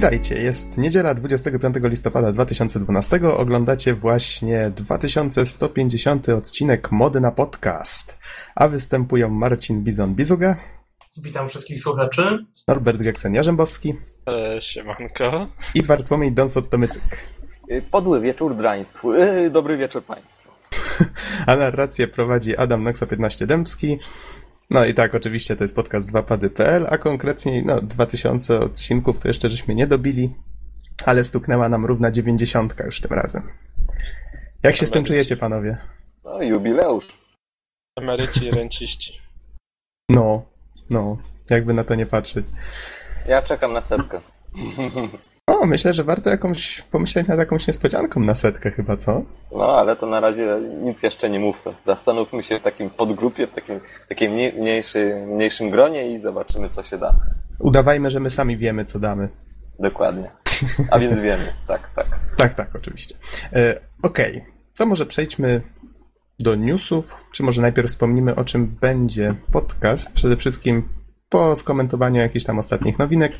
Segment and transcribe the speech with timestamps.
[0.00, 3.20] Witajcie, jest niedziela 25 listopada 2012.
[3.36, 8.18] Oglądacie właśnie 2150 odcinek Mody na Podcast.
[8.54, 10.54] A występują Marcin Bizon-Bizuga.
[11.22, 12.46] Witam wszystkich słuchaczy.
[12.68, 13.94] Norbert Geksen-Jarzębowski.
[14.28, 15.48] E, siemanko.
[15.74, 17.16] I Bartłomiej Donsot-Tomycyk.
[17.90, 19.14] Podły wieczór draństwu.
[19.14, 20.50] Yy, dobry wieczór Państwu.
[21.46, 23.98] A narrację prowadzi Adam Noxa 15 Dębski.
[24.70, 29.50] No i tak, oczywiście to jest podcast 2pady.pl, a konkretniej no 2000 odcinków to jeszcze
[29.50, 30.34] żeśmy nie dobili,
[31.06, 33.42] ale stuknęła nam równa 90 już tym razem.
[34.62, 35.76] Jak się z tym czujecie, panowie?
[36.24, 37.08] No, jubileusz.
[37.96, 39.20] Emeryci i renciści.
[40.08, 40.42] No,
[40.90, 41.18] no,
[41.50, 42.46] jakby na to nie patrzeć.
[43.26, 44.20] Ja czekam na setkę.
[45.50, 49.22] O, myślę, że warto jakąś pomyśleć nad jakąś niespodzianką na setkę chyba, co?
[49.52, 51.72] No, ale to na razie nic jeszcze nie mówmy.
[51.82, 56.82] Zastanówmy się w takim podgrupie, w takim, takim mniej- mniejszy, mniejszym gronie i zobaczymy, co
[56.82, 57.14] się da.
[57.58, 59.28] Udawajmy, że my sami wiemy, co damy.
[59.78, 60.30] Dokładnie.
[60.90, 61.52] A więc wiemy.
[61.66, 62.06] Tak, tak.
[62.36, 63.14] Tak, tak, oczywiście.
[63.52, 64.44] E, Okej,
[64.78, 65.60] to może przejdźmy
[66.38, 70.14] do newsów, czy może najpierw wspomnimy, o czym będzie podcast.
[70.14, 70.88] Przede wszystkim
[71.28, 73.32] po skomentowaniu jakichś tam ostatnich nowinek.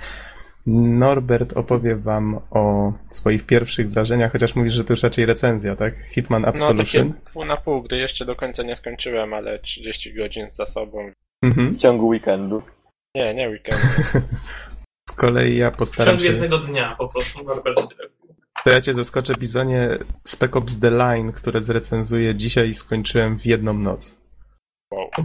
[0.67, 5.95] Norbert opowie wam o swoich pierwszych wrażeniach, chociaż mówisz, że to już raczej recenzja, tak?
[6.11, 7.13] Hitman No Absolution.
[7.13, 11.13] takie pół na pół, gdy jeszcze do końca nie skończyłem, ale 30 godzin za sobą.
[11.43, 11.71] Mhm.
[11.71, 12.63] W ciągu weekendu.
[13.15, 13.81] Nie, nie weekend.
[15.11, 16.29] Z kolei ja W postaram ciągu się...
[16.29, 17.81] jednego dnia po prostu Norbert.
[18.65, 19.89] To ja cię zaskoczę, Bizonie.
[20.25, 24.21] Spec Ops The Line, które zrecenzuję dzisiaj, skończyłem w jedną noc.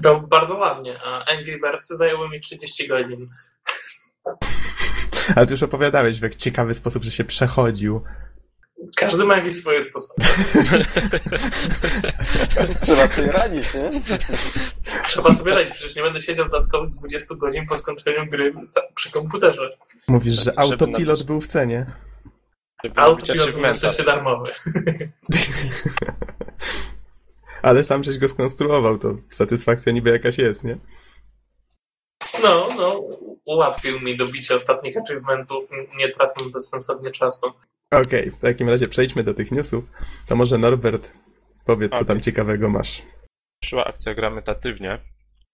[0.03, 3.27] To bardzo ładnie, a Angry Birdsy zajęły mi 30 godzin.
[5.35, 8.01] Ale ty już opowiadałeś w jak ciekawy sposób, że się przechodził.
[8.95, 10.21] Każdy ma jakieś swoje sposoby.
[12.81, 13.91] Trzeba sobie radzić, nie?
[15.07, 18.53] Trzeba sobie radzić, przecież nie będę siedział dodatkowych 20 godzin po skończeniu gry
[18.95, 19.77] przy komputerze.
[20.07, 21.85] Mówisz, że Żeby autopilot był w cenie.
[22.95, 24.51] Autopilot był na szczęście darmowy.
[27.61, 30.77] Ale sam żeś go skonstruował, to satysfakcja niby jakaś jest, nie?
[32.43, 33.01] No, no,
[33.45, 37.53] ułatwił mi dobicie ostatnich achievementów, nie tracąc bezsensownie czasu.
[37.91, 39.83] Okej, w takim razie przejdźmy do tych newsów.
[40.27, 41.13] To może Norbert
[41.65, 42.07] powiedz, co Okej.
[42.07, 43.01] tam ciekawego masz.
[43.61, 44.99] Przyszła akcja Gramy Tatywnie.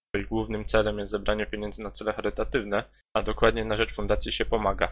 [0.09, 4.46] której głównym celem jest zebranie pieniędzy na cele charytatywne, a dokładnie na rzecz Fundacji się
[4.46, 4.91] pomaga.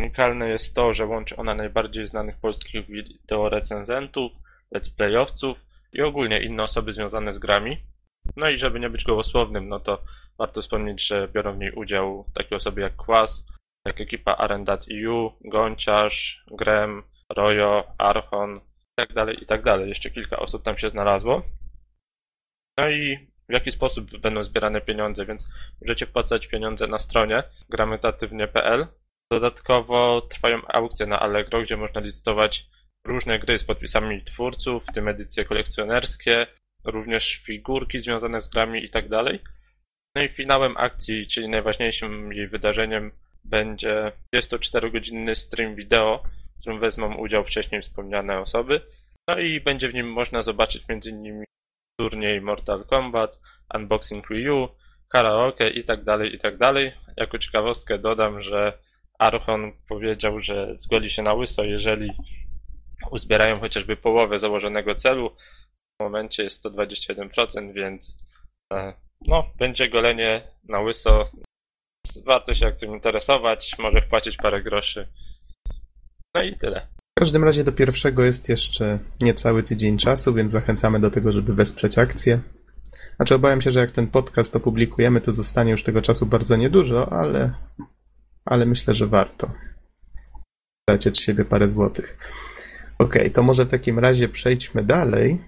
[0.00, 4.32] Unikalne jest to, że łączy ona najbardziej znanych polskich wideorecenzentów,
[4.74, 5.58] let's playowców
[5.92, 7.76] i ogólnie inne osoby związane z grami.
[8.36, 10.02] No i żeby nie być gołosłownym, no to
[10.40, 13.46] warto wspomnieć, że biorą w niej udział takie osoby jak Kłas,
[13.86, 17.02] jak ekipa Arendat.eu, Gonciarz, Grem,
[17.36, 19.62] Rojo, Archon i tak dalej, i tak.
[19.86, 21.42] Jeszcze kilka osób tam się znalazło.
[22.78, 25.48] No i w jaki sposób będą zbierane pieniądze, więc
[25.80, 28.86] możecie wpłacać pieniądze na stronie gramytatywnie.pl.
[29.32, 32.66] Dodatkowo trwają aukcje na Allegro, gdzie można licytować
[33.06, 36.46] różne gry z podpisami twórców, w tym edycje kolekcjonerskie,
[36.84, 39.04] również figurki związane z grami i tak.
[40.14, 43.12] No i finałem akcji, czyli najważniejszym jej wydarzeniem
[43.44, 46.22] będzie 24-godzinny stream wideo,
[46.56, 48.80] w którym wezmą udział wcześniej wspomniane osoby.
[49.28, 51.44] No i będzie w nim można zobaczyć m.in.
[52.00, 53.38] turniej Mortal Kombat,
[53.74, 54.68] unboxing Wii U,
[55.08, 56.54] karaoke i tak dalej, i tak.
[57.16, 58.78] Jako ciekawostkę dodam, że
[59.18, 62.12] Archon powiedział, że zgodzi się na łyso, jeżeli
[63.10, 65.30] uzbierają chociażby połowę założonego celu.
[66.00, 68.18] W momencie jest 121%, więc
[68.72, 68.94] e,
[69.26, 71.30] no, będzie golenie na łyso.
[72.26, 75.08] Warto się akcją interesować, może wpłacić parę groszy.
[76.34, 76.86] No i tyle.
[77.16, 81.52] W każdym razie do pierwszego jest jeszcze niecały tydzień czasu, więc zachęcamy do tego, żeby
[81.52, 82.40] wesprzeć akcję.
[83.16, 87.12] Znaczy obawiam się, że jak ten podcast opublikujemy, to zostanie już tego czasu bardzo niedużo,
[87.12, 87.52] ale,
[88.44, 89.50] ale myślę, że warto.
[90.90, 92.18] Dać od siebie parę złotych.
[92.98, 95.38] Okej, to może w takim razie przejdźmy dalej.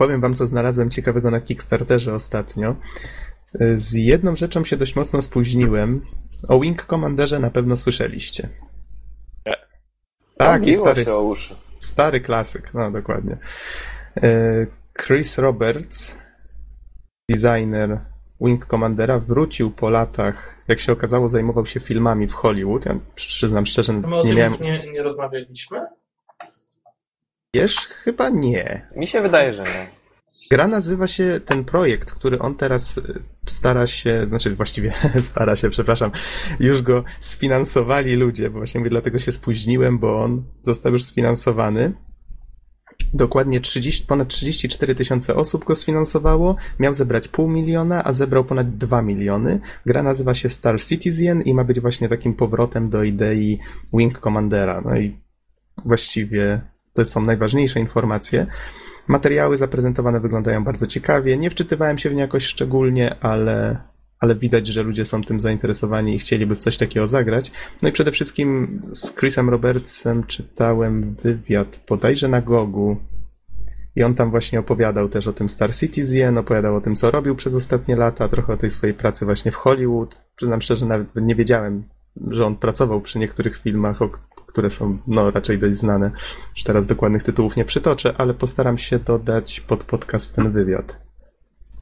[0.00, 2.76] Powiem wam, co znalazłem ciekawego na Kickstarterze ostatnio.
[3.74, 6.06] Z jedną rzeczą się dość mocno spóźniłem.
[6.48, 8.48] O Wing Commanderze na pewno słyszeliście.
[10.36, 11.54] Tak, i stary, się o uszy.
[11.78, 13.36] stary klasyk, no dokładnie.
[14.16, 14.66] E,
[15.02, 16.18] Chris Roberts,
[17.30, 18.00] designer
[18.40, 22.86] Wing Commandera, wrócił po latach, jak się okazało, zajmował się filmami w Hollywood.
[22.86, 24.52] Ja przyznam szczerze, My o nie tym miałem...
[24.52, 25.80] już nie, nie rozmawialiśmy?
[27.54, 27.76] Wiesz?
[27.76, 28.88] Chyba nie.
[28.96, 29.99] Mi się wydaje, że nie.
[30.50, 34.92] Gra nazywa się, ten projekt, który on teraz y, stara się, znaczy właściwie
[35.30, 36.10] stara się, przepraszam,
[36.60, 41.92] już go sfinansowali ludzie, bo właśnie mówię, dlatego się spóźniłem, bo on został już sfinansowany.
[43.14, 46.56] Dokładnie 30, ponad 34 tysiące osób go sfinansowało.
[46.78, 49.60] Miał zebrać pół miliona, a zebrał ponad 2 miliony.
[49.86, 53.58] Gra nazywa się Star Citizen i ma być właśnie takim powrotem do idei
[53.92, 54.80] Wing Commandera.
[54.84, 55.16] No i
[55.84, 56.60] właściwie
[56.92, 58.46] to są najważniejsze informacje.
[59.08, 61.38] Materiały zaprezentowane wyglądają bardzo ciekawie.
[61.38, 63.76] Nie wczytywałem się w nie jakoś szczególnie, ale,
[64.20, 67.52] ale widać, że ludzie są tym zainteresowani i chcieliby w coś takiego zagrać.
[67.82, 72.96] No i przede wszystkim z Chrisem Robertsem czytałem wywiad bodajże na Gogu.
[73.96, 77.34] I on tam właśnie opowiadał też o tym Star Citizen, opowiadał o tym, co robił
[77.34, 80.20] przez ostatnie lata, trochę o tej swojej pracy właśnie w Hollywood.
[80.36, 81.84] Przyznam szczerze, nawet nie wiedziałem,
[82.28, 84.10] że on pracował przy niektórych filmach, o
[84.50, 86.10] które są no, raczej dość znane.
[86.56, 90.98] Już teraz dokładnych tytułów nie przytoczę, ale postaram się dodać pod podcast ten wywiad.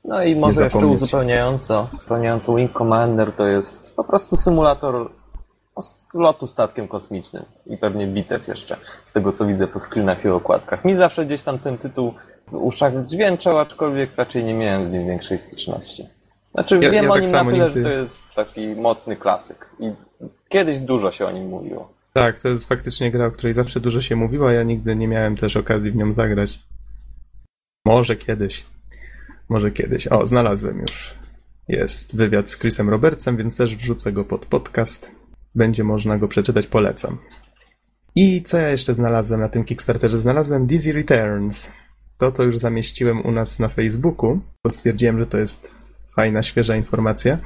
[0.05, 5.11] No i może jeszcze uzupełniająco, uzupełniająco Wing Commander to jest po prostu symulator
[6.15, 10.85] lotu statkiem kosmicznym i pewnie bitew jeszcze, z tego co widzę po screenach i okładkach.
[10.85, 12.15] Mi zawsze gdzieś tam ten tytuł
[12.49, 16.07] w uszach dźwięczał, aczkolwiek raczej nie miałem z nim większej styczności.
[16.55, 19.17] Znaczy Ja- wiem ja o tak nim na tyle, nigdy- że to jest taki mocny
[19.17, 19.93] klasyk i
[20.49, 21.98] kiedyś dużo się o nim mówiło.
[22.21, 25.09] Tak, to jest faktycznie gra, o której zawsze dużo się mówiło, a ja nigdy nie
[25.09, 26.59] miałem też okazji w nią zagrać.
[27.85, 28.67] Może kiedyś.
[29.49, 30.07] Może kiedyś.
[30.07, 31.15] O, znalazłem już.
[31.69, 35.11] Jest wywiad z Chrisem Robertsem, więc też wrzucę go pod podcast.
[35.55, 37.19] Będzie można go przeczytać, polecam.
[38.15, 40.17] I co ja jeszcze znalazłem na tym Kickstarterze?
[40.17, 41.73] Znalazłem Dizzy Returns.
[42.19, 45.75] To to już zamieściłem u nas na Facebooku, bo stwierdziłem, że to jest
[46.17, 47.39] fajna, świeża informacja.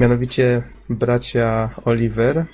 [0.00, 2.46] Mianowicie bracia Oliver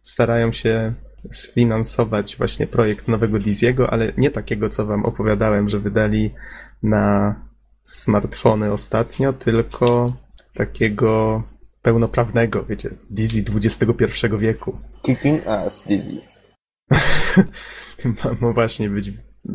[0.00, 0.94] starają się
[1.30, 6.30] sfinansować właśnie projekt nowego Diziego, ale nie takiego, co wam opowiadałem, że wydali
[6.82, 7.34] na
[7.82, 10.16] smartfony ostatnio, tylko
[10.54, 11.42] takiego
[11.82, 14.06] pełnoprawnego, wiecie, Dizzy XXI
[14.38, 14.78] wieku.
[15.02, 16.20] Kicking ass Dizzy.
[18.40, 19.12] Ma, właśnie być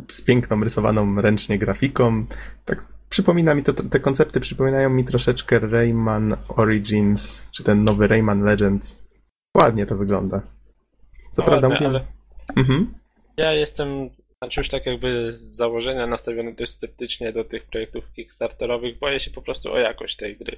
[0.07, 2.25] z piękną rysowaną ręcznie grafiką.
[2.65, 8.41] Tak przypomina mi to, te koncepty przypominają mi troszeczkę Rayman Origins, czy ten nowy Rayman
[8.41, 9.04] Legends.
[9.55, 10.41] Ładnie to wygląda.
[11.31, 11.99] Co No prawda ładne, mówię...
[11.99, 12.05] ale
[12.55, 12.93] Mhm.
[13.37, 14.09] ja jestem
[14.43, 18.99] znaczy już tak jakby z założenia nastawiony dość sceptycznie do tych projektów kickstarterowych.
[18.99, 20.57] Boję się po prostu o jakość tej gry.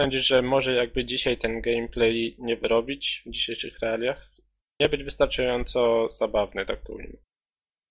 [0.00, 4.30] Sądzisz, że może jakby dzisiaj ten gameplay nie wyrobić w dzisiejszych realiach?
[4.80, 7.16] Nie być wystarczająco zabawny, tak to ujmę.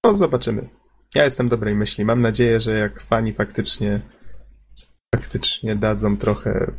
[0.05, 0.69] No, zobaczymy.
[1.15, 2.05] Ja jestem dobrej myśli.
[2.05, 3.99] Mam nadzieję, że jak fani faktycznie
[5.15, 6.71] faktycznie dadzą trochę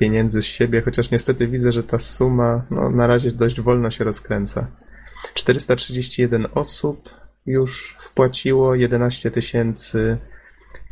[0.00, 4.04] pieniędzy z siebie, chociaż niestety widzę, że ta suma no, na razie dość wolno się
[4.04, 4.66] rozkręca.
[5.34, 7.10] 431 osób
[7.46, 10.18] już wpłaciło, 11 tysięcy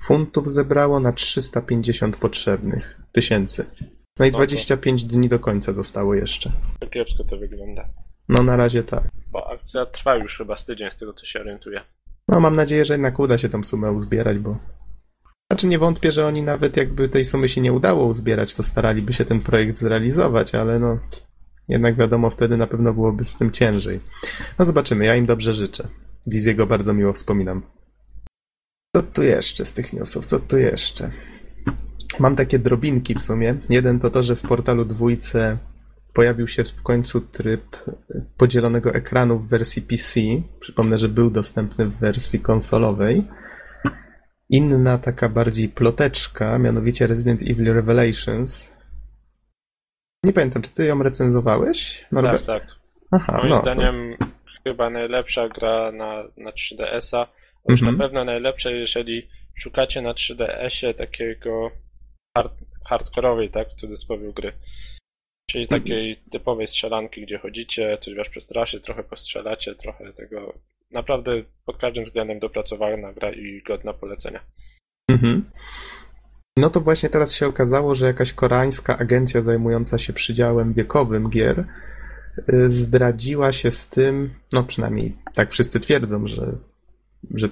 [0.00, 3.64] funtów zebrało na 350 potrzebnych tysięcy.
[4.18, 4.38] No i Spoko.
[4.38, 6.52] 25 dni do końca zostało jeszcze.
[6.78, 7.88] To kiepsko to wygląda.
[8.28, 9.04] No na razie tak.
[9.32, 11.80] Bo akcja trwa już chyba z tydzień, z tego co się orientuję.
[12.28, 14.56] No, mam nadzieję, że jednak uda się tą sumę uzbierać, bo.
[15.52, 19.12] Znaczy, nie wątpię, że oni nawet jakby tej sumy się nie udało uzbierać, to staraliby
[19.12, 20.98] się ten projekt zrealizować, ale no.
[21.68, 24.00] Jednak wiadomo, wtedy na pewno byłoby z tym ciężej.
[24.58, 25.88] No, zobaczymy, ja im dobrze życzę.
[26.26, 27.62] Diziego bardzo miło wspominam.
[28.96, 30.26] Co tu jeszcze z tych newsów?
[30.26, 31.10] Co tu jeszcze?
[32.20, 33.54] Mam takie drobinki w sumie.
[33.68, 35.58] Jeden to to, że w portalu dwójce
[36.12, 37.76] pojawił się w końcu tryb
[38.36, 40.20] podzielonego ekranu w wersji PC.
[40.60, 43.24] Przypomnę, że był dostępny w wersji konsolowej.
[44.50, 48.76] Inna taka bardziej ploteczka, mianowicie Resident Evil Revelations.
[50.24, 52.46] Nie pamiętam, czy ty ją recenzowałeś, Norbert?
[52.46, 52.76] Tak, tak.
[53.10, 53.72] Aha, Moim no to...
[53.72, 54.16] zdaniem
[54.64, 57.26] chyba najlepsza gra na, na 3DS-a.
[57.68, 57.96] Już Mhm.
[57.98, 61.70] na pewno najlepsza, jeżeli szukacie na 3DS-ie takiego
[62.36, 62.52] hard,
[62.88, 64.52] hardkorowej, tak, w cudzysłowie gry.
[65.50, 65.82] Czyli Mhm.
[65.82, 70.54] takiej typowej strzelanki, gdzie chodzicie, coś was przestraszy, trochę postrzelacie, trochę tego.
[70.90, 74.40] Naprawdę pod każdym względem dopracowana gra i godna polecenia.
[75.10, 75.50] Mhm.
[76.58, 81.64] No to właśnie teraz się okazało, że jakaś koreańska agencja zajmująca się przydziałem wiekowym gier
[82.52, 86.52] y, zdradziła się z tym, no przynajmniej tak wszyscy twierdzą, że,
[87.34, 87.48] że,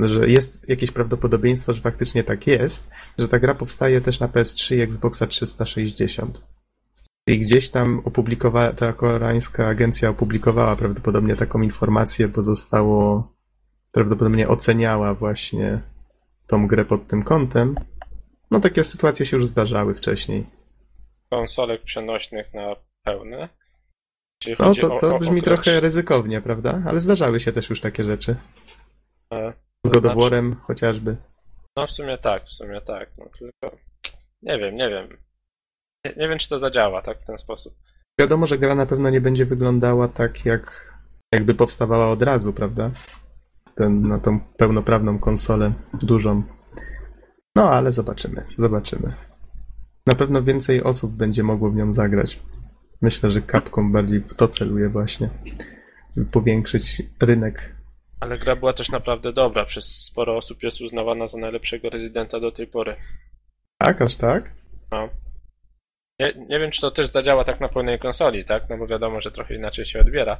[0.00, 4.76] że jest jakieś prawdopodobieństwo, że faktycznie tak jest, że ta gra powstaje też na PS3
[4.76, 6.44] i Xboxa 360.
[7.26, 13.32] I gdzieś tam opublikowała, ta koreańska agencja opublikowała prawdopodobnie taką informację, bo zostało,
[13.92, 15.80] prawdopodobnie oceniała właśnie
[16.46, 17.74] tą grę pod tym kątem.
[18.50, 20.46] No takie sytuacje się już zdarzały wcześniej.
[21.30, 23.48] Konsolek przenośnych na pełne.
[24.58, 26.82] No chodzi to, o- to o brzmi okres- trochę ryzykownie, prawda?
[26.86, 28.36] Ale zdarzały się też już takie rzeczy.
[29.32, 29.52] e,
[29.86, 31.16] Z to God of War'em chociażby.
[31.76, 33.10] No w sumie tak, w sumie tak.
[33.18, 33.76] No tylko
[34.42, 35.08] nie wiem, nie wiem.
[36.04, 37.74] Nie, nie wiem, czy to zadziała tak w ten sposób.
[38.18, 40.92] Wiadomo, że gra na pewno nie będzie wyglądała tak, jak
[41.32, 42.90] jakby powstawała od razu, prawda?
[43.74, 46.42] Ten, na tą pełnoprawną konsolę, dużą.
[47.56, 49.12] No, ale zobaczymy, zobaczymy.
[50.06, 52.40] Na pewno więcej osób będzie mogło w nią zagrać.
[53.02, 55.28] Myślę, że Capcom bardziej w to celuje właśnie,
[56.16, 57.76] żeby powiększyć rynek.
[58.20, 59.64] Ale gra była też naprawdę dobra.
[59.64, 62.96] Przez sporo osób jest uznawana za najlepszego rezydenta do tej pory.
[63.78, 64.50] Tak, aż tak?
[64.90, 65.08] No.
[66.22, 68.62] Nie, nie wiem, czy to też zadziała tak na pełnej konsoli, tak?
[68.70, 70.36] No bo wiadomo, że trochę inaczej się odbiera.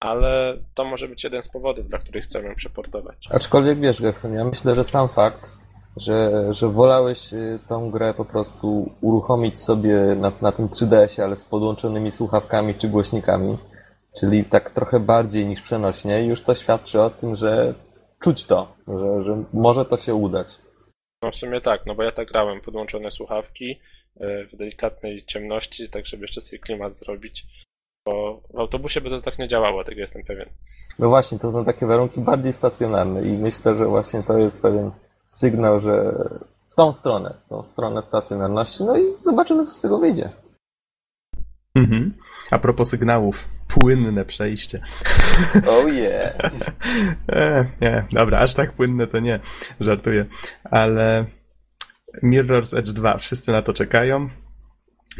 [0.00, 3.16] Ale to może być jeden z powodów, dla których chcę ją przeportować.
[3.30, 5.52] Aczkolwiek wiesz, Gekson, ja myślę, że sam fakt,
[5.96, 11.36] że, że wolałeś y, tą grę po prostu uruchomić sobie na, na tym 3DS-ie, ale
[11.36, 13.58] z podłączonymi słuchawkami czy głośnikami,
[14.20, 17.74] czyli tak trochę bardziej niż przenośnie, już to świadczy o tym, że
[18.22, 20.48] czuć to, że, że może to się udać.
[21.22, 23.80] No w sumie tak, no bo ja tak grałem, podłączone słuchawki,
[24.20, 27.46] E, w delikatnej ciemności, tak żeby jeszcze sobie klimat zrobić.
[28.06, 30.48] Bo w autobusie by to tak nie działało, tego jestem pewien.
[30.98, 34.90] No właśnie, to są takie warunki bardziej stacjonarne i myślę, że właśnie to jest pewien
[35.28, 36.14] sygnał, że
[36.68, 40.30] w tą stronę, w tą stronę stacjonarności, no i zobaczymy, co z tego wyjdzie.
[41.74, 42.14] Mhm.
[42.50, 44.82] A propos sygnałów, płynne przejście.
[45.68, 46.34] Oh yeah.
[47.28, 49.40] e, nie, dobra, aż tak płynne to nie,
[49.80, 50.26] żartuję.
[50.64, 51.26] Ale
[52.22, 54.30] Mirror's Edge 2, wszyscy na to czekają.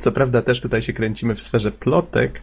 [0.01, 2.43] Co prawda też tutaj się kręcimy w sferze plotek,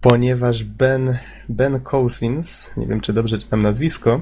[0.00, 4.20] ponieważ Ben, ben Cousins, nie wiem czy dobrze czytam nazwisko,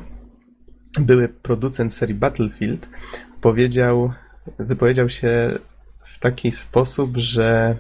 [1.01, 2.89] były producent serii Battlefield,
[3.41, 4.13] powiedział,
[4.59, 5.59] wypowiedział się
[6.05, 7.77] w taki sposób, że,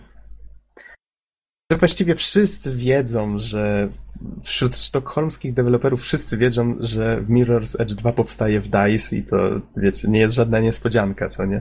[1.72, 3.88] że właściwie wszyscy wiedzą, że
[4.42, 9.36] wśród sztokholmskich deweloperów wszyscy wiedzą, że Mirror's Edge 2 powstaje w DICE i to,
[9.76, 11.60] wiecie, nie jest żadna niespodzianka, co nie?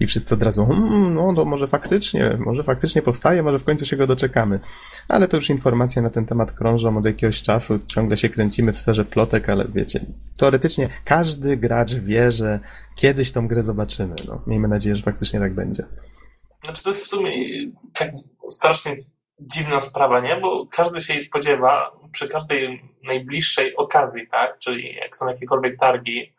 [0.00, 3.86] I wszyscy od razu, mmm, no to może faktycznie, może faktycznie powstaje, może w końcu
[3.86, 4.60] się go doczekamy.
[5.08, 8.78] Ale to już informacje na ten temat krążą od jakiegoś czasu, ciągle się kręcimy w
[8.78, 10.00] serze plotek, ale wiecie,
[10.38, 12.60] teoretycznie każdy gracz wie, że
[12.96, 14.42] kiedyś tą grę zobaczymy, no.
[14.46, 15.86] Miejmy nadzieję, że faktycznie tak będzie.
[16.64, 17.32] Znaczy to jest w sumie
[17.94, 18.12] tak
[18.48, 18.96] strasznie
[19.40, 20.36] dziwna sprawa, nie?
[20.36, 24.58] Bo każdy się jej spodziewa przy każdej najbliższej okazji, tak?
[24.58, 26.34] Czyli jak są jakiekolwiek targi,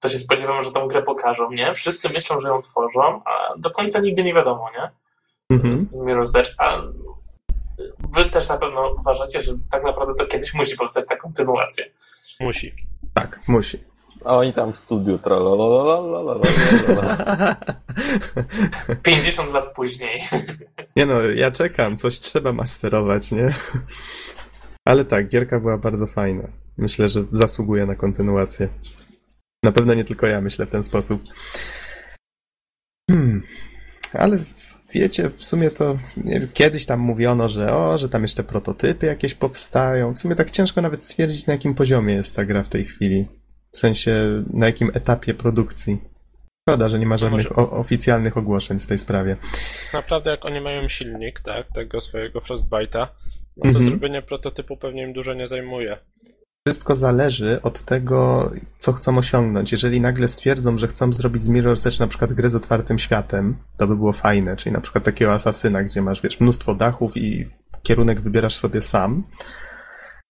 [0.00, 1.74] to się spodziewamy, że tą grę pokażą, nie?
[1.74, 4.90] Wszyscy myślą, że ją tworzą, a do końca nigdy nie wiadomo, nie?
[5.56, 5.76] Mhm.
[5.76, 6.82] Z tym Mirror's a
[7.98, 11.84] wy też na pewno uważacie, że tak naprawdę to kiedyś musi powstać ta kontynuacja.
[12.40, 12.74] Musi.
[13.14, 13.84] Tak, musi.
[14.24, 16.42] A oni tam w studiu trololololololol.
[19.02, 20.20] 50 lat później.
[20.96, 23.54] Nie no, ja czekam, coś trzeba masterować, nie?
[24.84, 26.48] Ale tak, gierka była bardzo fajna.
[26.78, 28.68] Myślę, że zasługuje na kontynuację.
[29.64, 31.22] Na pewno nie tylko ja myślę w ten sposób.
[33.10, 33.42] Hmm.
[34.14, 34.44] Ale
[34.92, 39.34] wiecie, w sumie to nie, kiedyś tam mówiono, że o, że tam jeszcze prototypy jakieś
[39.34, 40.14] powstają.
[40.14, 43.28] W sumie tak ciężko nawet stwierdzić, na jakim poziomie jest ta gra w tej chwili.
[43.72, 45.98] W sensie, na jakim etapie produkcji.
[46.68, 49.36] Szkoda, że nie ma żadnych oficjalnych ogłoszeń w tej sprawie.
[49.92, 53.06] Naprawdę jak oni mają silnik, tak, tego swojego Frostbite'a,
[53.56, 53.86] no to Mhm.
[53.86, 55.98] zrobienie prototypu pewnie im dużo nie zajmuje.
[56.68, 59.72] Wszystko zależy od tego, co chcą osiągnąć.
[59.72, 63.56] Jeżeli nagle stwierdzą, że chcą zrobić z Mirror's Edge na przykład grę z otwartym światem,
[63.78, 67.48] to by było fajne, czyli na przykład takiego asasyna, gdzie masz, wiesz, mnóstwo dachów i
[67.82, 69.24] kierunek wybierasz sobie sam,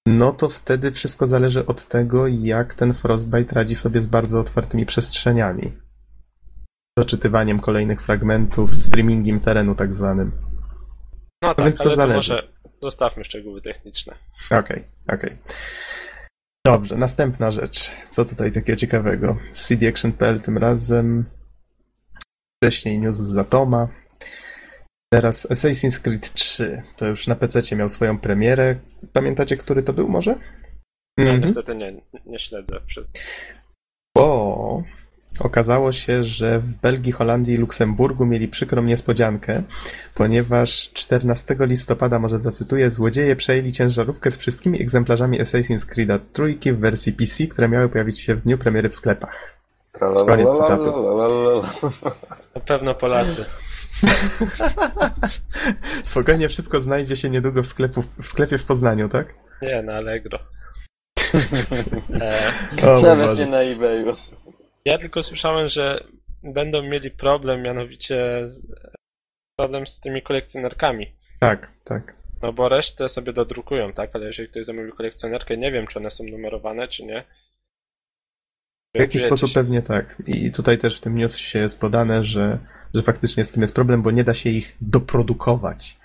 [0.06, 4.86] no to wtedy wszystko zależy od tego, jak ten Frostbite radzi sobie z bardzo otwartymi
[4.86, 5.72] przestrzeniami.
[6.98, 10.32] Doczytywaniem kolejnych fragmentów, streamingiem terenu tak zwanym.
[11.42, 12.34] No tak, więc to ale to zależy.
[12.34, 12.48] może
[12.82, 14.14] zostawmy szczegóły techniczne.
[14.50, 15.36] Okej, okej.
[16.66, 17.92] Dobrze, następna rzecz.
[18.08, 19.36] Co tutaj takiego ciekawego?
[19.52, 21.24] Cdaction.pl tym razem.
[22.56, 23.88] Wcześniej news z Zatoma.
[25.12, 26.82] Teraz Assassin's Creed 3.
[26.96, 28.76] To już na PC miał swoją premierę.
[29.12, 30.30] Pamiętacie, który to był może?
[31.18, 31.40] Ja Mhm.
[31.40, 31.92] niestety nie,
[32.26, 33.10] nie śledzę przez...
[34.16, 34.82] Bo
[35.40, 39.62] okazało się, że w Belgii, Holandii i Luksemburgu mieli przykrą niespodziankę,
[40.14, 46.78] ponieważ 14 listopada, może zacytuję, złodzieje przejęli ciężarówkę z wszystkimi egzemplarzami Assassin's Creed'a trójki w
[46.78, 49.58] wersji PC, które miały pojawić się w dniu premiery w sklepach.
[50.26, 51.12] Koniec cytatu.
[52.54, 53.44] Na pewno Polacy.
[56.04, 59.34] Spokojnie, wszystko znajdzie się niedługo w, sklepu, w sklepie w Poznaniu, tak?
[59.62, 60.38] Nie, na Allegro.
[62.82, 64.16] E, Nawet nie na eBayu.
[64.84, 66.04] ja tylko słyszałem, że
[66.42, 68.66] będą mieli problem, mianowicie z,
[69.56, 71.16] problem z tymi kolekcjonerkami.
[71.40, 72.14] Tak, tak.
[72.42, 74.10] No bo resztę sobie dodrukują, tak?
[74.14, 77.24] Ale jeżeli ktoś zamówił kolekcjonerkę, nie wiem, czy one są numerowane, czy nie.
[78.94, 80.22] W jakiś sposób pewnie tak.
[80.26, 82.58] I tutaj też w tym newsie jest podane, że,
[82.94, 85.98] że faktycznie z tym jest problem, bo nie da się ich doprodukować.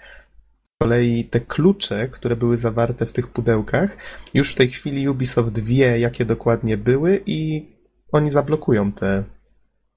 [0.64, 3.98] Z kolei te klucze, które były zawarte w tych pudełkach,
[4.34, 7.68] już w tej chwili Ubisoft wie, jakie dokładnie były i
[8.12, 9.24] oni zablokują te,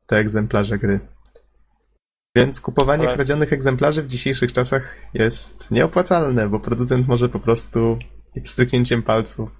[0.06, 1.00] te egzemplarze gry.
[2.36, 7.98] Więc kupowanie Ale- kradzionych egzemplarzy w dzisiejszych czasach jest nieopłacalne, bo producent może po prostu
[8.44, 9.50] stryknięciem palców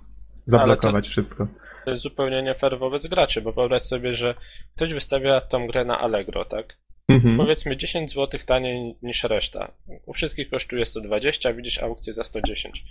[0.45, 1.47] zablokować wszystko.
[1.85, 4.35] To jest zupełnie nie fair wobec graczy, bo wyobraź sobie, że
[4.77, 6.80] ktoś wystawia tą grę na Allegro, tak?
[7.11, 7.37] Mhm.
[7.37, 9.73] Powiedzmy 10 zł taniej niż reszta.
[10.07, 12.85] U wszystkich kosztuje 120, widzisz aukcję za 110.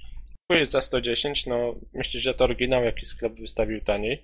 [0.47, 4.23] Kupujesz za 110, no myślisz, że to oryginał jaki sklep wystawił taniej.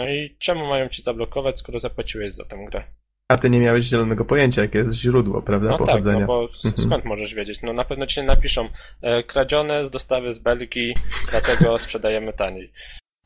[0.00, 2.84] No i czemu mają ci zablokować, skoro zapłaciłeś za tę grę?
[3.28, 6.20] A ty nie miałeś zielonego pojęcia, jakie jest źródło, prawda, No tak, pochodzenia.
[6.20, 6.86] no bo Mhm.
[6.88, 7.62] skąd możesz wiedzieć?
[7.62, 8.68] No na pewno ci nie napiszą
[9.02, 10.94] e, kradzione z dostawy z Belgii,
[11.30, 12.72] dlatego sprzedajemy taniej.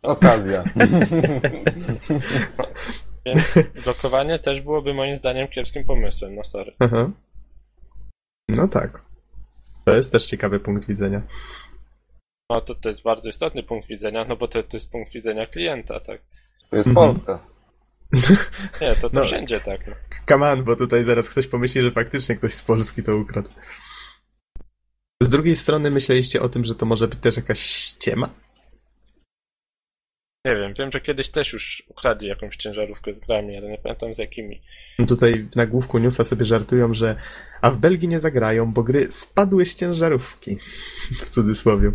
[0.03, 0.63] Okazja.
[3.27, 6.73] Więc blokowanie też byłoby moim zdaniem kiepskim pomysłem, no sorry.
[6.79, 7.11] Aha.
[8.49, 9.03] No tak.
[9.85, 11.23] To jest też ciekawy punkt widzenia.
[12.51, 15.47] No to, to jest bardzo istotny punkt widzenia, no bo to, to jest punkt widzenia
[15.47, 16.21] klienta, tak?
[16.71, 17.07] To jest Mhm.
[17.07, 17.39] Polska.
[18.81, 19.25] Nie, to, to No.
[19.25, 19.87] wszędzie tak.
[19.87, 19.95] No.
[20.29, 23.51] Come on, bo tutaj zaraz ktoś pomyśli, że faktycznie ktoś z Polski to ukradł.
[25.23, 28.29] Z drugiej strony myśleliście o tym, że to może być też jakaś ściema?
[30.47, 34.15] Nie wiem, wiem, że kiedyś też już ukradli jakąś ciężarówkę z grami, ale nie pamiętam
[34.15, 34.63] z jakimi.
[35.09, 37.17] Tutaj w nagłówku newsa sobie żartują, że
[37.61, 40.59] a w Belgii nie zagrają, bo gry spadły z ciężarówki.
[41.25, 41.93] w cudzysłowie.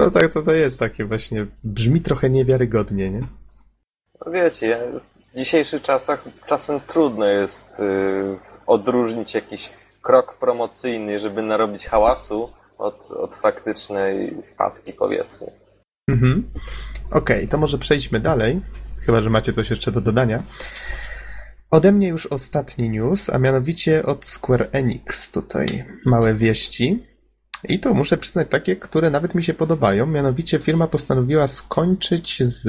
[0.00, 3.26] No tak, to, to jest takie właśnie, brzmi trochę niewiarygodnie, nie?
[4.26, 4.78] No wiecie, ja-
[5.34, 7.82] w dzisiejszych czasach czasem trudno jest y,
[8.66, 9.70] odróżnić jakiś
[10.02, 15.61] krok promocyjny, żeby narobić hałasu od, od faktycznej wpadki, powiedzmy.
[16.08, 16.50] Mhm.
[17.10, 18.60] Okej, to może przejdźmy dalej,
[19.00, 20.42] chyba że macie coś jeszcze do dodania.
[21.70, 25.30] Ode mnie już ostatni news, a mianowicie od Square Enix.
[25.30, 27.06] Tutaj małe wieści.
[27.68, 30.06] I to muszę przyznać takie, które nawet mi się podobają.
[30.06, 32.68] Mianowicie firma postanowiła skończyć z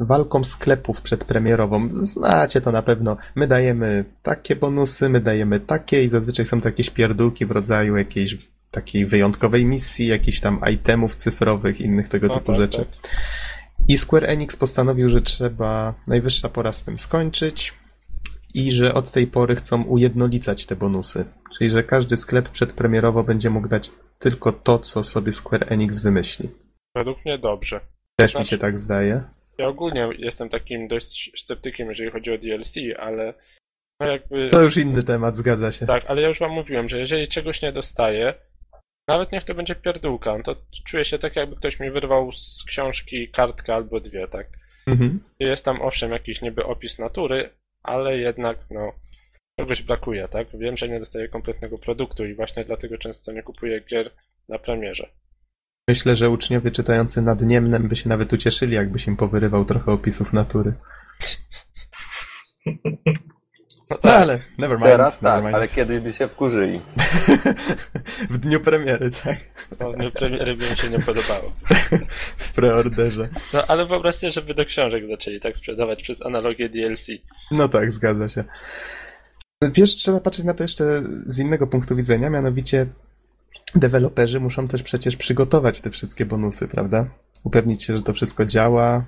[0.00, 1.88] walką sklepów przedpremierową.
[1.92, 3.16] Znacie to na pewno.
[3.34, 7.96] My dajemy takie bonusy, my dajemy takie i zazwyczaj są to jakieś pierdółki w rodzaju
[7.96, 12.78] jakiejś takiej wyjątkowej misji, jakichś tam itemów cyfrowych, innych tego No typu tak, rzeczy.
[12.78, 13.10] tak.
[13.88, 17.74] I Square Enix postanowił, że trzeba najwyższa pora z tym skończyć
[18.54, 21.24] i że od tej pory chcą ujednolicać te bonusy.
[21.58, 26.48] Czyli, że każdy sklep przedpremierowo będzie mógł dać tylko to, co sobie Square Enix wymyśli.
[26.94, 27.80] Według mnie dobrze.
[28.16, 29.22] Też mi się tak zdaje.
[29.58, 33.34] Ja ogólnie jestem takim dość sceptykiem, jeżeli chodzi o DLC, ale
[34.00, 34.50] no jakby...
[34.50, 35.86] To już inny temat, zgadza się.
[35.86, 38.34] Tak, ale ja już wam mówiłem, że jeżeli czegoś nie dostaję,
[39.08, 42.64] nawet niech to będzie pierdółka, no to czuję się tak, jakby ktoś mi wyrwał z
[42.66, 44.46] książki kartkę albo dwie, tak?
[44.86, 45.20] Mhm.
[45.40, 47.50] Jest tam owszem jakiś niby opis natury,
[47.82, 48.92] ale jednak no
[49.60, 50.46] czegoś brakuje, tak?
[50.54, 54.10] Wiem, że nie dostaję kompletnego produktu i właśnie dlatego często nie kupuję gier
[54.48, 55.10] na premierze.
[55.88, 60.32] Myślę, że uczniowie czytający nad Niemnem by się nawet ucieszyli, jakby się powyrywał trochę opisów
[60.32, 60.72] natury.
[63.90, 64.90] No ale, never mind.
[64.90, 65.54] Teraz never tak, mind.
[65.54, 66.80] ale kiedyś by się wkurzyli.
[68.30, 69.36] w dniu premiery, tak?
[69.80, 71.52] No, no premiery by mi się nie podobało.
[72.36, 73.28] W preorderze.
[73.52, 77.06] No ale wyobraź sobie, żeby do książek zaczęli tak sprzedawać przez analogię DLC.
[77.50, 78.44] No tak, zgadza się.
[79.62, 82.86] Wiesz, trzeba patrzeć na to jeszcze z innego punktu widzenia, mianowicie
[83.74, 87.06] deweloperzy muszą też przecież przygotować te wszystkie bonusy, prawda?
[87.44, 89.04] Upewnić się, że to wszystko działa.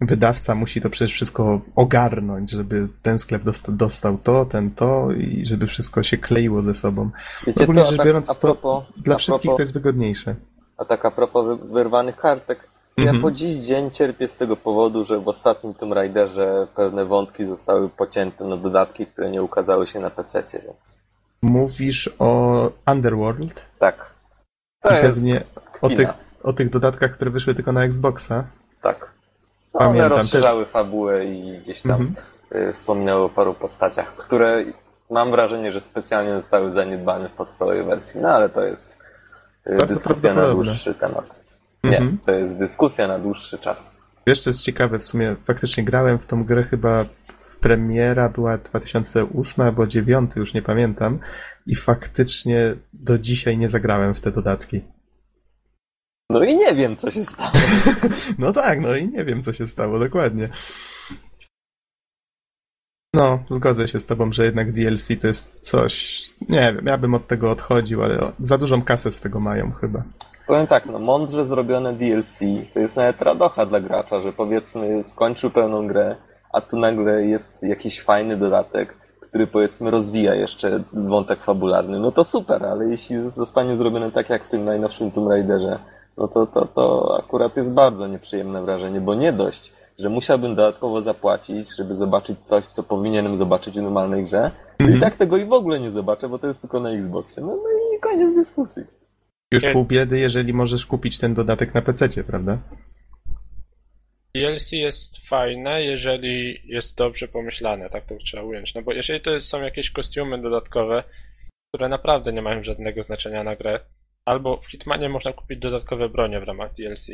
[0.00, 5.46] Wydawca musi to przecież wszystko ogarnąć, żeby ten sklep dosta- dostał to, ten to i
[5.46, 7.10] żeby wszystko się kleiło ze sobą.
[7.46, 10.34] Wiecie Ogólnie co, rzecz tak, biorąc, a to propos, Dla wszystkich propos, to jest wygodniejsze.
[10.78, 13.16] A tak a propos wy- wyrwanych kartek, Mhm.
[13.16, 17.44] ja po dziś dzień cierpię z tego powodu, że w ostatnim Tomb Raiderze pewne wątki
[17.46, 21.00] zostały pocięte na dodatki, które nie ukazały się na PC, więc
[21.42, 23.62] Mówisz o Underworld?
[23.78, 24.10] tak.
[24.82, 25.44] To I jest pewnie
[25.82, 26.08] o tych,
[26.42, 28.44] o tych dodatkach, które wyszły tylko na Xboxa.
[28.82, 29.10] Tak.
[29.74, 32.14] No, one rozszerzały fabułę i gdzieś tam Mhm.
[32.68, 34.64] y, wspominały o paru postaciach, które
[35.10, 38.96] mam wrażenie, że specjalnie zostały zaniedbane w podstawowej wersji, no ale to jest
[39.66, 41.40] y, Bardzo dyskusja na dłuższy temat.
[41.84, 42.18] Nie, Mhm.
[42.26, 44.00] to jest dyskusja na dłuższy czas.
[44.26, 47.04] Wiesz, co jest ciekawe, w sumie faktycznie grałem w tą grę chyba
[47.60, 51.18] premiera była 2008 albo 2009, już nie pamiętam
[51.66, 54.80] i faktycznie do dzisiaj nie zagrałem w te dodatki.
[56.30, 57.50] No i nie wiem, co się stało.
[58.38, 60.48] No tak, no i nie wiem, co się stało dokładnie.
[63.14, 67.14] No, zgodzę się z tobą, że jednak DLC to jest coś, nie wiem, ja bym
[67.14, 70.02] od tego odchodził, ale za dużą kasę z tego mają chyba.
[70.46, 72.40] Powiem tak, no mądrze zrobione DLC
[72.74, 76.16] to jest nawet radocha dla gracza, że powiedzmy skończył pełną grę,
[76.52, 82.24] a tu nagle jest jakiś fajny dodatek, który powiedzmy rozwija jeszcze wątek fabularny, no to
[82.24, 85.78] super, ale jeśli zostanie zrobione tak jak w tym najnowszym Tomb Raiderze,
[86.20, 91.02] no to, to, to akurat jest bardzo nieprzyjemne wrażenie, bo nie dość, że musiałbym dodatkowo
[91.02, 94.98] zapłacić, żeby zobaczyć coś, co powinienem zobaczyć w normalnej grze, Mhm.
[94.98, 97.42] i tak tego i w ogóle nie zobaczę, bo to jest tylko na Xboxie.
[97.42, 98.82] No, no i koniec dyskusji.
[99.52, 102.58] Już pół biedy, jeżeli możesz kupić ten dodatek na PC, prawda?
[104.34, 108.74] DLC jest fajne, jeżeli jest dobrze pomyślane, tak to trzeba ująć.
[108.74, 111.04] No bo jeżeli to są jakieś kostiumy dodatkowe,
[111.68, 113.80] które naprawdę nie mają żadnego znaczenia na grę,
[114.30, 117.10] albo w Hitmanie można kupić dodatkowe bronie w ramach DLC,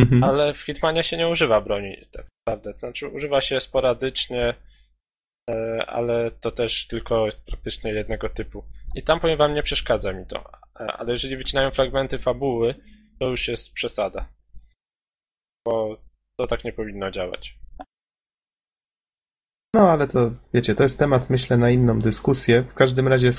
[0.00, 0.24] Mhm.
[0.24, 2.78] ale w Hitmanie się nie używa broni, tak naprawdę.
[2.78, 4.54] Znaczy używa się sporadycznie,
[5.50, 8.64] e, ale to też tylko praktycznie jednego typu.
[8.94, 10.38] I tam powiem wam, nie przeszkadza mi to.
[10.80, 12.74] E, Ale jeżeli wycinają fragmenty fabuły,
[13.18, 14.28] to już jest przesada.
[15.66, 15.96] Bo
[16.40, 17.58] to tak nie powinno działać.
[19.74, 22.62] No, ale to, wiecie, to jest temat, myślę, na inną dyskusję.
[22.62, 23.30] W każdym razie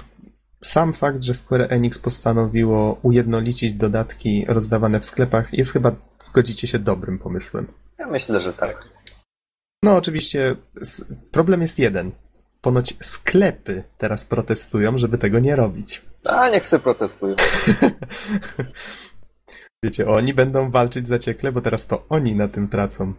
[0.63, 6.79] sam fakt, że Square Enix postanowiło ujednolicić dodatki rozdawane w sklepach, jest chyba, zgodzicie się,
[6.79, 7.67] dobrym pomysłem.
[7.99, 8.75] Ja myślę, że tak.
[9.83, 10.55] No, oczywiście,
[11.31, 12.11] problem jest jeden.
[12.61, 16.01] Ponoć sklepy teraz protestują, żeby tego nie robić.
[16.25, 17.35] A, niech se protestują.
[19.83, 23.13] Wiecie, oni będą walczyć zaciekle, bo teraz to oni na tym tracą.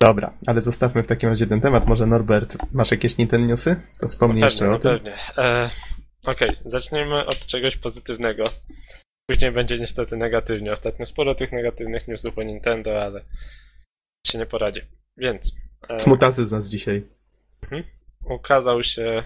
[0.00, 1.86] Dobra, ale zostawmy w takim razie ten temat.
[1.86, 3.76] Może Norbert, masz jakieś Nintendo newsy?
[4.00, 4.92] To wspomnij No jeszcze pewnie, o no tym.
[4.92, 5.14] pewnie.
[5.44, 5.70] E,
[6.26, 8.44] Okej, zacznijmy od czegoś pozytywnego.
[9.30, 10.72] Później będzie niestety negatywnie.
[10.72, 13.24] Ostatnio sporo tych negatywnych newsów o Nintendo, ale
[14.26, 14.80] się nie poradzi.
[15.16, 15.56] Więc
[15.88, 17.06] e, Smutasy z nas dzisiaj.
[18.24, 19.24] ukazał się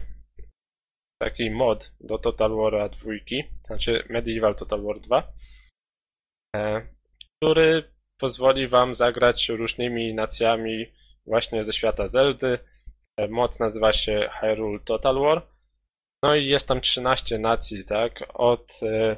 [1.23, 3.13] taki mod do Total War 2,
[3.63, 5.33] to znaczy Medieval Total War 2,
[6.57, 6.87] e,
[7.37, 10.87] który pozwoli wam zagrać różnymi nacjami
[11.27, 12.59] właśnie ze świata Zeldy.
[13.17, 15.58] E, Mod nazywa się Hyrule Total War.
[16.23, 18.25] No i jest tam 13 nacji, tak?
[18.35, 18.81] Od.
[18.83, 19.17] e,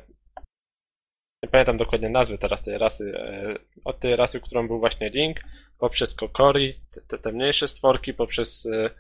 [1.44, 3.18] Nie pamiętam dokładnie nazwy teraz tej rasy.
[3.18, 5.40] e, Od tej rasy, którą był właśnie Link,
[5.78, 6.74] poprzez Kokori,
[7.08, 8.90] te, te, mniejsze stworki, poprzez e,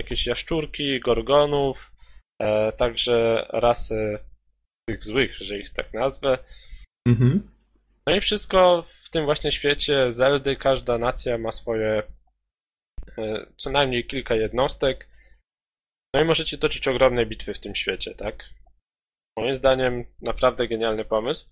[0.00, 1.92] jakieś jaszczurki, gorgonów,
[2.76, 4.18] także rasy
[4.88, 6.38] tych złych, że ich tak nazwę.
[7.08, 7.50] Mhm.
[8.06, 12.02] No i wszystko w tym właśnie świecie Zeldy, każda nacja ma swoje
[13.56, 15.08] co najmniej kilka jednostek.
[16.14, 18.44] No i możecie toczyć ogromne bitwy w tym świecie, tak?
[19.38, 21.48] Moim zdaniem naprawdę genialny pomysł.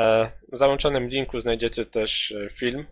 [0.00, 2.86] E, W załączonym linku znajdziecie też e, film,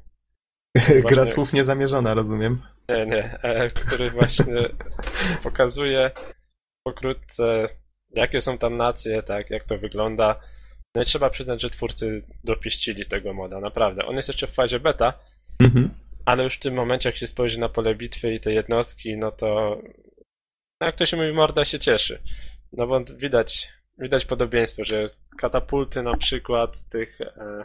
[0.89, 2.63] Gra Właśnie- słów niezamierzona, rozumiem.
[2.89, 4.55] nie, nie, e, który właśnie
[5.43, 6.11] pokazuje
[6.87, 7.67] pokrótce,
[8.11, 10.41] jakie są tam nacje, tak, jak to wygląda.
[10.97, 14.05] No i trzeba przyznać, że twórcy dopieścili tego moda, naprawdę.
[14.07, 15.19] On jest jeszcze w fazie beta,
[15.63, 15.91] Mhm.
[16.25, 19.33] ale już w tym momencie, jak się spojrzy na pole bitwy i te jednostki, no
[19.33, 19.79] to
[20.81, 22.23] jak to się mówi, morda się cieszy.
[22.73, 27.65] No bo widać, widać podobieństwo, że katapulty na przykład tych e,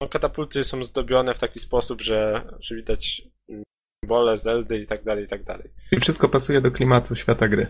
[0.00, 3.62] no katapulty są zdobione w taki sposób, że, że widać mm,
[4.04, 5.70] symbole Zeldy i tak dalej, i tak dalej.
[5.92, 7.66] I wszystko pasuje do klimatu świata gry.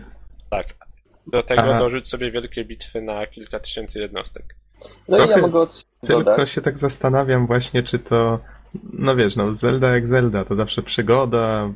[0.49, 0.67] Tak.
[1.27, 4.55] Do tego A- dorzuć sobie wielkie bitwy na kilka tysięcy jednostek.
[5.07, 8.39] No i ja Trochę mogę od Tylko się tak zastanawiam właśnie, czy to...
[8.93, 11.69] No wiesz, no Zelda jak Zelda, to zawsze przygoda,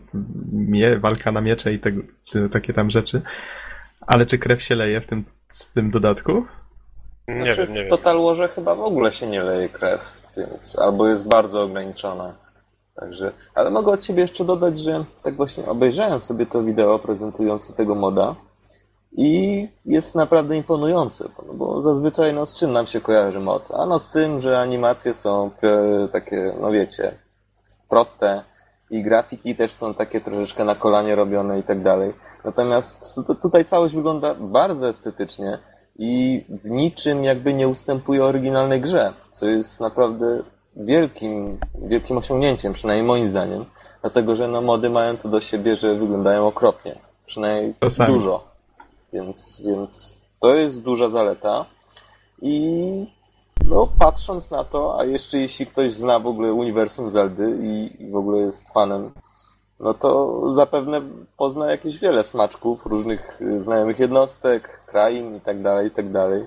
[0.54, 2.02] mie, walka na miecze i tego,
[2.32, 3.22] te, takie tam rzeczy.
[4.08, 6.46] Ale czy krew się leje w tym, w tym dodatku?
[7.28, 7.90] Nie Znaczy, wiem, nie w.
[7.90, 10.02] Total Warze chyba w ogóle się nie leje krew,
[10.38, 12.34] więc albo jest bardzo ograniczona.
[12.96, 17.74] Także, ale mogę od siebie jeszcze dodać, że tak właśnie obejrzałem sobie to wideo prezentujące
[17.74, 18.36] tego moda
[19.18, 23.72] i jest naprawdę imponujący, no bo zazwyczaj no z czym nam się kojarzy mod?
[23.72, 27.12] Ano z tym, że animacje są e, takie, no wiecie,
[27.90, 28.44] proste
[28.92, 32.14] i grafiki też są takie troszeczkę na kolanie robione i tak dalej.
[32.46, 35.60] Natomiast tu- tutaj całość wygląda bardzo estetycznie
[36.00, 40.44] i w niczym jakby nie ustępuje oryginalnej grze, co jest naprawdę
[40.76, 43.66] wielkim, wielkim osiągnięciem, przynajmniej moim zdaniem.
[44.02, 46.96] Dlatego, że no mody mają to do siebie, że wyglądają okropnie.
[47.26, 48.14] Przynajmniej Czasami.
[48.14, 48.53] dużo.
[49.14, 51.66] Więc, więc to jest duża zaleta.
[52.42, 53.06] I
[53.70, 58.12] no, patrząc na to, a jeszcze jeśli ktoś zna w ogóle uniwersum Zeldy i, i
[58.12, 59.12] w ogóle jest fanem,
[59.80, 61.02] no to zapewne
[61.38, 66.46] pozna jakieś wiele smaczków, różnych y, znajomych jednostek, krain i tak dalej, i tak dalej.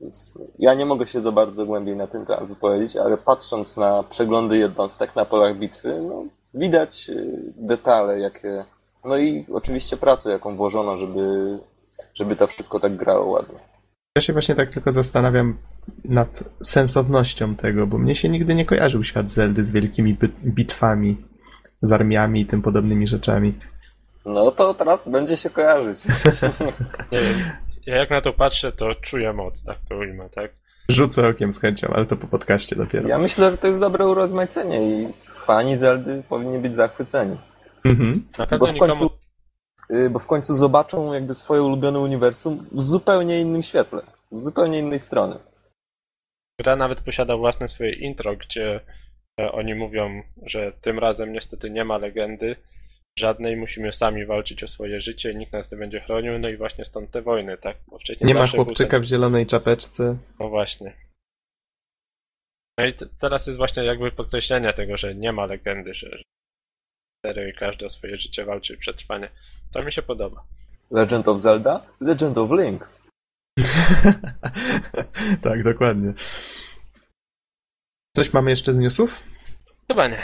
[0.00, 4.02] Więc ja nie mogę się za bardzo głębiej na ten temat wypowiedzieć, ale patrząc na
[4.02, 6.24] przeglądy jednostek na polach bitwy, no,
[6.54, 8.64] widać y, detale, jakie.
[9.04, 11.58] No i oczywiście pracę, jaką włożono, żeby,
[12.14, 13.58] żeby to wszystko tak grało ładnie.
[14.16, 15.58] Ja się właśnie tak tylko zastanawiam
[16.04, 21.16] nad sensownością tego, bo mnie się nigdy nie kojarzył świat Zeldy z wielkimi bitwami,
[21.82, 23.54] z armiami i tym podobnymi rzeczami.
[24.26, 26.04] No to teraz będzie się kojarzyć.
[27.12, 27.38] Nie wiem,
[27.86, 30.50] ja jak na to patrzę, to czuję moc, tak to ujmę, tak?
[30.88, 33.08] Rzucę okiem z chęcią, ale to po podcaście dopiero.
[33.08, 37.36] Ja myślę, że to jest dobre urozmaicenie i fani Zeldy powinni być zachwyceni.
[37.84, 38.26] Mhm.
[38.38, 38.92] Na Bo pewno w nikomu...
[38.92, 39.23] końcu, y,
[40.10, 44.98] bo w końcu zobaczą jakby swoje ulubione uniwersum w zupełnie innym świetle, z zupełnie innej
[44.98, 45.38] strony.
[46.60, 48.80] Gra nawet posiada własne swoje intro, gdzie
[49.40, 52.56] e, oni mówią, że tym razem niestety nie ma legendy
[53.18, 56.56] żadnej, musimy sami walczyć o swoje życie i nikt nas nie będzie chronił, no i
[56.56, 57.76] właśnie stąd te wojny, tak?
[57.88, 60.04] Bo wcześniej Nie ma chłopczyka w zielonej czapeczce.
[60.04, 60.92] ten- No właśnie.
[62.78, 66.22] No i teraz jest właśnie jakby podkreślenie tego, że nie ma legendy, że że
[67.26, 69.28] serio i każdy o swoje życie walczy i przetrwanie.
[69.74, 70.44] To mi się podoba.
[70.90, 71.80] Legend of Zelda?
[72.00, 72.88] Legend of Link.
[75.42, 76.12] tak, dokładnie.
[78.16, 79.22] Coś mamy jeszcze z newsów?
[79.88, 80.22] Chyba nie.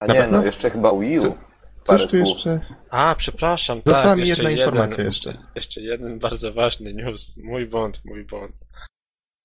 [0.00, 1.20] A nie, no jeszcze chyba Wii U.
[1.20, 1.36] Co-
[1.84, 2.28] Coś tu słów.
[2.28, 2.60] jeszcze...
[2.90, 3.82] A, przepraszam.
[3.86, 5.38] Została tak, mi jeszcze jedna jeden, informacja jeszcze.
[5.54, 7.36] Jeszcze jeden bardzo ważny news.
[7.36, 8.56] Mój błąd, mój błąd.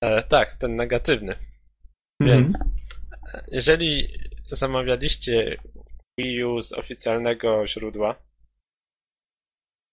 [0.03, 1.35] E, tak, ten negatywny.
[2.21, 2.43] Mhm.
[2.43, 2.55] Więc
[3.33, 4.07] e, jeżeli
[4.51, 5.57] zamawialiście
[6.17, 8.15] Wii U z oficjalnego źródła,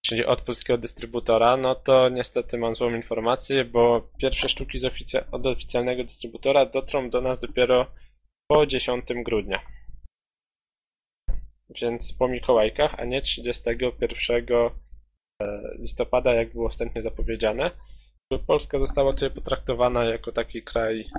[0.07, 5.25] czyli od polskiego dystrybutora, no to niestety mam złą informację, bo pierwsze sztuki z oficja-
[5.31, 7.87] od oficjalnego dystrybutora dotrą do nas dopiero
[8.49, 9.61] po 10 grudnia.
[11.81, 14.71] Więc po Mikołajkach, a nie 31 e,
[15.79, 17.71] listopada, jak było wstępnie zapowiedziane.
[18.47, 21.11] Polska została tutaj potraktowana jako taki kraj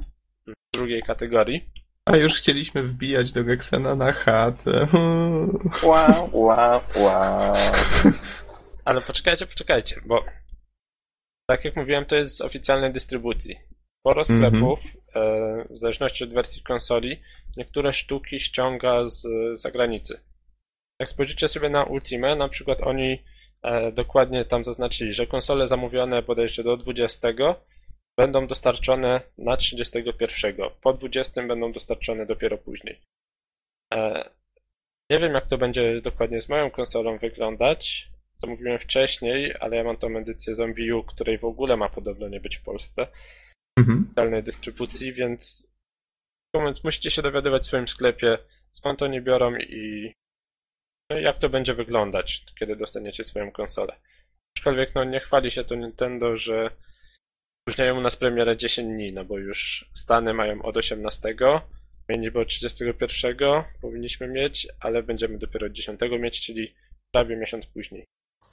[0.73, 1.69] drugiej kategorii.
[2.05, 4.87] A już chcieliśmy wbijać do Geksena na chatę.
[5.83, 7.53] Wow, wow, wow.
[8.85, 10.25] Ale poczekajcie, poczekajcie, bo
[11.49, 13.59] tak jak mówiłem, to jest z oficjalnej dystrybucji.
[13.99, 14.79] Sporo sklepów,
[15.15, 17.21] e, w zależności od wersji konsoli,
[17.57, 19.27] niektóre sztuki ściąga z
[19.59, 20.19] zagranicy.
[20.99, 23.23] Jak spojrzycie sobie na Ultimate, na przykład oni
[23.63, 27.33] e, dokładnie tam zaznaczyli, że konsole zamówione bodajże do 20
[28.17, 30.55] będą dostarczone na 31.
[30.81, 33.01] Po 20 będą dostarczone dopiero później.
[33.93, 34.29] E,
[35.09, 38.07] nie wiem, jak to będzie dokładnie z moją konsolą wyglądać.
[38.37, 42.39] Zamówiłem wcześniej, ale ja mam tą edycję Zombie U, której w ogóle ma podobno nie
[42.39, 43.07] być w Polsce
[43.79, 44.03] Mhm.
[44.05, 45.71] oficjalnej dystrybucji, więc
[46.55, 48.37] moment musicie się dowiadywać w swoim sklepie,
[48.71, 50.13] skąd oni biorą i
[51.09, 53.95] no i jak to będzie wyglądać, kiedy dostaniecie swoją konsolę.
[54.57, 56.71] Aczkolwiek no nie chwali się to Nintendo, że
[57.67, 61.35] opóźniają u nas premierę 10 dni, no bo już Stany mają od 18,
[62.09, 63.35] my niby od 31
[63.81, 66.75] powinniśmy mieć, ale będziemy dopiero od 10 mieć, czyli
[67.11, 68.05] prawie miesiąc później.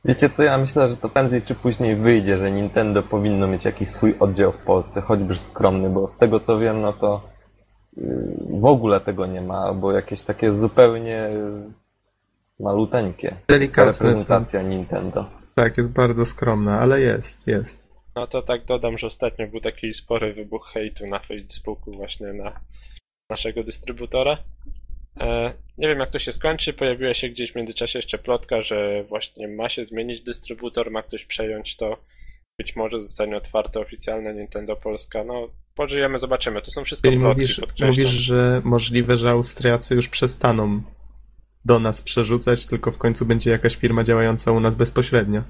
[0.05, 3.89] Wiecie co, ja myślę, że to prędzej czy później wyjdzie, że Nintendo powinno mieć jakiś
[3.89, 7.29] swój oddział w Polsce, choćby skromny, bo z tego co wiem, no to
[7.97, 11.29] yy, w ogóle tego nie ma, albo jakieś takie zupełnie
[12.61, 13.29] maluteńkie.
[13.29, 15.27] Jest ta Delikatne reprezentacja Nintendo.
[15.55, 17.92] Tak, jest bardzo skromna, ale jest, jest.
[18.17, 22.61] No to tak dodam, że ostatnio był taki spory wybuch hejtu na Facebooku właśnie na
[23.31, 24.39] naszego dystrybutora.
[25.21, 29.05] E, nie wiem jak to się skończy, pojawiła się gdzieś w międzyczasie jeszcze plotka, że
[29.05, 31.97] właśnie ma się zmienić dystrybutor, ma ktoś przejąć to.
[32.59, 35.25] Być może zostanie otwarte oficjalne Nintendo Polska.
[35.25, 36.63] No, pożyjemy, zobaczymy.
[36.63, 40.83] To są wszystko Czyli plotki, mówisz, mówisz, że możliwe, że Austriacy już przestaną
[41.65, 45.43] do nas przerzucać, tylko w końcu będzie jakaś firma działająca u nas bezpośrednio.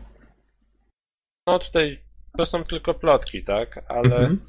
[1.47, 2.01] No tutaj
[2.39, 3.85] to są tylko plotki, tak?
[3.89, 4.41] Ale Mhm.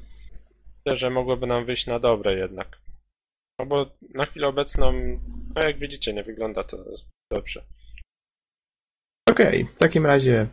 [0.86, 2.78] myślę, że mogłoby nam wyjść na dobre jednak.
[3.60, 4.92] No bo na chwilę obecną,
[5.54, 6.78] no jak widzicie, nie wygląda to
[7.32, 7.64] dobrze.
[9.30, 10.46] Okej, w takim razie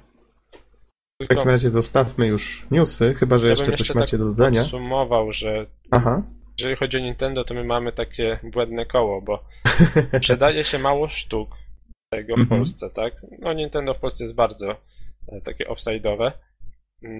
[1.22, 4.26] w takim razie zostawmy już newsy, chyba że ja jeszcze coś jeszcze macie tak do
[4.26, 4.62] dodania.
[4.62, 6.24] podsumował, że Aha.
[6.58, 9.44] jeżeli chodzi o Nintendo, to my mamy takie błędne koło, bo
[10.17, 11.50] sprzedaje się mało sztuk
[12.13, 12.60] tego w Mhm.
[12.60, 13.13] Polsce, tak?
[13.39, 14.76] No Nintendo w Polsce jest bardzo
[15.28, 16.32] e, takie offside'owe.
[17.03, 17.19] Mm.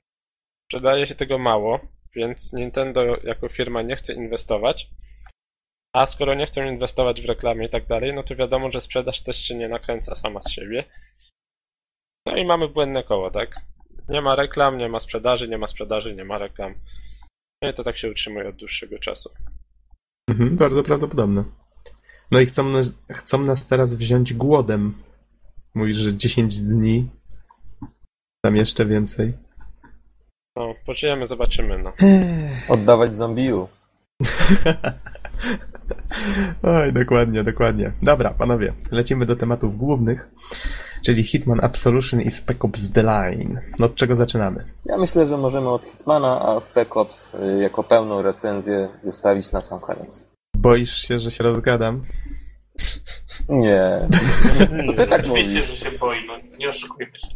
[0.66, 1.80] Sprzedaje się tego mało,
[2.16, 4.90] więc Nintendo jako firma nie chce inwestować.
[5.96, 9.24] A skoro nie chcą inwestować w reklamę i tak dalej, no to wiadomo, że sprzedaż
[9.24, 10.84] też się nie nakręca sama z siebie.
[12.26, 13.56] No i mamy błędne koło, tak?
[14.10, 16.74] Nie ma reklam, nie ma sprzedaży, nie ma sprzedaży, nie ma reklam.
[17.62, 19.30] No i to tak się utrzymuje od dłuższego czasu.
[20.30, 21.44] Mhm, bardzo prawdopodobne.
[22.32, 24.94] No i chcą nas, chcą nas teraz wziąć głodem.
[25.74, 27.10] Mówisz, że 10 dni.
[28.46, 29.34] Tam jeszcze więcej.
[30.56, 31.94] No, pożyjemy, zobaczymy, no.
[32.76, 33.68] Oddawać zombie U.
[36.64, 37.92] Oj, dokładnie, dokładnie.
[38.02, 40.30] Dobra, panowie, lecimy do tematów głównych,
[41.06, 43.62] czyli Hitman Absolution i Spec Ops The Line.
[43.80, 44.66] No od czego zaczynamy?
[44.86, 49.62] Ja myślę, że możemy od Hitmana, a Spec Ops y, jako pełną recenzję wystawić na
[49.62, 50.32] sam koniec.
[50.56, 52.04] Boisz się, że się rozgadam?
[53.50, 54.08] Nie.
[54.98, 55.80] Ty tak Oczywiście, mówisz.
[55.80, 57.28] że się boi, no nie oszukujmy się.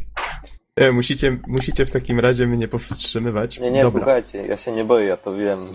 [0.76, 3.58] E, Musicie, musicie w takim razie mnie powstrzymywać.
[3.58, 4.00] Nie, nie, Dobra.
[4.00, 5.72] słuchajcie, ja się nie boję, ja to wiem.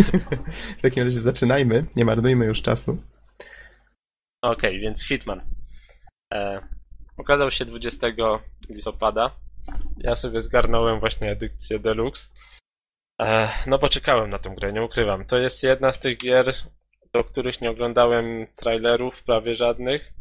[0.78, 3.02] W takim razie zaczynajmy, nie marnujmy już czasu.
[4.42, 5.40] Okej, więc Hitman.
[6.34, 6.60] E,
[7.18, 8.06] ukazał się 20
[8.68, 9.30] listopada.
[9.98, 12.30] Ja sobie zgarnąłem właśnie edycję Deluxe.
[13.20, 15.24] E, no bo czekałem na tą grę, nie ukrywam.
[15.24, 16.54] To jest jedna z tych gier,
[17.12, 20.12] do których nie oglądałem trailerów prawie żadnych.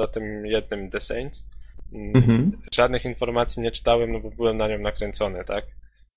[0.00, 1.46] Za tym jednym The Saints.
[1.94, 2.62] Mhm.
[2.72, 5.64] żadnych informacji nie czytałem, no bo byłem na nią nakręcony, tak?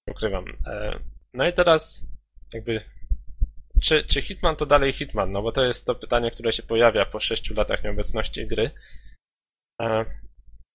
[0.07, 0.45] Ukrywam.
[0.67, 0.99] E,
[1.33, 2.07] no i teraz
[2.53, 2.81] jakby
[3.81, 5.31] czy, czy Hitman to dalej Hitman?
[5.31, 8.71] No bo to jest to pytanie, które się pojawia po 6 latach nieobecności gry.
[9.81, 10.05] E,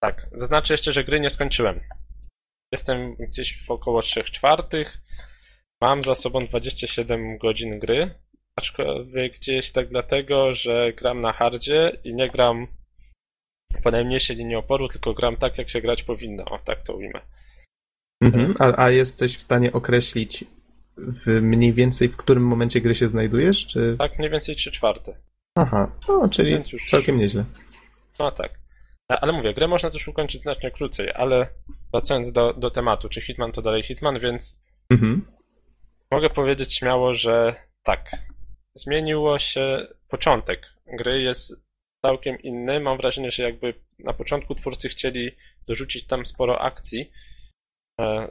[0.01, 1.81] tak, zaznaczę jeszcze, że gry nie skończyłem.
[2.73, 4.99] Jestem gdzieś w około 3 czwartych.
[5.81, 8.15] Mam za sobą 27 godzin gry.
[8.57, 12.67] Aczkolwiek gdzieś tak dlatego, że gram na hardzie i nie gram
[13.83, 16.45] po najmniejszej linii oporu, tylko gram tak, jak się grać powinno.
[16.45, 17.21] O, tak to ujmę.
[18.23, 18.55] Mhm.
[18.59, 20.45] A, a jesteś w stanie określić
[20.97, 23.97] w mniej więcej w którym momencie gry się znajdujesz, czy...
[23.99, 25.17] Tak mniej więcej 3 czwarte.
[25.55, 27.45] Aha, no, czyli już- całkiem nieźle.
[28.19, 28.61] No tak.
[29.09, 31.47] Ale mówię, grę można też ukończyć znacznie krócej, ale
[31.93, 35.27] wracając do, do tematu, czy Hitman to dalej Hitman, więc Mhm.
[36.11, 38.11] mogę powiedzieć śmiało, że tak.
[38.75, 40.61] Zmieniło się początek
[40.99, 41.70] gry, jest
[42.07, 42.81] całkiem inny.
[42.81, 45.37] Mam wrażenie, że jakby na początku twórcy chcieli
[45.67, 47.11] dorzucić tam sporo akcji,
[48.01, 48.29] e,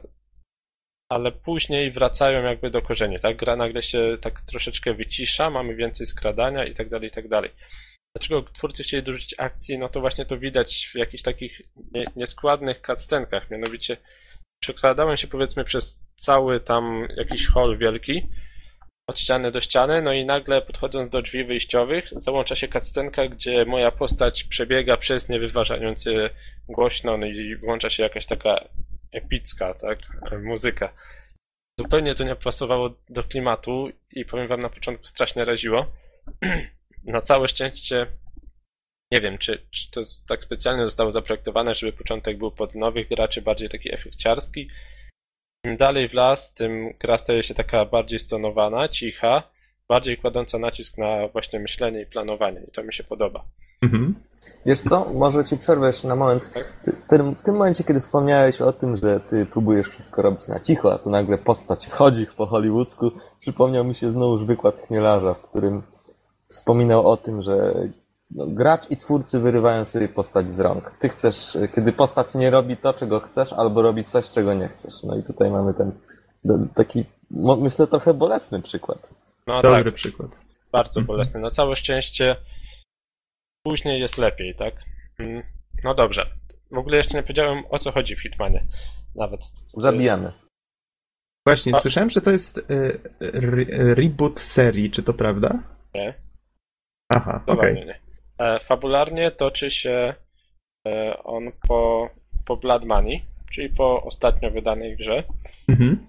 [1.10, 3.36] ale później wracają jakby do korzeni, tak?
[3.36, 7.50] Gra nagle się tak troszeczkę wycisza, mamy więcej skradania i tak dalej, i tak dalej.
[8.16, 9.78] Dlaczego twórcy chcieli dorzucić akcji?
[9.78, 13.96] No to właśnie to widać w jakichś takich nie, nieskładnych cutscenkach, mianowicie
[14.62, 18.28] przekradałem się powiedzmy przez cały tam jakiś hall wielki,
[19.10, 23.64] od ściany do ściany, no i nagle podchodząc do drzwi wyjściowych, załącza się cutscenka, gdzie
[23.64, 26.30] moja postać przebiega przez nie wyważając je
[26.68, 28.64] głośno, no i włącza się jakaś taka
[29.12, 29.98] epicka, tak,
[30.42, 30.92] muzyka.
[31.80, 35.86] Zupełnie to nie pasowało do klimatu i powiem wam na początku strasznie raziło.
[37.04, 38.06] Na całe szczęście
[39.12, 43.42] nie wiem, czy, czy to tak specjalnie zostało zaprojektowane, żeby początek był pod nowych graczy,
[43.42, 44.68] bardziej taki efekciarski.
[45.64, 49.42] Im dalej w las, tym gra staje się taka bardziej stonowana, cicha,
[49.88, 53.44] bardziej kładąca nacisk na właśnie myślenie i planowanie i to mi się podoba.
[53.82, 54.14] Mhm.
[54.66, 56.44] Wiesz co, może ci przerwę jeszcze na moment.
[57.04, 60.60] W tym, w tym momencie, kiedy wspomniałeś o tym, że ty próbujesz wszystko robić na
[60.60, 65.42] cicho, a tu nagle postać wchodzi po hollywoodzku, przypomniał mi się znowuż wykład Chmielarza, w
[65.42, 65.82] którym
[66.46, 67.74] wspominał o tym, że
[68.30, 70.90] no, gracz i twórcy wyrywają sobie postać z rąk.
[71.00, 74.94] Ty chcesz, kiedy postać nie robi to, czego chcesz, albo robi coś, czego nie chcesz.
[75.02, 75.92] No i tutaj mamy ten
[76.74, 77.04] taki,
[77.58, 79.14] myślę, trochę bolesny przykład.
[79.46, 80.30] No Dobry tak, przykład.
[80.72, 81.06] bardzo Mhm.
[81.06, 81.40] bolesny.
[81.40, 82.36] Na całe szczęście
[83.64, 84.74] później jest lepiej, tak?
[85.18, 85.42] Mm,
[85.84, 86.26] No dobrze.
[86.70, 88.64] W ogóle jeszcze nie powiedziałem o co chodzi w Hitmanie.
[89.14, 89.40] Nawet.
[89.66, 90.32] Zabijamy.
[91.46, 92.62] Właśnie, A- słyszałem, że to jest e,
[93.20, 95.58] re- reboot serii, czy to prawda?
[95.94, 96.14] Nie.
[97.08, 97.78] Aha, okej.
[97.88, 97.99] E,
[98.64, 100.14] Fabularnie toczy się
[100.88, 102.10] e, on po,
[102.46, 103.22] po Blood Money,
[103.52, 105.22] czyli po ostatnio wydanej grze,
[105.68, 106.06] Mhm.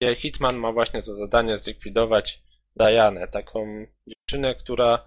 [0.00, 2.42] gdzie Hitman ma właśnie za zadanie zlikwidować
[2.76, 5.06] Dianę, taką dziewczynę, która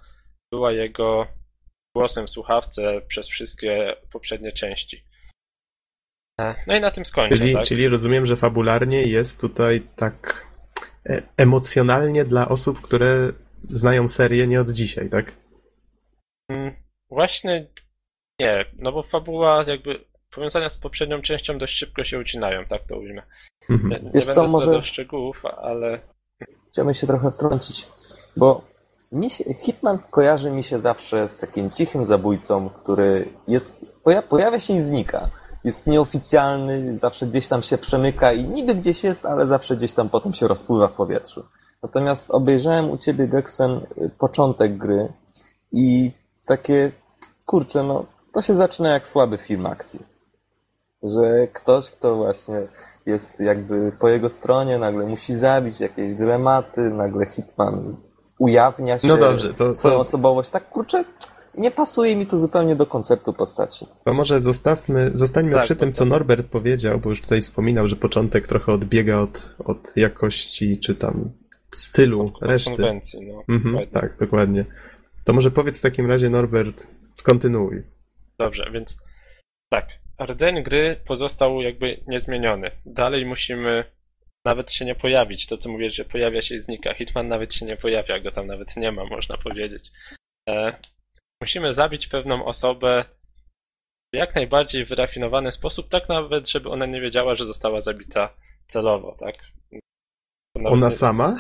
[0.52, 1.28] była jego
[1.96, 5.04] głosem w słuchawce przez wszystkie poprzednie części.
[6.42, 7.64] E, No i na tym skończę, Czyli, tak?
[7.64, 10.48] czyli rozumiem, że fabularnie jest tutaj tak
[11.10, 13.32] e, emocjonalnie dla osób, które
[13.70, 15.45] znają serię nie od dzisiaj, tak?
[16.50, 16.74] Mm,
[17.10, 17.68] Właśnie
[18.40, 20.06] nie, no bo fabuła jakby
[20.36, 23.22] powiązania z poprzednią częścią dość szybko się ucinają, tak to ujmę.
[23.70, 24.04] Nie, Mhm.
[24.06, 26.00] nie Wiesz będę co, może- szczegółów, ale
[26.72, 27.88] Chciałbym się trochę wtrącić,
[28.38, 28.62] bo
[29.12, 34.60] mi się, Hitman kojarzy mi się zawsze z takim cichym zabójcą, który jest, poja, pojawia
[34.60, 35.30] się i znika.
[35.64, 40.10] Jest nieoficjalny, zawsze gdzieś tam się przemyka i niby gdzieś jest, ale zawsze gdzieś tam
[40.10, 41.46] potem się rozpływa w powietrzu.
[41.84, 45.14] Natomiast obejrzałem u ciebie, Geksen, y, początek gry
[45.72, 46.12] i
[46.46, 46.92] takie,
[47.46, 50.00] kurczę, no, to się zaczyna jak słaby film akcji.
[51.04, 52.56] Że ktoś, kto właśnie
[53.06, 57.96] jest jakby po jego stronie, nagle musi zabić jakieś dylematy, nagle Hitman
[58.40, 60.50] ujawnia się No dobrze, to- to- swoją osobowość.
[60.50, 61.04] Tak, kurczę,
[61.58, 63.86] nie pasuje mi to zupełnie do konceptu postaci.
[64.04, 67.88] To może zostawmy, zostańmy Tak, przy tym, bo- co Norbert powiedział, bo już tutaj wspominał,
[67.88, 71.30] że początek trochę odbiega od, od jakości, czy tam
[71.76, 72.72] stylu od reszty.
[72.72, 73.56] konwencji, no.
[73.56, 74.66] Mhm, tak, dokładnie.
[75.26, 76.88] To może powiedz w takim razie, Norbert,
[77.24, 77.84] kontynuuj.
[78.40, 78.98] Dobrze, więc
[79.70, 79.90] tak,
[80.22, 82.72] rdzeń gry pozostał jakby niezmieniony.
[82.86, 83.84] Dalej musimy
[84.46, 85.48] nawet się nie pojawić.
[85.48, 86.94] To, co mówię, że pojawia się i znika.
[86.94, 89.92] Hitman nawet się nie pojawia, go tam nawet nie ma, można powiedzieć.
[90.50, 90.78] E,
[91.42, 93.06] musimy zabić pewną osobę
[94.14, 98.34] w jak najbardziej wyrafinowany sposób, tak nawet, żeby ona nie wiedziała, że została zabita
[98.68, 99.36] celowo, tak?
[100.56, 101.38] Nawet Ona nie- sama?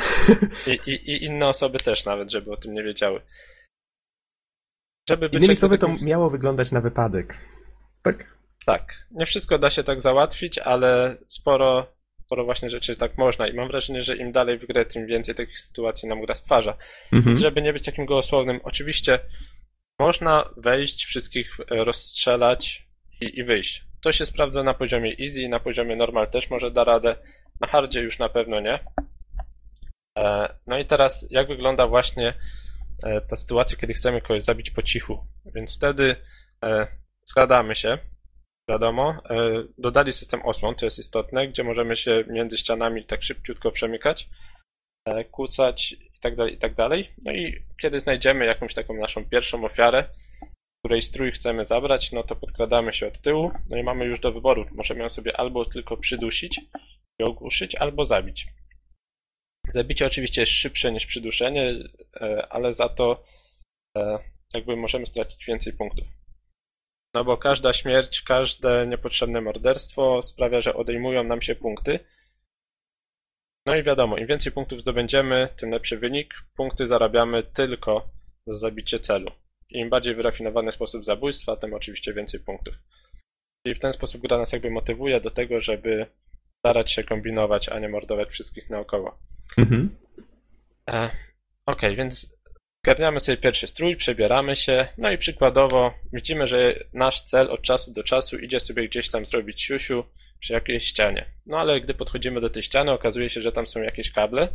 [0.67, 3.21] I, i, I inne osoby też nawet, żeby o tym nie wiedziały.
[5.09, 7.37] Żeby Innymi słowy, to takim- miało wyglądać na wypadek.
[8.03, 8.35] Tak?
[8.65, 11.87] Tak, nie wszystko da się tak załatwić, ale sporo,
[12.25, 15.35] sporo właśnie rzeczy tak można i mam wrażenie, że im dalej w grę, tym więcej
[15.35, 16.77] takich sytuacji nam gra stwarza.
[17.11, 17.23] Mhm.
[17.23, 19.19] Więc żeby nie być takim gołosłownym, oczywiście
[19.99, 22.87] można wejść, wszystkich e, rozstrzelać
[23.21, 23.83] i, i wyjść.
[24.03, 27.15] To się sprawdza na poziomie easy, na poziomie normal też może da radę,
[27.61, 28.79] na hardzie już na pewno nie.
[30.17, 32.33] E, No i teraz jak wygląda właśnie
[33.29, 35.27] ta sytuacja, kiedy chcemy kogoś zabić po cichu.
[35.55, 36.15] Więc wtedy
[36.63, 36.87] e,
[37.25, 37.97] składamy się,
[38.69, 43.71] wiadomo, e, dodali system osłon, to jest istotne, gdzie możemy się między ścianami tak szybciutko
[43.71, 44.29] przemykać,
[45.05, 46.73] e, kłócać i tak dalej, i tak.
[47.23, 50.03] No i kiedy znajdziemy jakąś taką naszą pierwszą ofiarę,
[50.85, 54.31] której strój chcemy zabrać, no to podkradamy się od tyłu, no i mamy już do
[54.31, 54.65] wyboru.
[54.71, 56.61] Możemy ją sobie albo tylko przydusić
[57.19, 58.47] i ogłuszyć, albo zabić.
[59.75, 61.73] Zabicie oczywiście jest szybsze niż przyduszenie,
[62.21, 63.23] e, ale za to
[63.97, 64.19] e,
[64.53, 66.07] jakby możemy stracić więcej punktów.
[67.13, 71.99] No bo każda śmierć, każde niepotrzebne morderstwo sprawia, że odejmują nam się punkty.
[73.65, 76.33] No i wiadomo, im więcej punktów zdobędziemy, tym lepszy wynik.
[76.57, 78.09] Punkty zarabiamy tylko
[78.47, 79.31] za zabicie celu.
[79.69, 82.75] Im bardziej wyrafinowany sposób zabójstwa, tym oczywiście więcej punktów.
[83.65, 86.05] I w ten sposób gra nas jakby motywuje do tego, żeby
[86.59, 89.34] starać się kombinować, a nie mordować wszystkich naokoło.
[89.57, 89.95] Mhm.
[90.89, 91.09] E,
[91.65, 92.35] Okej, więc
[92.85, 97.93] zgarniamy sobie pierwszy strój, przebieramy się, no i przykładowo widzimy, że nasz cel od czasu
[97.93, 100.03] do czasu idzie sobie gdzieś tam zrobić siusiu
[100.39, 101.25] przy jakiejś ścianie.
[101.45, 104.49] No ale gdy podchodzimy do tej ściany, okazuje się, że tam są jakieś kable,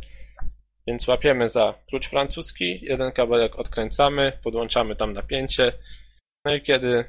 [0.87, 5.73] więc łapiemy za klucz francuski, jeden kabelek odkręcamy, podłączamy tam napięcie,
[6.45, 7.05] no i kiedy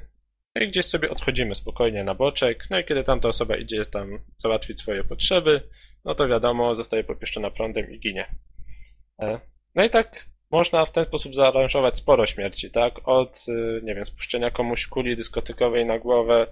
[0.55, 4.19] no i gdzieś sobie odchodzimy spokojnie na boczek, no i kiedy tamta osoba idzie tam
[4.37, 5.61] załatwić swoje potrzeby,
[6.05, 8.35] no to wiadomo, zostaje popieszczona prądem i ginie.
[9.21, 9.39] E,
[9.75, 13.07] No i tak można w ten sposób zaaranżować sporo śmierci, tak?
[13.07, 16.47] Od, y, nie wiem, spuszczenia komuś kuli dyskotykowej na głowę,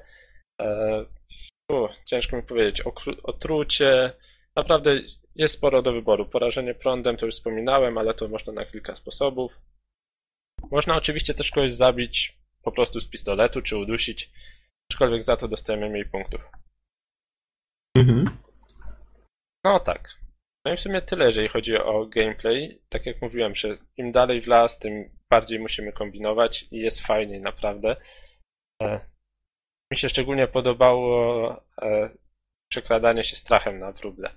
[0.61, 1.05] e,
[1.71, 2.81] u, ciężko mi powiedzieć,
[3.23, 4.13] otrucie,
[4.55, 4.99] naprawdę
[5.35, 6.25] jest sporo do wyboru.
[6.25, 9.51] Porażenie prądem to już wspominałem, ale to można na kilka sposobów.
[10.71, 14.31] Można oczywiście też kogoś zabić po prostu z pistoletu, czy udusić,
[14.91, 16.41] aczkolwiek za to dostajemy mniej punktów.
[17.97, 18.40] Mhm.
[19.63, 20.09] No tak.
[20.65, 22.81] No i w sumie tyle, jeżeli chodzi o gameplay.
[22.89, 27.41] Tak jak mówiłem, że im dalej w las, tym bardziej musimy kombinować i jest fajniej
[27.41, 27.95] naprawdę.
[28.81, 28.99] E,
[29.91, 32.09] Mi się szczególnie podobało e,
[32.71, 34.31] przekradanie się strachem na wróble.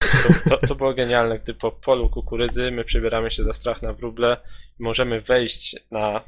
[0.00, 3.92] To, to, to było genialne, gdy po polu kukurydzy my przebieramy się za strach na
[3.92, 4.36] wróble
[4.80, 6.24] i możemy wejść na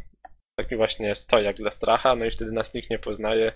[0.59, 3.53] taki właśnie stojak dla stracha, no i wtedy nas nikt nie poznaje.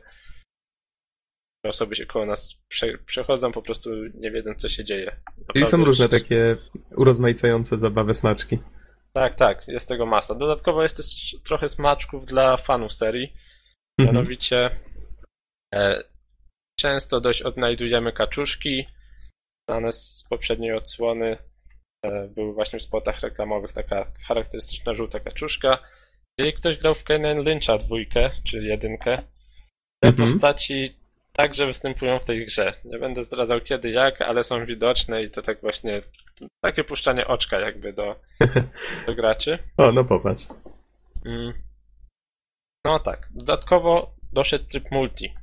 [1.65, 5.07] Osoby się koło nas prze, przechodzą, po prostu nie wiedząc, co się dzieje.
[5.07, 6.57] Czyli Naprawdę są różne takie
[6.97, 8.59] urozmaicające zabawy smaczki.
[9.13, 10.35] Tak, tak, jest tego masa.
[10.35, 13.33] Dodatkowo jest też trochę smaczków dla fanów serii.
[13.99, 14.17] Mhm.
[14.17, 14.71] Mianowicie
[15.75, 16.03] e,
[16.81, 18.87] często dość odnajdujemy kaczuszki.
[19.71, 21.37] Znane z poprzedniej odsłony
[22.07, 25.79] e, były właśnie w spotach reklamowych taka charakterystyczna żółta kaczuszka.
[26.39, 29.17] Jeżeli ktoś grał w Kane Lyncha dwójkę, czy jedynkę,
[30.03, 30.17] te Mhm.
[30.17, 30.98] postaci
[31.39, 32.75] także występują w tej grze.
[32.85, 36.03] Nie będę zdradzał kiedy, jak, ale są widoczne i to tak właśnie
[36.65, 38.17] takie puszczanie oczka jakby do,
[39.07, 39.59] do graczy.
[39.77, 40.47] O, no popatrz.
[41.27, 41.53] Mm.
[42.85, 43.29] No tak.
[43.31, 45.35] Dodatkowo doszedł tryb multi.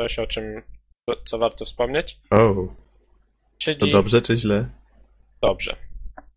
[0.00, 0.62] Coś o czym,
[1.24, 2.18] co, warto wspomnieć.
[2.30, 2.54] O,
[3.58, 4.68] Czyli to dobrze czy źle?
[5.42, 5.76] dobrze.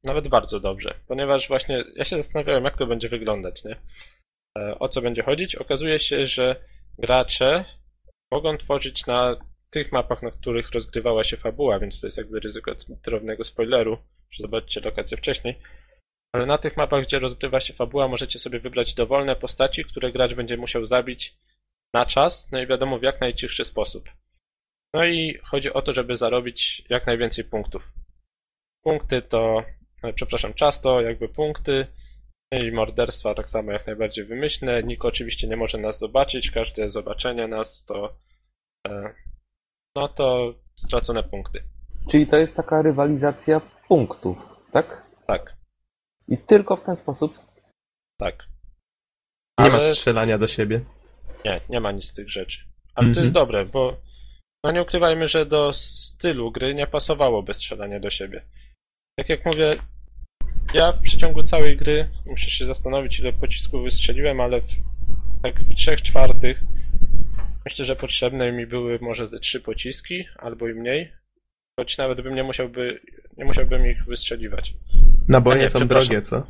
[0.03, 0.93] Nawet bardzo dobrze.
[1.07, 3.75] Ponieważ właśnie ja się zastanawiałem, jak to będzie wyglądać, nie?
[4.57, 5.55] E, O co będzie chodzić?
[5.55, 6.55] Okazuje się, że
[6.99, 7.65] gracze
[8.31, 9.35] mogą tworzyć na
[9.69, 12.71] tych mapach, na których rozgrywała się fabuła, więc to jest jakby ryzyko
[13.03, 13.97] drobnego spoileru,
[14.31, 15.59] że zobaczycie lokację wcześniej.
[16.33, 20.33] Ale na tych mapach, gdzie rozgrywa się fabuła, możecie sobie wybrać dowolne postaci, które gracz
[20.33, 21.37] będzie musiał zabić
[21.93, 24.09] na czas, no i wiadomo w jak najcichszy sposób.
[24.93, 27.91] No i chodzi o to, żeby zarobić jak najwięcej punktów.
[28.83, 29.63] Punkty to,
[30.03, 31.87] e, przepraszam, czas to jakby punkty
[32.51, 34.83] i morderstwa tak samo jak najbardziej wymyślne.
[34.83, 38.17] Nikt oczywiście nie może nas zobaczyć, każde zobaczenie nas to
[38.87, 39.13] e,
[39.95, 41.63] no to stracone punkty.
[42.11, 44.37] Czyli to jest taka rywalizacja punktów,
[44.71, 45.05] tak?
[45.27, 45.55] Tak,
[46.27, 47.39] I tylko w ten sposób.
[48.19, 48.35] tak.
[49.59, 50.81] Nie ma Ale- strzelania do siebie.
[51.45, 52.59] Nie, nie ma nic z tych rzeczy.
[52.95, 53.23] Ale to Mhm.
[53.23, 53.97] jest dobre, bo
[54.63, 58.45] no nie ukrywajmy, że do stylu gry nie pasowałoby strzelanie do siebie.
[59.17, 59.73] Tak jak mówię,
[60.73, 64.67] Ja w przeciągu całej gry muszę się zastanowić, ile pocisków wystrzeliłem, ale w,
[65.43, 66.63] tak w trzech czwartych
[67.65, 71.13] myślę, że potrzebne mi były może ze trzy pociski, albo i mniej.
[71.79, 73.01] Choć nawet bym nie musiałby,
[73.37, 74.73] nie musiałbym ich wystrzeliwać.
[75.27, 76.47] Naboje A nie, są drogie, co?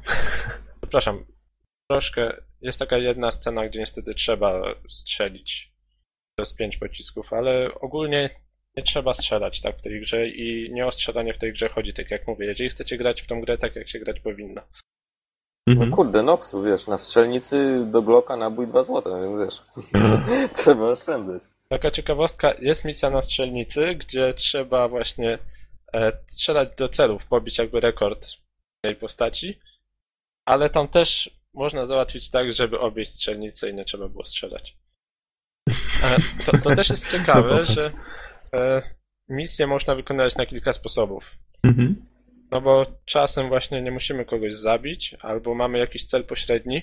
[0.82, 1.26] Przepraszam,
[1.90, 2.34] troszkę.
[2.62, 5.72] Jest taka jedna scena, gdzie niestety trzeba strzelić
[6.38, 8.30] przez pięć pocisków, ale ogólnie
[8.78, 11.94] nie trzeba strzelać tak w tej grze i nie o strzelanie w tej grze chodzi,
[11.94, 12.46] tak jak mówię.
[12.46, 14.62] Jeżeli chcecie grać w tą grę tak, jak się grać powinno.
[15.68, 15.90] Mhm.
[15.90, 19.84] No kurde, Noxu, wiesz, na strzelnicy do Glocka nabój 2 złote, więc wiesz,
[20.64, 21.44] trzeba oszczędzać.
[21.70, 25.40] Taka ciekawostka, jest misja na strzelnicy, gdzie trzeba właśnie
[25.94, 28.28] e, strzelać do celów, pobić jakby rekord
[28.82, 29.60] tej postaci,
[30.46, 34.78] ale tam też można załatwić tak, żeby obejść strzelnicę i nie trzeba było strzelać.
[36.04, 37.92] E, to, to też jest ciekawe, No że
[39.30, 41.36] misję można wykonywać na kilka sposobów.
[41.64, 42.06] Mhm.
[42.52, 46.82] No bo czasem właśnie nie musimy kogoś zabić, albo mamy jakiś cel pośredni.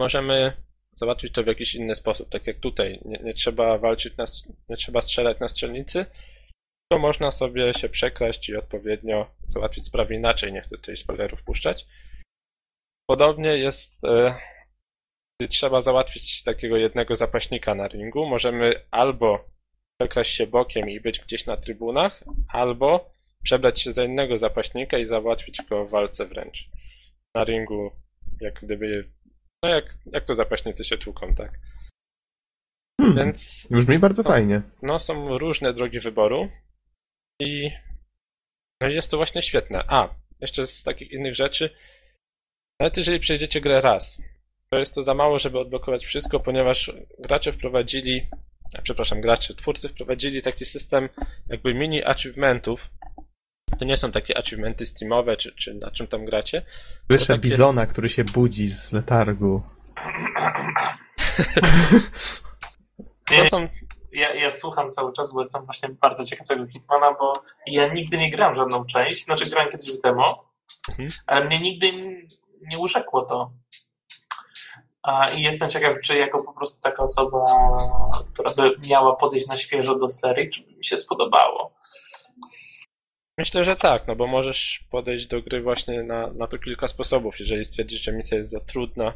[0.00, 0.52] Możemy
[0.94, 3.00] załatwić to w jakiś inny sposób, tak jak tutaj.
[3.04, 4.24] Nie, nie trzeba walczyć, na,
[4.68, 6.06] nie trzeba strzelać na strzelnicy,
[6.92, 10.52] to można sobie się przekraść i odpowiednio załatwić sprawy inaczej.
[10.52, 11.86] Nie chcę tutaj spoilerów puszczać.
[13.06, 14.34] Podobnie jest, e,
[15.40, 18.26] gdy trzeba załatwić takiego jednego zapaśnika na ringu.
[18.26, 19.44] Możemy albo
[20.00, 23.10] przekraść się bokiem i być gdzieś na trybunach, albo
[23.42, 26.68] przebrać się za innego zapaśnika i załatwić go w walce wręcz.
[27.34, 27.90] Na ringu,
[28.40, 29.08] jak gdyby.
[29.62, 31.52] No jak, jak to zapaśnicy się tłuką, tak?
[33.00, 33.16] Hmm.
[33.16, 34.62] Więc Brzmi bardzo fajnie.
[34.82, 36.48] no, są różne drogi wyboru
[37.40, 37.70] i
[38.80, 39.84] no jest to właśnie świetne.
[39.88, 41.70] A, jeszcze z takich innych rzeczy,
[42.80, 44.22] nawet jeżeli przejdziecie grę raz,
[44.70, 48.28] to jest to za mało, żeby odblokować wszystko, ponieważ gracze wprowadzili,
[48.82, 51.08] przepraszam, gracze, twórcy wprowadzili taki system
[51.48, 52.90] jakby mini achievementów.
[53.78, 56.62] To nie są takie achievementy steamowe, czy, czy na czym tam gracie.
[57.10, 59.62] Słyszę takie- bizona, który się budzi z letargu.
[63.28, 63.68] To są
[64.12, 68.18] ja, ja słucham cały czas, bo jestem właśnie bardzo ciekaw tego Hitmana, bo ja nigdy
[68.18, 70.50] nie grałem w żadną część, znaczy grałem kiedyś w demo,
[70.88, 71.08] Mhm.
[71.26, 71.90] ale mnie nigdy
[72.62, 73.52] nie urzekło to.
[75.36, 77.44] I jestem ciekaw, czy jako po prostu taka osoba,
[78.32, 81.74] która by miała podejść na świeżo do serii, czy by mi się spodobało.
[83.38, 87.40] Myślę, że tak, no bo możesz podejść do gry właśnie na, na to kilka sposobów.
[87.40, 89.12] Jeżeli stwierdzisz, że misja jest za trudna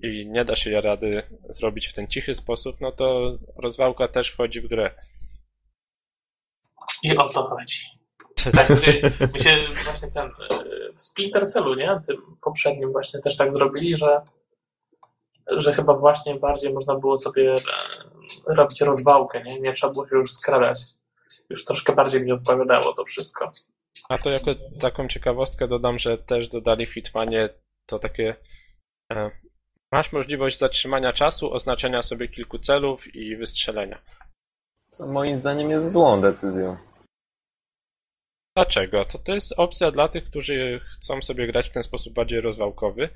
[0.00, 4.30] i nie da się jej rady zrobić w ten cichy sposób, no to rozwałka też
[4.30, 4.90] wchodzi w grę.
[7.02, 7.80] I o to chodzi.
[8.52, 12.00] Tak, my- się właśnie ten e, w Splinter Cellu, nie?
[12.06, 14.20] Tym poprzednim właśnie też tak zrobili, że,
[15.50, 17.54] że chyba właśnie bardziej można było sobie
[18.48, 19.60] e, robić rozwałkę, nie?
[19.60, 20.80] Nie trzeba było się już skradać.
[21.50, 23.50] Już troszkę bardziej mi odpowiadało to wszystko.
[24.08, 27.48] A to jako taką ciekawostkę dodam, że też dodali w Hitmanie
[27.86, 28.36] to takie.
[29.12, 29.30] E,
[29.92, 34.02] masz możliwość zatrzymania czasu, oznaczenia sobie kilku celów i wystrzelenia.
[34.88, 36.76] Co moim zdaniem jest złą decyzją.
[38.56, 39.04] Dlaczego?
[39.04, 43.08] To, to jest opcja dla tych, którzy chcą sobie grać w ten sposób bardziej rozwałkowy.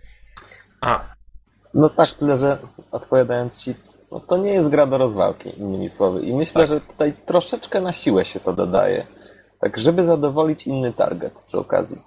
[0.81, 1.15] A,
[1.75, 2.59] No tak, tyle że
[2.93, 3.75] odpowiadając ci,
[4.13, 6.23] no to nie jest gra do rozwałki, innymi słowy.
[6.23, 6.69] I myślę, Tak.
[6.69, 9.07] że tutaj troszeczkę na siłę się to dodaje.
[9.61, 12.03] Tak, żeby zadowolić inny target przy okazji.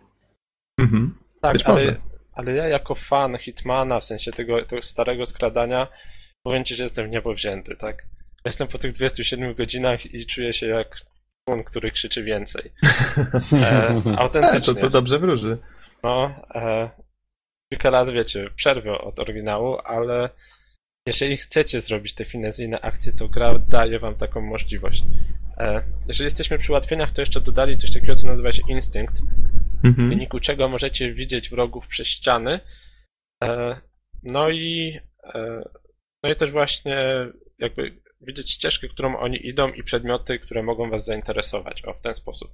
[0.82, 1.18] Mhm.
[1.42, 1.96] Tak, Być ale, może.
[2.34, 5.88] ale ja jako fan Hitmana, w sensie tego, tego starego skradania,
[6.44, 8.04] powiem ci, że jestem w niebo wzięty, tak?
[8.46, 10.88] Jestem po tych 27 godzinach i czuję się jak
[11.50, 12.72] człon, który krzyczy więcej.
[13.54, 14.76] E, E, to, autentycznie.
[14.76, 15.58] to dobrze wróży.
[16.04, 16.90] No, e,
[17.74, 20.30] kilka lat, wiecie, przerwę od oryginału, ale
[21.08, 25.04] jeżeli chcecie zrobić te finezyjne akcje, to gra daje wam taką możliwość.
[25.58, 29.16] E, jeżeli jesteśmy przy ułatwieniach, to jeszcze dodali coś takiego, co nazywa się instynkt,
[29.84, 30.10] w Mhm.
[30.10, 32.60] wyniku czego możecie widzieć wrogów przez ściany.
[33.44, 33.82] E,
[34.24, 35.64] No i, e,
[36.24, 36.98] no i też właśnie
[37.60, 41.86] jakby widzieć ścieżkę, którą oni idą i przedmioty, które mogą was zainteresować.
[41.86, 42.52] O, w ten sposób.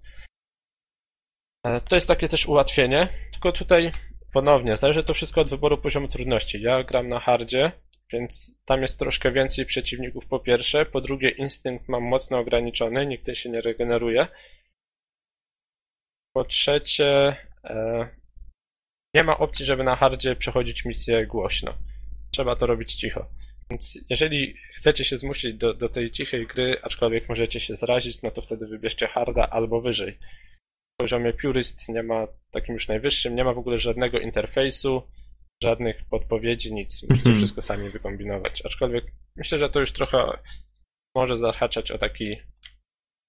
[1.90, 3.92] To jest takie też ułatwienie, tylko tutaj
[4.34, 6.62] ponownie zależy to wszystko od wyboru poziomu trudności.
[6.62, 7.72] Ja gram na hardzie,
[8.14, 13.36] więc tam jest troszkę więcej przeciwników po pierwsze, po drugie instynkt mam mocno ograniczony, nigdy
[13.36, 14.28] się nie regeneruje.
[16.34, 18.08] Po trzecie, e,
[19.14, 21.74] nie ma opcji, żeby na hardzie przechodzić misję głośno.
[22.32, 23.26] Trzeba to robić cicho.
[23.70, 28.32] Więc jeżeli chcecie się zmusić do, do tej cichej gry, aczkolwiek możecie się zrazić, no
[28.32, 30.18] to wtedy wybierzcie harda albo wyżej.
[31.00, 35.02] W poziomie Purist nie ma takim już najwyższym, nie ma w ogóle żadnego interfejsu,
[35.64, 37.04] żadnych podpowiedzi, nic.
[37.04, 37.38] Musicie Mhm.
[37.38, 38.62] wszystko sami wykombinować.
[38.66, 40.38] Aczkolwiek myślę, że to już trochę
[41.16, 42.36] może zahaczać o taki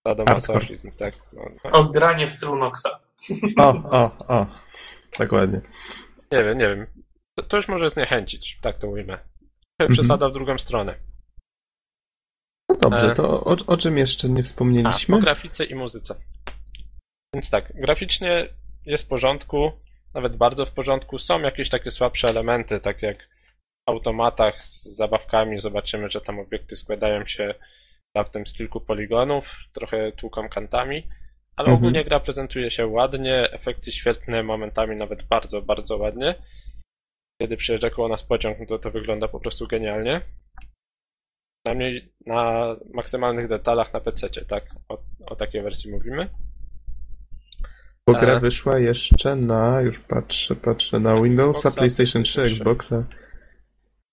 [0.06, 1.14] sadomasochizm, tak?
[1.32, 1.70] No, no.
[1.70, 3.00] O granie w stylu Noxa.
[3.58, 4.46] O, o, o.
[5.18, 5.60] Dokładnie.
[6.32, 6.86] Nie wiem, nie wiem.
[7.38, 9.18] To, to już może zniechęcić, tak to ujmę.
[9.78, 9.92] Mhm.
[9.92, 10.94] Przesada w drugą stronę.
[12.68, 13.14] No dobrze, E.
[13.14, 15.16] to o, o czym jeszcze nie A, wspomnieliśmy?
[15.16, 16.14] o grafice i muzyce.
[17.34, 18.48] Więc tak, graficznie
[18.86, 19.72] jest w porządku,
[20.14, 21.18] nawet bardzo w porządku.
[21.18, 23.18] Są jakieś takie słabsze elementy, tak jak
[23.86, 25.60] w automatach z zabawkami.
[25.60, 27.54] Zobaczymy, że tam obiekty składają się
[28.16, 31.08] raptem z kilku poligonów, trochę tłuką kantami,
[31.56, 31.76] ale Mhm.
[31.76, 36.34] ogólnie gra prezentuje się ładnie, efekty świetne, momentami nawet bardzo, bardzo ładnie.
[37.42, 40.20] Kiedy przyjeżdża koło nas pociąg, no to to wygląda po prostu genialnie.
[41.64, 44.64] Przynajmniej na maksymalnych detalach na PC, tak?
[44.88, 46.28] O, o takiej wersji mówimy.
[48.06, 48.40] Bo gra E.
[48.40, 52.62] wyszła jeszcze na, już patrzę, patrzę, na Windowsa, PlayStation 3, PlayStation 3.
[52.62, 53.04] Xboxa.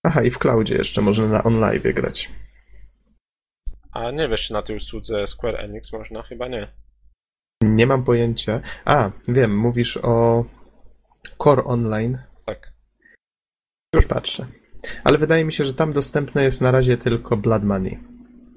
[0.04, 2.32] Aha, i w cloudzie jeszcze można na OnLive grać.
[3.92, 6.24] A nie wiesz, czy na tej usłudze Square Enix można?
[6.24, 6.74] Chyba nie.
[7.64, 8.62] Nie mam pojęcia.
[8.86, 10.46] A, wiem, mówisz o
[11.44, 12.18] Core Online.
[12.46, 12.74] Tak.
[13.96, 14.46] Już patrzę.
[15.04, 18.00] Ale wydaje mi się, że tam dostępne jest na razie tylko Blood Money.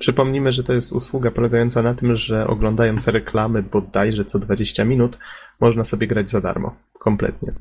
[0.00, 5.18] Przypomnijmy, że to jest usługa polegająca na tym, że oglądając reklamy bodajże co 20 minut,
[5.60, 6.76] można sobie grać za darmo.
[6.92, 7.52] Kompletnie.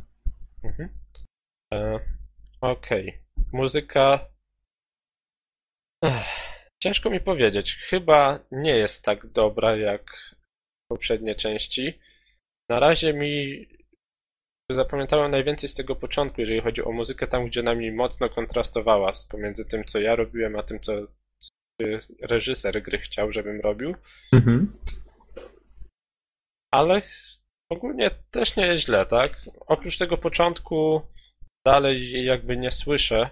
[0.63, 0.89] Mhm.
[1.73, 1.99] E,
[2.61, 3.19] Okej.
[3.53, 4.25] Muzyka.
[6.03, 6.25] Ech,
[6.83, 7.75] ciężko mi powiedzieć.
[7.89, 10.35] Chyba nie jest tak dobra jak
[10.91, 11.99] poprzednie części.
[12.69, 13.65] Na razie mi
[14.71, 19.11] zapamiętałem najwięcej z tego początku, jeżeli chodzi o muzykę, tam gdzie ona mi mocno kontrastowała
[19.29, 20.93] pomiędzy tym, co ja robiłem, a tym, co
[22.21, 23.95] reżyser gry chciał, żebym robił.
[24.33, 24.77] Mhm.
[26.71, 27.01] Ale
[27.69, 29.41] ogólnie też nie jest źle, tak?
[29.67, 31.01] Oprócz tego początku
[31.65, 33.29] dalej jakby nie słyszę.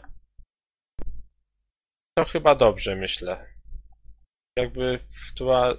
[2.18, 3.46] To chyba dobrze, myślę.
[4.58, 5.78] Jakby wtua,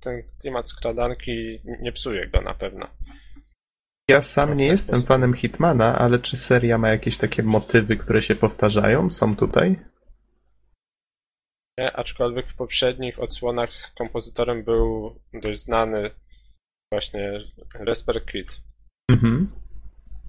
[0.00, 2.86] ten klimat skradanki nie psuje go na pewno.
[4.10, 5.08] Ja sam nie jestem jest.
[5.08, 9.10] fanem Hitmana, ale czy seria ma jakieś takie motywy, które się powtarzają?
[9.10, 9.89] Są tutaj?
[11.88, 16.10] Aczkolwiek w poprzednich odsłonach kompozytorem był dość znany
[16.92, 17.40] właśnie
[17.74, 18.60] Resper Kid.
[19.10, 19.50] Mhm.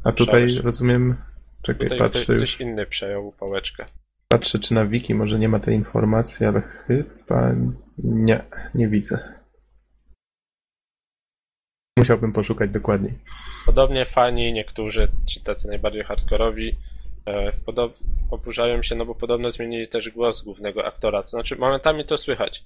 [0.03, 1.17] A tutaj rozumiem.
[1.61, 2.55] Czekaj, Tutaj ktoś, patrzę już.
[2.55, 3.85] ktoś inny przejął pałeczkę.
[4.27, 7.55] Patrzę, czy na wiki może nie ma tej informacji, ale chyba
[7.97, 8.43] nie,
[8.75, 9.41] nie widzę.
[11.97, 13.13] Musiałbym poszukać dokładniej.
[13.65, 16.77] Podobnie fani, niektórzy, ci tacy najbardziej hardkorowi,
[17.65, 17.99] podob-
[18.31, 21.21] oburzają się, no bo podobno zmienili też głos głównego aktora.
[21.21, 22.63] To znaczy, momentami to słychać.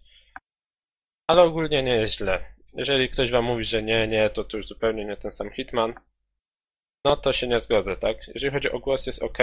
[1.27, 2.55] Ale ogólnie nie jest źle.
[2.73, 5.93] Jeżeli ktoś wam mówi, że nie, nie, to to już zupełnie nie ten sam Hitman,
[7.05, 8.27] no to się nie zgodzę, tak?
[8.27, 9.37] Jeżeli chodzi o głos, jest ok.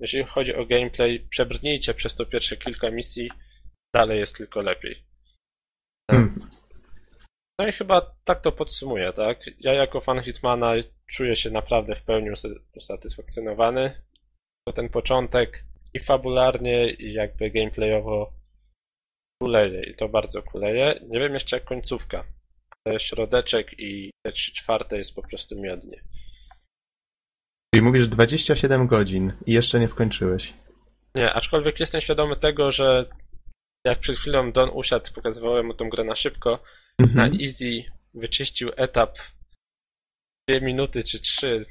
[0.00, 3.30] Jeżeli chodzi o gameplay, przebrnijcie przez to pierwsze kilka misji,
[3.94, 5.04] dalej jest tylko lepiej.
[6.10, 6.48] Hmm.
[7.58, 9.38] No i chyba tak to podsumuję, tak?
[9.58, 10.72] Ja jako fan Hitmana
[11.06, 12.30] czuję się naprawdę w pełni
[12.76, 14.02] usatysfakcjonowany.
[14.72, 15.64] Ten początek
[15.94, 18.32] i fabularnie, i jakby gameplayowo
[19.42, 21.00] kuleje i to bardzo kuleje.
[21.08, 22.24] Nie wiem jeszcze jak końcówka,
[22.84, 26.00] ale środeczek i te 3 czwarte jest po prostu miodnie.
[27.74, 30.54] Czyli mówisz 27 godzin i jeszcze nie skończyłeś.
[31.14, 33.06] Nie, aczkolwiek jestem świadomy tego, że
[33.86, 36.58] jak przed chwilą Don usiadł, pokazywałem mu tą grę na szybko,
[36.98, 37.40] na Mhm.
[37.40, 39.18] easy wyczyścił etap
[40.50, 41.64] dwie minuty czy trzy.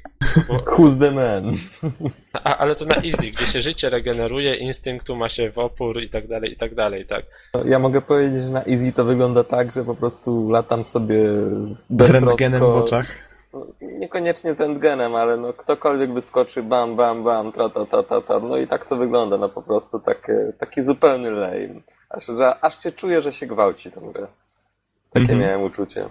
[0.48, 1.52] Bo, Who's the man?
[2.44, 6.08] a, ale to na easy, gdzie się życie regeneruje, instynktu ma się w opór i
[6.10, 7.24] tak dalej, i tak dalej, tak.
[7.64, 11.76] Ja mogę powiedzieć, że na Easy to wygląda tak, że po prostu latam sobie Z
[11.90, 12.26] beztrosko.
[12.26, 13.06] rentgenem w oczach.
[13.80, 18.38] Niekoniecznie z rentgenem, ale no ktokolwiek wyskoczy, bam, bam, bam, tra, ta, ta, ta, ta.
[18.40, 21.80] No i tak to wygląda, no po prostu takie, taki zupełny lame.
[22.10, 24.26] Aż, że, aż się czuję, że się gwałci tą grę.
[25.12, 25.38] Takie Mhm.
[25.40, 26.04] miałem uczucie.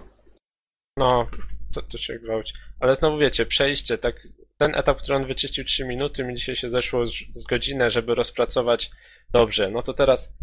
[0.96, 1.26] No,
[1.74, 2.52] to, to się gwałci.
[2.80, 6.70] Ale znowu wiecie, przejście, tak, ten etap, który on wyczyścił 3 minuty, mi dzisiaj się
[6.70, 8.90] zeszło z, z godzinę, żeby rozpracować
[9.32, 9.70] dobrze.
[9.70, 10.34] No to teraz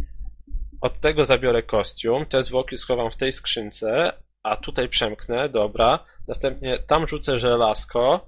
[0.82, 4.14] od tego zabiorę kostium, te zwłoki schowam w tej skrzynce,
[4.44, 6.06] a tutaj przemknę, dobra.
[6.28, 8.28] Następnie tam rzucę żelazko,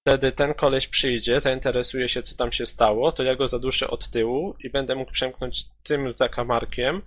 [0.00, 4.08] wtedy ten koleś przyjdzie, zainteresuje się, co tam się stało, to ja go zaduszę od
[4.08, 7.02] tyłu i będę mógł przemknąć tym zakamarkiem.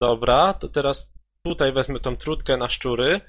[0.00, 1.12] Dobra, to teraz
[1.44, 3.20] tutaj wezmę tą trutkę na szczury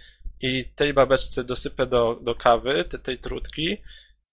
[0.41, 3.77] i tej babeczce dosypę do, do kawy, te, tej trutki,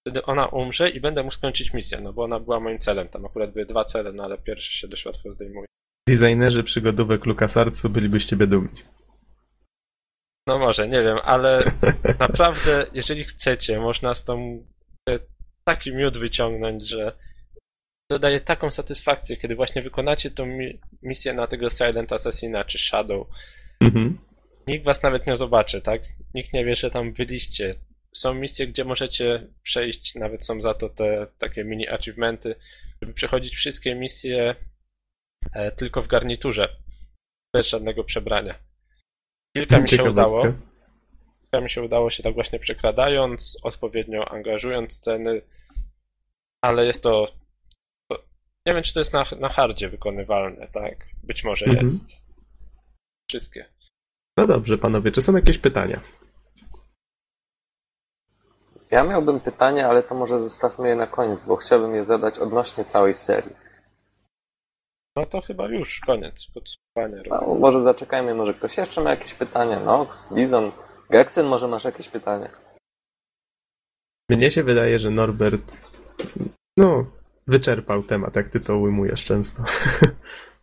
[0.07, 3.09] wtedy ona umrze i będę mógł skończyć misję, no bo ona była moim celem.
[3.09, 5.67] Tam akurat były dwa cele, no ale pierwszy się dość łatwo zdejmuje.
[6.09, 8.83] Designerzy przygodówek LucasArtsu byliby z ciebie dumni.
[10.47, 11.65] No może, nie wiem, ale
[12.19, 14.65] naprawdę, jeżeli chcecie, można z tą
[15.65, 17.13] taki miód wyciągnąć, że
[18.11, 22.79] to daje taką satysfakcję, kiedy właśnie wykonacie tą mi- misję na tego Silent Assassina czy
[22.79, 23.27] Shadow.
[23.81, 24.19] Mhm.
[24.67, 26.03] Nikt was nawet nie zobaczy, tak?
[26.35, 27.75] Nikt nie wie, że tam byliście.
[28.15, 32.55] Są misje, gdzie możecie przejść, nawet są za to te takie mini achievementy,
[33.03, 34.55] żeby przechodzić wszystkie misje
[35.53, 36.77] e, tylko w garniturze,
[37.55, 38.55] bez żadnego przebrania.
[39.57, 40.43] Kilka mi się udało.
[41.41, 45.43] Kilka mi się udało się tak właśnie przekradając, odpowiednio angażując sceny,
[46.63, 47.33] ale jest to,
[48.11, 48.23] to
[48.67, 51.07] nie wiem, czy to jest na, na hardzie wykonywalne, tak?
[51.23, 51.83] Być może Mhm.
[51.87, 52.25] jest.
[53.31, 53.74] Wszystkie.
[54.37, 56.01] No dobrze, panowie, czy są jakieś pytania?
[58.91, 62.85] Ja miałbym pytanie, ale to może zostawmy je na koniec, bo chciałbym je zadać odnośnie
[62.85, 63.57] całej serii.
[65.17, 67.23] No to chyba już koniec podsumowania.
[67.31, 69.81] No, może zaczekajmy, może ktoś jeszcze ma jakieś pytania?
[69.81, 70.73] Nox, Bizon,
[71.11, 72.49] Gexen, może masz jakieś pytania?
[74.31, 75.81] Mnie się wydaje, że Norbert,
[76.77, 77.07] no,
[77.47, 79.63] wyczerpał temat, jak ty to ujmujesz często.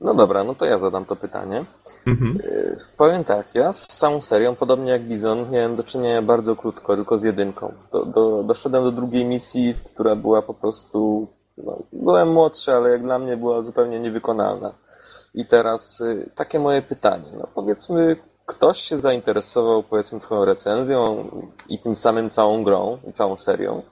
[0.00, 1.64] No dobra, no to ja zadam to pytanie.
[2.06, 2.34] Mhm.
[2.44, 6.96] Yy, Powiem tak, ja z całą serią, podobnie jak Bizon, miałem do czynienia bardzo krótko,
[6.96, 7.72] tylko z jedynką.
[7.92, 11.28] Do, do, doszedłem do drugiej misji, która była po prostu...
[11.58, 14.72] No, byłem młodszy, ale jak dla mnie była zupełnie niewykonalna.
[15.34, 17.28] I teraz y, takie moje pytanie.
[17.38, 21.30] No powiedzmy, ktoś się zainteresował powiedzmy twoją recenzją
[21.68, 23.82] i tym samym całą grą i całą serią.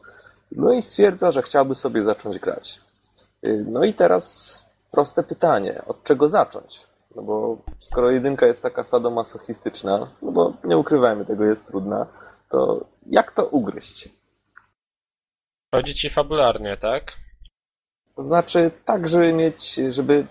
[0.52, 2.80] No i stwierdza, że chciałby sobie zacząć grać.
[3.44, 4.65] Y, No i teraz
[4.96, 6.80] proste pytanie, od czego zacząć?
[7.16, 12.06] No bo skoro jedynka jest taka sadomasochistyczna, no bo nie ukrywajmy, tego jest trudna,
[12.50, 14.08] to jak to ugryźć?
[15.74, 17.12] Chodzi ci fabularnie, tak?
[18.16, 20.26] To znaczy tak, żeby mieć, żeby,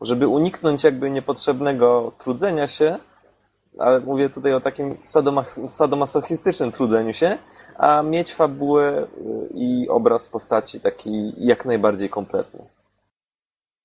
[0.00, 2.98] żeby uniknąć jakby niepotrzebnego trudzenia się,
[3.78, 7.38] ale mówię tutaj o takim sadoma- sadomasochistycznym trudzeniu się,
[7.76, 9.06] a mieć fabułę y,
[9.54, 12.60] i obraz postaci taki jak najbardziej kompletny.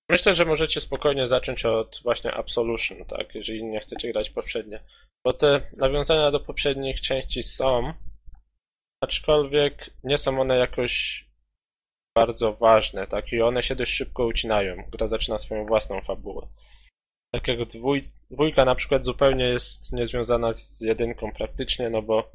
[0.10, 3.36] Myślę, że możecie spokojnie zacząć od właśnie Absolution, tak?
[3.36, 4.84] Jeżeli nie chcecie grać poprzednie.
[5.26, 7.94] Bo te nawiązania do poprzednich części są,
[9.04, 11.26] aczkolwiek nie są one jakoś
[12.18, 13.34] bardzo ważne, tak?
[13.34, 14.84] I one się dość szybko ucinają.
[14.92, 16.48] Gra zaczyna swoją własną fabułę.
[17.34, 22.32] Tak jak dwój, dwójka na przykład zupełnie jest niezwiązana z jedynką praktycznie, no bo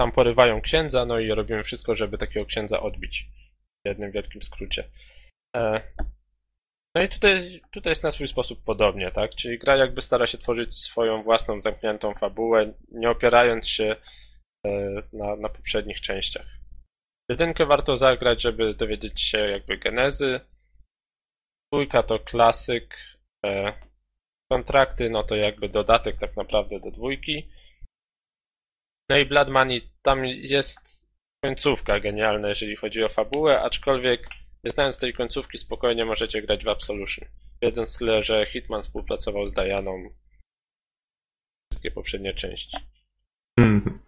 [0.00, 3.26] tam porywają księdza, no i robimy wszystko, żeby takiego księdza odbić.
[3.84, 4.88] W jednym wielkim skrócie.
[5.56, 5.82] E,
[6.94, 9.34] no i tutaj, tutaj jest na swój sposób podobnie, tak?
[9.34, 13.96] Czyli gra jakby stara się tworzyć swoją własną zamkniętą fabułę, nie opierając się
[14.66, 14.70] e,
[15.12, 16.46] na, na poprzednich częściach.
[17.30, 20.40] Jedynkę warto zagrać, żeby dowiedzieć się jakby genezy.
[21.72, 22.94] Dwójka to klasyk.
[23.46, 23.72] E,
[24.52, 27.48] kontrakty, no to jakby dodatek tak naprawdę do dwójki.
[29.10, 31.12] No i Blood Money, tam jest
[31.44, 34.28] końcówka genialna, jeżeli chodzi o fabułę, aczkolwiek
[34.64, 37.28] nie znając tej końcówki, spokojnie możecie grać w Absolution.
[37.62, 40.10] Wiedząc tyle, że Hitman współpracował z Dianą
[41.72, 42.76] wszystkie poprzednie części.
[43.58, 43.98] Mhm.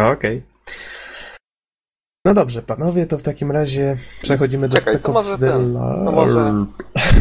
[0.00, 0.42] Okej.
[2.24, 5.48] No dobrze, panowie, to w takim razie przechodzimy do Czekaj, to Spec może Ops The
[5.48, 6.66] ten, to może-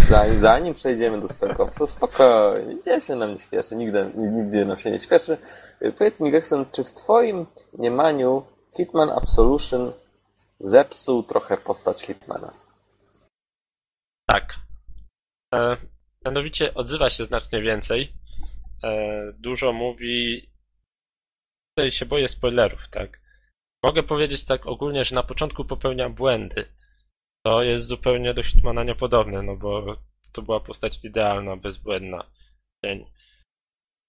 [0.10, 4.80] Zanim, zanim przejdziemy do Spec Opsa, spokojnie, gdzie się nam nie śpieszy, nigdy, nigdzie nam
[4.80, 5.38] się nie śpieszy.
[5.98, 8.44] Powiedz mi, Gekson, czy w twoim mniemaniu
[8.78, 9.92] Hitman Absolution
[10.64, 12.54] zepsuł trochę postać Hitmana?
[14.30, 14.56] Tak.
[15.54, 15.78] E,
[16.26, 18.14] mianowicie odzywa się znacznie więcej.
[18.84, 20.48] E, dużo mówi.
[21.76, 23.22] Tutaj się boję spoilerów, tak.
[23.84, 26.66] Mogę powiedzieć tak ogólnie, że na początku popełnia błędy.
[27.46, 29.96] To jest zupełnie do Hitmana niepodobne, no bo
[30.34, 32.32] to była postać idealna, bezbłędna.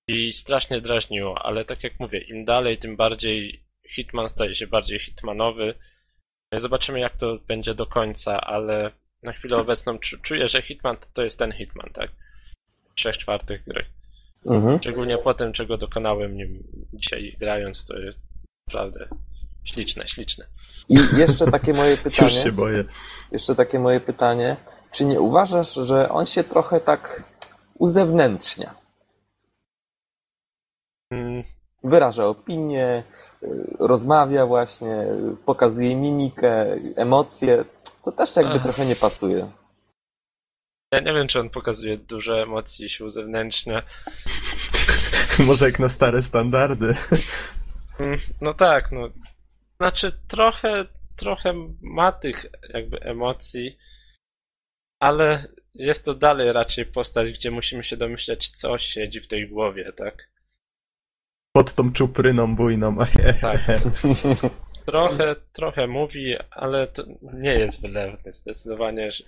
[0.09, 4.99] I strasznie drażniło, ale tak jak mówię, im dalej, tym bardziej Hitman staje się bardziej
[4.99, 5.75] hitmanowy.
[6.61, 8.91] Zobaczymy, jak to będzie do końca, ale
[9.23, 12.11] na chwilę obecną czu- czuję, że Hitman to, to jest ten Hitman, tak?
[12.95, 13.85] Trzech czwartych gry.
[14.47, 14.79] Mhm.
[14.79, 18.19] Szczególnie po tym, czego dokonałem nim dzisiaj grając, to jest
[18.69, 19.09] naprawdę
[19.65, 20.47] śliczne, śliczne.
[20.89, 22.31] I jeszcze takie moje Już pytanie.
[22.31, 22.85] się boję.
[23.33, 24.57] Jeszcze takie moje pytanie.
[24.93, 27.23] Czy nie uważasz, że on się trochę tak
[27.79, 28.75] uzewnętrznia?
[31.11, 31.45] Mm,
[31.85, 33.03] Wyraża opinię, y,
[33.78, 35.07] rozmawia właśnie,
[35.47, 36.66] pokazuje mimikę,
[36.97, 37.64] emocje.
[38.05, 38.62] To też jakby Ach.
[38.62, 39.51] trochę nie pasuje.
[40.93, 43.84] Ja nie wiem, czy on pokazuje dużo emocji, sił zewnętrznych.
[45.47, 46.95] Może jak na stare standardy.
[47.99, 49.09] Mm, No tak, no.
[49.76, 50.84] Znaczy trochę,
[51.16, 53.78] trochę ma tych jakby emocji,
[55.01, 59.93] ale jest to dalej raczej postać, gdzie musimy się domyślać, co siedzi w tej głowie,
[59.93, 60.28] tak?
[61.53, 62.97] Pod tą czupryną bujną.
[63.41, 63.61] Tak.
[64.87, 68.33] Trochę, trochę mówi, ale to nie jest wylewny.
[68.33, 69.25] Zdecydowanie że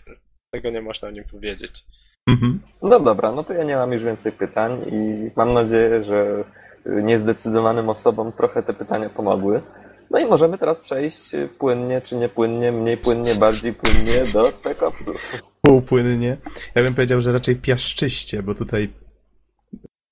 [0.50, 1.84] tego nie można o nim powiedzieć.
[2.26, 2.60] Mhm.
[2.82, 6.44] No dobra, no to ja nie mam już więcej pytań i mam nadzieję, że
[6.86, 9.62] niezdecydowanym osobom trochę te pytania pomogły.
[10.10, 15.42] No i możemy teraz przejść płynnie czy niepłynnie, mniej płynnie, bardziej płynnie do Spec Opsów.
[15.62, 16.36] Półpłynnie.
[16.74, 18.92] Ja bym powiedział, że raczej piaszczyście, bo tutaj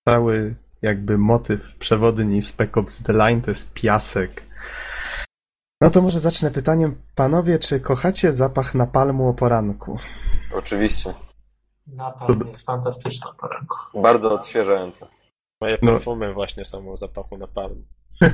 [0.08, 4.42] cały jakby motyw przewodni Spec Ops The Line to jest piasek.
[5.80, 6.94] No to może zacznę pytaniem.
[7.14, 9.98] Panowie, czy kochacie zapach napalmu o poranku?
[10.54, 11.14] Oczywiście.
[11.86, 14.02] Napalm jest fantastyczna poranku.
[14.02, 15.06] Bardzo odświeżające.
[15.60, 15.92] Moje No.
[15.92, 17.82] perfumy właśnie są o zapachu napalmu.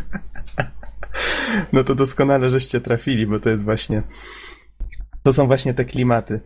[1.72, 4.02] No to doskonale żeście trafili, bo to jest właśnie.
[5.22, 6.40] To są właśnie te klimaty.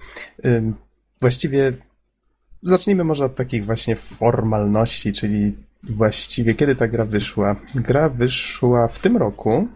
[1.20, 1.72] Właściwie
[2.62, 5.56] zacznijmy może od takich właśnie formalności, czyli
[5.90, 7.56] właściwie kiedy ta gra wyszła?
[7.74, 9.68] Gra wyszła w tym roku,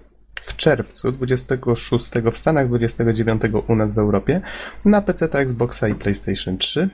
[0.43, 4.41] w czerwcu 26 w Stanach, 29 u nas w Europie,
[4.85, 6.89] na PC, Xboxa i PlayStation 3.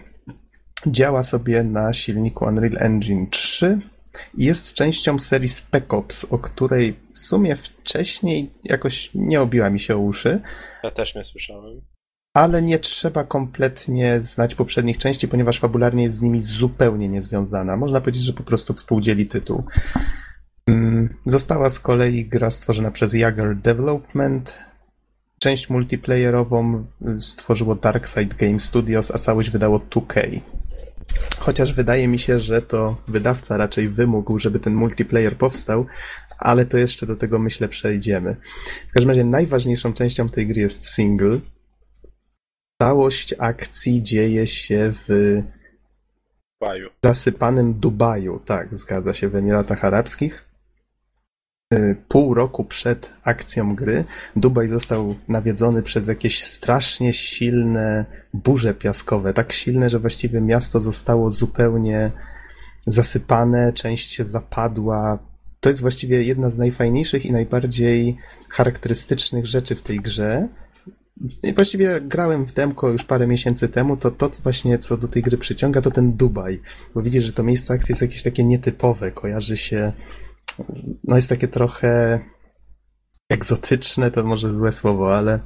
[0.86, 3.80] Działa sobie na silniku Unreal Engine 3
[4.38, 9.80] i jest częścią serii Spec Ops, o której w sumie wcześniej jakoś nie obiła mi
[9.80, 10.40] się o uszy,
[10.82, 11.80] Ja też nie słyszałem.
[12.34, 17.76] Ale nie trzeba kompletnie znać poprzednich części, ponieważ fabularnie jest z nimi zupełnie niezwiązana.
[17.76, 19.64] Można powiedzieć, że po prostu współdzieli tytuł.
[20.66, 24.58] Mm, Została z kolei gra stworzona przez Jager Development.
[25.38, 26.84] Część multiplayerową
[27.16, 30.40] y, stworzyło Darkside Game Studios, a całość wydało 2K.
[31.38, 35.86] Chociaż wydaje mi się, że to wydawca raczej wymógł, żeby ten multiplayer powstał,
[36.38, 38.36] ale to jeszcze do tego myślę przejdziemy.
[38.90, 41.40] W każdym razie najważniejszą częścią tej gry jest single.
[42.82, 45.42] Całość akcji dzieje się w
[46.60, 46.88] Baju.
[47.04, 50.44] zasypanym Dubaju, tak, zgadza się, w Emiratach Arabskich.
[51.74, 54.04] Y, Pół roku przed akcją gry
[54.36, 58.04] Dubaj został nawiedzony przez jakieś strasznie silne
[58.34, 62.10] burze piaskowe, tak silne, że właściwie miasto zostało zupełnie
[62.86, 65.18] zasypane, część się zapadła.
[65.60, 68.16] To jest właściwie jedna z najfajniejszych i najbardziej
[68.48, 70.48] charakterystycznych rzeczy w tej grze.
[71.42, 75.22] I Właściwie grałem w demko już parę miesięcy temu, to to właśnie co do tej
[75.22, 76.60] gry przyciąga to ten Dubaj,
[76.94, 79.92] bo widzisz, że to miejsce akcji jest jakieś takie nietypowe, kojarzy się,
[81.04, 82.20] no jest takie trochę
[83.28, 85.40] egzotyczne, to może złe słowo, ale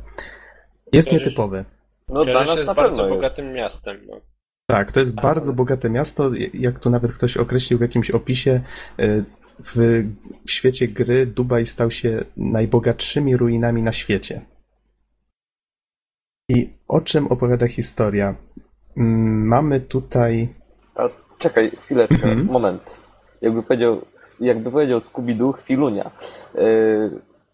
[0.93, 1.65] jest nietypowe.
[2.09, 3.17] No dla nas się na bardzo pewno jest.
[3.17, 3.97] bogatym miastem.
[4.09, 4.21] No.
[4.67, 8.11] Tak, to jest A, bardzo ale- bogate miasto, jak tu nawet ktoś określił w jakimś
[8.11, 8.61] opisie,
[9.01, 9.25] y,
[9.65, 10.05] w
[10.47, 14.41] świecie gry Dubaj stał się najbogatszymi ruinami na świecie.
[16.49, 18.35] I o czym opowiada historia?
[18.97, 20.49] Mm, Mamy tutaj
[20.97, 22.47] A, czekaj, chwileczkę, Mhm.
[22.47, 23.01] moment.
[23.43, 24.01] Jakby powiedział,
[24.41, 26.11] jakby powiedział Scooby-Doo, chwilunia.
[26.55, 26.63] Yy,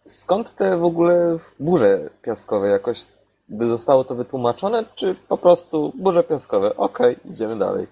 [0.05, 2.69] skąd te w ogóle burze piaskowe?
[2.69, 3.01] Jakoś
[3.49, 6.77] by zostało to wytłumaczone, czy po prostu burze piaskowe?
[6.77, 7.87] Okej, idziemy dalej.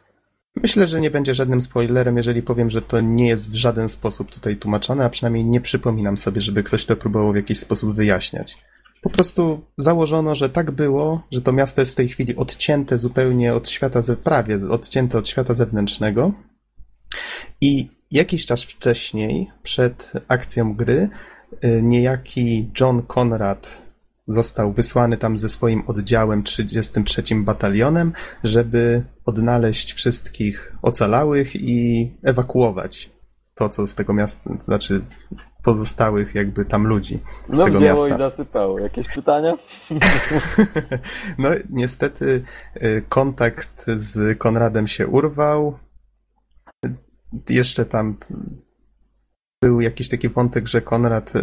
[0.56, 4.30] Myślę, że nie będzie żadnym spoilerem, jeżeli powiem, że to nie jest w żaden sposób
[4.30, 8.58] tutaj tłumaczone, a przynajmniej nie przypominam sobie, żeby ktoś to próbował w jakiś sposób wyjaśniać.
[9.00, 13.54] Po prostu założono, że tak było, że to miasto jest w tej chwili odcięte zupełnie
[13.54, 16.32] od świata, prawie odcięte od świata zewnętrznego.
[17.60, 21.08] I jakiś czas wcześniej, przed akcją gry,
[21.64, 23.82] y, niejaki John Conrad
[24.28, 28.12] został wysłany tam ze swoim oddziałem 33 batalionem,
[28.44, 33.10] żeby odnaleźć wszystkich ocalałych i ewakuować
[33.54, 35.02] to, co z tego miasta, to znaczy
[35.62, 38.14] pozostałych jakby tam ludzi z No tego wzięło miasta.
[38.14, 38.78] i zasypało.
[38.78, 39.52] Jakieś pytania?
[41.38, 42.44] No niestety
[42.76, 45.78] y, kontakt z Konradem się urwał.
[47.48, 48.16] Jeszcze tam
[49.62, 51.40] był jakiś taki wątek, że Konrad y,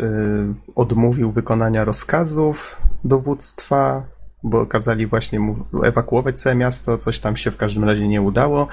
[0.76, 4.05] odmówił wykonania rozkazów dowództwa,
[4.43, 8.68] bo kazali właśnie mu ewakuować całe miasto, coś tam się w każdym razie nie udało.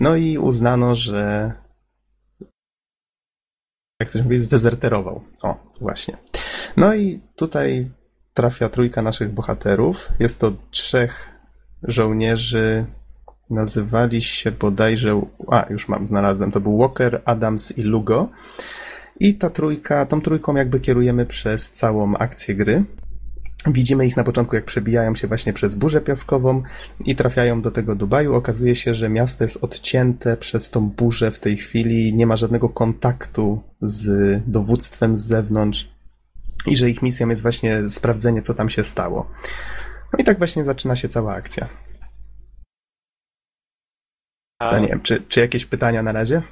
[0.00, 1.52] No i uznano, że
[4.00, 5.20] jak ktoś mówi, zdezerterował.
[5.42, 6.16] O, właśnie.
[6.76, 7.90] No i tutaj
[8.34, 10.08] trafia trójka naszych bohaterów.
[10.18, 11.28] Jest to trzech
[11.82, 12.86] żołnierzy.
[13.50, 15.22] Nazywali się bodajże.
[15.48, 16.50] A, już mam, znalazłem.
[16.50, 18.28] To był Walker, Adams i Lugo.
[19.20, 22.84] I ta trójka, tą trójką jakby kierujemy przez całą akcję gry.
[23.66, 26.62] Widzimy ich na początku, jak przebijają się właśnie przez burzę piaskową
[27.04, 28.34] i trafiają do tego Dubaju.
[28.34, 32.68] Okazuje się, że miasto jest odcięte przez tą burzę w tej chwili, nie ma żadnego
[32.68, 34.10] kontaktu z
[34.46, 35.88] dowództwem z zewnątrz
[36.66, 39.30] i że ich misją jest właśnie sprawdzenie, co tam się stało.
[40.12, 41.68] No i tak właśnie zaczyna się cała akcja.
[44.58, 46.42] A No nie wiem, czy, czy jakieś pytania na razie?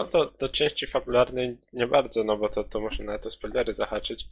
[0.00, 3.72] no to do części fabularnej nie bardzo, no bo to, to może na to spoilery
[3.72, 4.28] zahaczyć.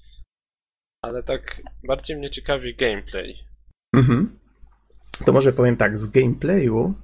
[1.02, 3.34] Ale tak bardziej mnie ciekawi gameplay.
[3.96, 4.38] Mhm.
[5.24, 6.94] to może powiem tak, z gameplayu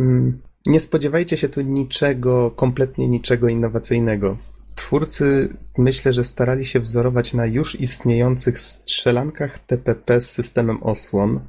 [0.00, 4.38] mm, nie spodziewajcie się tu niczego, kompletnie niczego innowacyjnego.
[4.74, 11.40] Twórcy myślę, że starali się wzorować na już istniejących strzelankach TPP z systemem osłon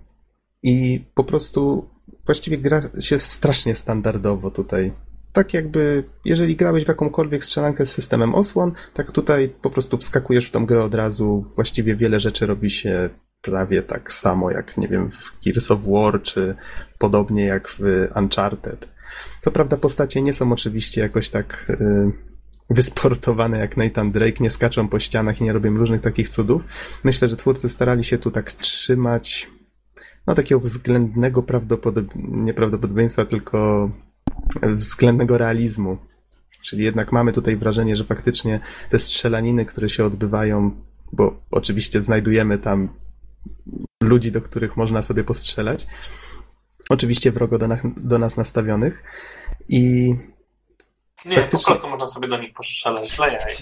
[0.64, 1.90] i po prostu
[2.26, 4.94] właściwie gra się strasznie standardowo tutaj.
[5.34, 10.46] Tak jakby, jeżeli grałeś w jakąkolwiek strzelankę z systemem osłon, tak tutaj po prostu wskakujesz
[10.46, 11.46] w tą grę od razu.
[11.56, 13.10] Właściwie wiele rzeczy robi się
[13.42, 16.56] prawie tak samo jak, nie wiem, w Gears of War, czy
[16.98, 18.92] podobnie jak w Uncharted.
[19.42, 22.12] Co prawda postacie nie są oczywiście jakoś tak y,
[22.70, 26.64] wysportowane jak Nathan Drake, nie skaczą po ścianach i nie robią różnych takich cudów.
[27.04, 29.50] Myślę, że twórcy starali się tu tak trzymać
[30.28, 32.06] no takiego względnego prawdopodob...
[32.16, 33.90] nieprawdopodobieństwa, tylko
[34.64, 35.98] względnego realizmu.
[36.62, 38.60] Czyli jednak mamy tutaj wrażenie, że faktycznie
[38.90, 40.72] te strzelaniny, które się odbywają,
[41.14, 42.90] bo oczywiście znajdujemy tam
[44.04, 45.88] ludzi, do których można sobie postrzelać,
[46.90, 49.04] oczywiście wrogo do, na, do nas nastawionych
[49.70, 50.14] i
[51.26, 51.60] Nie, Faktycznie.
[51.60, 53.54] po prostu można sobie do nich postrzelać dla jaj.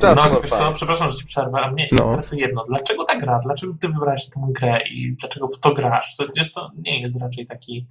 [0.00, 2.04] Czas No, no, wiesz co, przepraszam, że ci przerwę, a mnie No.
[2.04, 2.64] interesuje jedno.
[2.68, 3.38] Dlaczego ta gra?
[3.44, 6.14] Dlaczego ty wybrałeś tę grę i dlaczego w to grasz?
[6.14, 7.86] Przecież to nie jest raczej taki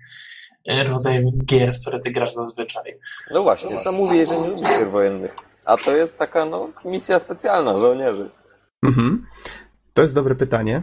[0.68, 3.00] e, rodzaj gier, w które ty grasz zazwyczaj.
[3.32, 5.36] No właśnie, sam mówię, że nie lubisz gier wojennych.
[5.66, 8.30] A to jest taka, no, misja specjalna żołnierzy.
[8.84, 9.26] Mhm.
[9.94, 10.82] To jest dobre pytanie.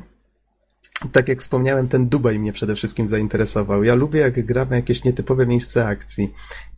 [1.12, 3.84] Tak jak wspomniałem, ten Dubaj mnie przede wszystkim zainteresował.
[3.84, 6.34] Ja lubię, jak gram na jakieś nietypowe miejsce akcji.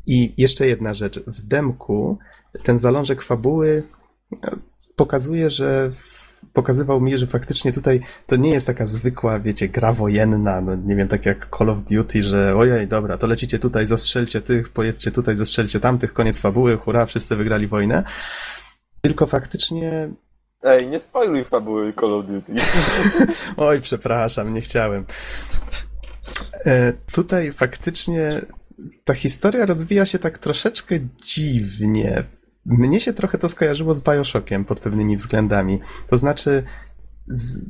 [0.06, 1.20] I jeszcze jedna rzecz.
[1.26, 2.18] W demku
[2.62, 3.82] ten zalążek fabuły
[4.44, 4.56] e,
[4.96, 5.92] pokazuje, że
[6.52, 10.96] pokazywał mi, że faktycznie tutaj to nie jest taka zwykła, wiecie, gra wojenna, no nie
[10.96, 15.10] wiem, tak jak Call of Duty, że ojej, dobra, to lecicie tutaj, zastrzelcie tych, pojedźcie
[15.10, 18.04] tutaj, zastrzelcie tamtych, koniec fabuły, hurra, wszyscy wygrali wojnę.
[19.00, 20.08] Tylko faktycznie
[20.62, 22.52] Ej, nie spoiluj fabuły Call of Duty.
[23.56, 25.04] Oj, przepraszam, nie chciałem.
[26.66, 28.42] E, tutaj faktycznie
[29.04, 32.24] ta historia rozwija się tak troszeczkę dziwnie.
[32.66, 35.80] Mnie się trochę to skojarzyło z Bioshockiem pod pewnymi względami.
[36.08, 36.62] To znaczy,
[37.28, 37.60] z,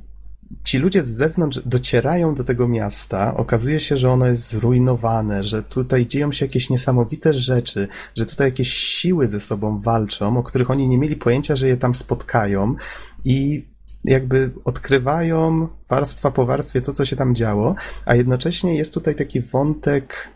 [0.65, 5.63] ci ludzie z zewnątrz docierają do tego miasta, okazuje się, że ono jest zrujnowane, że
[5.63, 10.71] tutaj dzieją się jakieś niesamowite rzeczy, że tutaj jakieś siły ze sobą walczą, o których
[10.71, 12.75] oni nie mieli pojęcia, że je tam spotkają
[13.25, 13.67] i
[14.05, 17.75] jakby odkrywają warstwa po warstwie to, co się tam działo,
[18.07, 20.29] a jednocześnie jest tutaj taki wątek,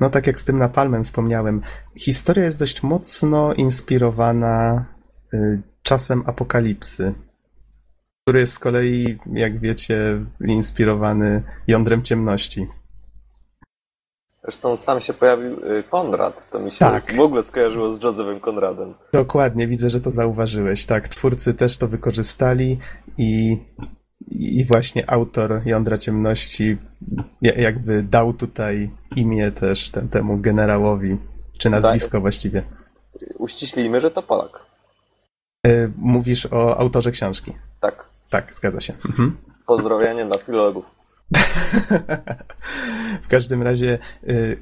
[0.00, 1.60] no tak jak z tym Napalmem wspomniałem,
[1.96, 4.84] historia jest dość mocno inspirowana
[5.34, 7.14] y, czasem apokalipsy,
[8.24, 12.66] który jest z kolei, jak wiecie, inspirowany jądrem ciemności.
[14.42, 16.50] Zresztą sam się pojawił y, Konrad.
[16.50, 17.02] To mi się Tak.
[17.16, 18.94] w ogóle skojarzyło z Josephem Konradem.
[19.12, 20.86] Dokładnie, widzę, że to zauważyłeś.
[20.86, 22.78] Tak, twórcy też to wykorzystali
[23.18, 23.58] i,
[24.30, 26.76] i właśnie autor Jądra Ciemności
[27.42, 31.16] ja- jakby dał tutaj imię też ten, temu generałowi,
[31.58, 32.62] czy nazwisko właściwie.
[33.38, 34.66] Uściślijmy, że to Polak.
[35.66, 37.52] Y, Mówisz o autorze książki.
[37.80, 38.04] Tak.
[38.30, 38.92] Tak, zgadza się.
[39.04, 39.36] Mhm.
[39.66, 40.84] Pozdrowienie dla filologów.
[43.24, 43.98] w każdym razie
[44.28, 44.56] y,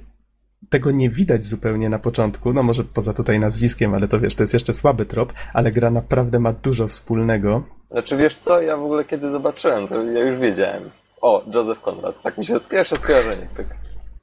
[0.68, 4.42] tego nie widać zupełnie na początku, no może poza tutaj nazwiskiem, ale to wiesz, to
[4.42, 7.62] jest jeszcze słaby trop, ale gra naprawdę ma dużo wspólnego.
[7.90, 10.90] Znaczy wiesz co, ja w ogóle kiedy zobaczyłem, to ja już wiedziałem.
[11.20, 12.22] O, Joseph Konrad.
[12.22, 13.48] Tak mi się pierwsze skojarzenie.
[13.56, 13.66] Tak.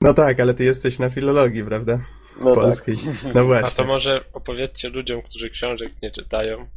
[0.01, 1.99] No tak, ale ty jesteś na filologii, prawda?
[2.41, 2.95] No Polskiej.
[3.35, 3.75] No A właśnie.
[3.75, 6.67] to może opowiedzcie ludziom, którzy książek nie czytają,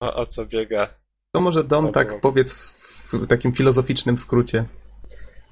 [0.00, 0.88] o, o co biega.
[1.34, 4.64] To może Dom tak powiedz w, w takim filozoficznym skrócie.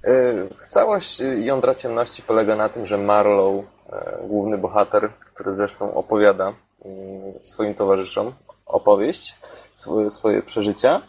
[0.05, 5.95] Y, Całość y, Jądra Ciemności polega na tym, że Marlow, e, główny bohater, który zresztą
[5.95, 6.53] opowiada y,
[7.43, 8.33] swoim towarzyszom
[8.67, 9.37] opowieść,
[10.11, 11.01] swoje, przeżycia,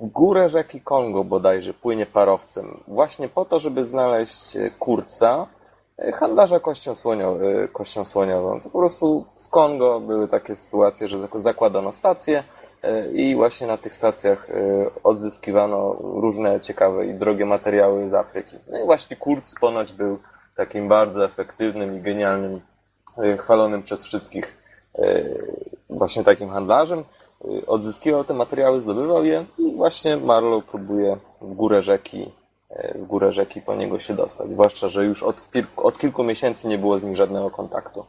[0.00, 5.46] w górę rzeki Kongo bodajże płynie parowcem, właśnie po to, żeby znaleźć e, kurca,
[5.98, 8.60] e, handlarza kością, słonio, e, kością słoniową.
[8.60, 12.44] Po prostu w Kongo były takie sytuacje, że zak- zakładano stacje e,
[13.12, 14.54] i właśnie na tych stacjach e,
[15.04, 18.56] odzyskiwano różne ciekawe i drogie materiały z Afryki.
[18.68, 20.18] No i właśnie Kurz ponoć był
[20.56, 22.60] takim bardzo efektywnym i genialnym,
[23.18, 24.58] e, chwalonym przez wszystkich
[24.98, 25.24] e,
[25.90, 26.98] właśnie takim handlarzem.
[26.98, 32.32] E, Odzyskiwał te materiały, zdobywał je i właśnie Marlow próbuje w górę rzeki
[32.70, 34.50] e, w górę rzeki po niego się dostać.
[34.50, 35.42] Zwłaszcza, że już od,
[35.76, 38.04] od kilku miesięcy nie było z nim żadnego kontaktu.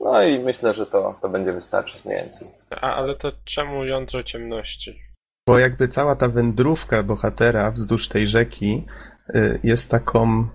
[0.00, 2.48] No i myślę, że to, to będzie wystarczyć mniej więcej.
[2.70, 5.00] A, ale to czemu jądro ciemności?
[5.46, 8.86] Bo jakby cała ta wędrówka bohatera wzdłuż tej rzeki
[9.34, 10.46] y, jest taką,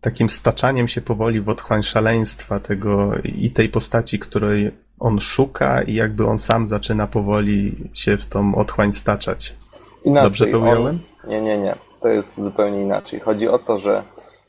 [0.00, 5.94] takim staczaniem się powoli w otchłań szaleństwa tego i tej postaci, której on szuka i
[5.94, 9.54] jakby on sam zaczyna powoli się w tą otchłań staczać.
[10.04, 11.00] Inaczej, Dobrze to ująłem?
[11.24, 11.74] On, nie, nie, nie.
[12.00, 13.20] To jest zupełnie inaczej.
[13.20, 14.02] Chodzi o to, że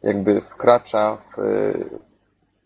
[0.03, 1.37] jakby wkracza w.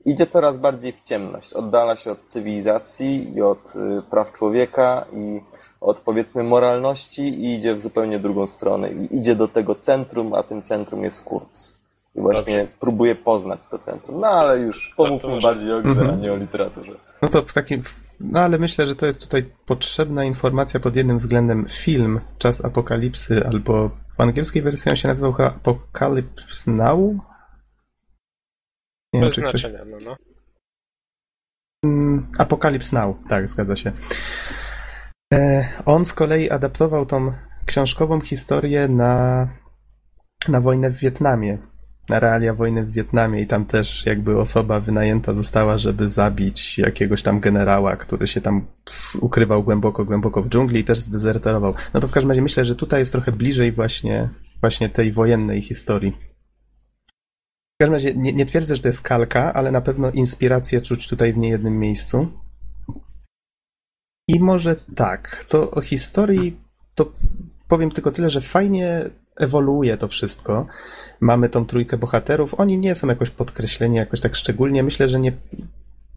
[0.06, 1.54] Idzie coraz bardziej w ciemność.
[1.54, 5.42] Oddala się od cywilizacji i od y, praw człowieka i
[5.82, 8.92] od powiedzmy moralności i idzie w zupełnie drugą stronę.
[8.92, 11.46] I idzie do tego centrum, a tym centrum jest Kurz.
[12.16, 12.74] I właśnie Dobrze.
[12.80, 14.20] próbuje poznać to centrum.
[14.20, 16.10] No ale już pomówmy może- bardziej o grze, Mhm.
[16.10, 16.92] a nie o literaturze.
[17.22, 17.84] No to w takim.
[18.20, 21.66] No ale myślę, że to jest tutaj potrzebna informacja pod jednym względem.
[21.70, 27.00] Film Czas Apokalipsy, albo w angielskiej wersji on się nazywał chyba Apocalypse Now?
[29.14, 29.62] Nie wiem, Bez czy ktoś...
[29.62, 30.16] znaczenia, no, no.
[31.86, 33.92] Mm, Apocalypse Now, tak, zgadza się.
[35.34, 37.34] E, on z kolei adaptował tą
[37.66, 39.48] książkową historię na,
[40.48, 41.58] na wojnę w Wietnamie,
[42.10, 47.24] na realia wojny w Wietnamie i tam też jakby osoba wynajęta została, żeby zabić jakiegoś
[47.24, 48.66] tam generała, który się tam
[49.22, 51.74] ukrywał głęboko, głęboko w dżungli i też zdezerterował.
[51.94, 54.30] No to w każdym razie myślę, że tutaj jest trochę bliżej właśnie,
[54.62, 56.29] właśnie tej wojennej historii.
[57.80, 61.08] W każdym razie nie, nie twierdzę, że to jest kalka, ale na pewno inspirację czuć
[61.08, 62.28] tutaj w niejednym miejscu.
[64.28, 66.58] I może tak, to o historii
[66.96, 67.12] to
[67.68, 70.68] powiem tylko tyle, że fajnie ewoluuje to wszystko.
[71.20, 72.60] Mamy tą trójkę bohaterów.
[72.60, 74.84] Oni nie są jakoś podkreśleni jakoś tak szczególnie.
[74.84, 75.34] Myślę, że nie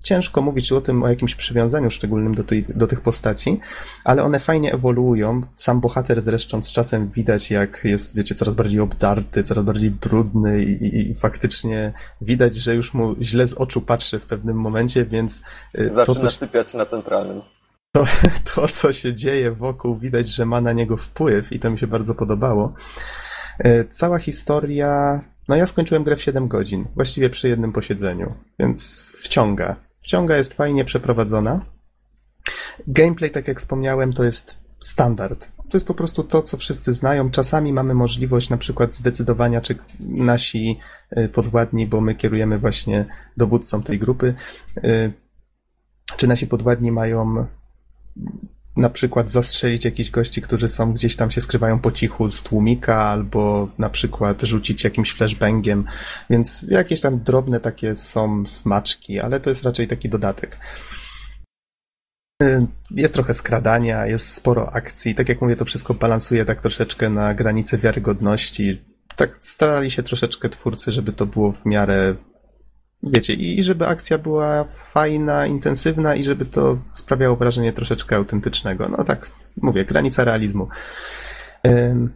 [0.03, 3.61] ciężko mówić o tym, o jakimś przywiązaniu szczególnym do, tej, do tych postaci,
[4.05, 5.41] ale one fajnie ewoluują.
[5.57, 10.65] Sam bohater zresztą z czasem widać, jak jest, wiecie, coraz bardziej obdarty, coraz bardziej brudny
[10.65, 15.05] i, i, i faktycznie widać, że już mu źle z oczu patrzy w pewnym momencie,
[15.05, 15.43] więc
[15.75, 17.41] y, to, Zaczyna co sypiać na centralnym.
[18.55, 21.87] to, co się dzieje wokół, widać, że ma na niego wpływ i to mi się
[21.87, 22.75] bardzo podobało.
[23.59, 25.21] E, Cała historia.
[25.49, 29.77] No ja skończyłem grę w 7 godzin, właściwie przy jednym posiedzeniu, więc wciąga.
[30.03, 31.65] Wciąga, jest fajnie przeprowadzona.
[32.87, 35.53] Gameplay, tak jak wspomniałem, to jest standard.
[35.57, 37.31] To jest po prostu to, co wszyscy znają.
[37.31, 40.79] Czasami mamy możliwość na przykład zdecydowania, czy nasi
[41.11, 44.35] e, podwładni, bo my kierujemy właśnie dowódcą tej grupy,
[44.77, 45.13] e,
[46.17, 47.47] czy nasi podwładni mają
[48.77, 53.03] na przykład zastrzelić jakichś gości, którzy są gdzieś tam się skrywają po cichu z tłumika,
[53.03, 55.85] albo na przykład rzucić jakimś flashbangiem,
[56.31, 60.59] więc jakieś tam drobne takie są smaczki, ale to jest raczej taki dodatek.
[62.43, 65.15] Y, Jest trochę skradania, jest sporo akcji.
[65.15, 68.83] Tak jak mówię, to wszystko balansuje tak troszeczkę na granicy wiarygodności.
[69.17, 72.15] Tak starali się troszeczkę twórcy, żeby to było w miarę
[73.03, 78.89] Wiecie, i żeby akcja była fajna, intensywna i żeby to sprawiało wrażenie troszeczkę autentycznego.
[78.89, 80.69] No tak, mówię, granica realizmu.
[81.67, 82.13] Ym,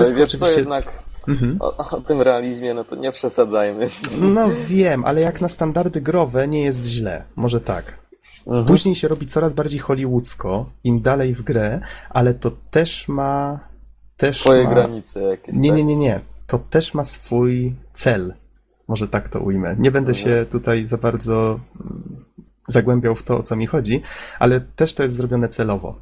[0.00, 1.56] Ale wiesz co, jednak Mhm.
[1.60, 3.88] o, o tym realizmie, no to nie przesadzajmy.
[4.20, 7.24] No wiem, ale jak na standardy growe nie jest źle.
[7.36, 8.00] Może tak.
[8.66, 13.60] Później się robi coraz bardziej hollywoodzko, im dalej w grę, ale to też ma...
[14.16, 14.70] Też Swoje ma...
[14.70, 15.54] granice jakieś.
[15.54, 15.78] Nie, tak?
[15.78, 16.20] nie, nie, nie.
[16.46, 18.34] To też ma swój cel.
[18.90, 19.76] Może tak to ujmę.
[19.78, 22.24] Nie będę się tutaj za bardzo mm,
[22.68, 24.02] zagłębiał w to, o co mi chodzi,
[24.38, 26.00] ale też to jest zrobione celowo.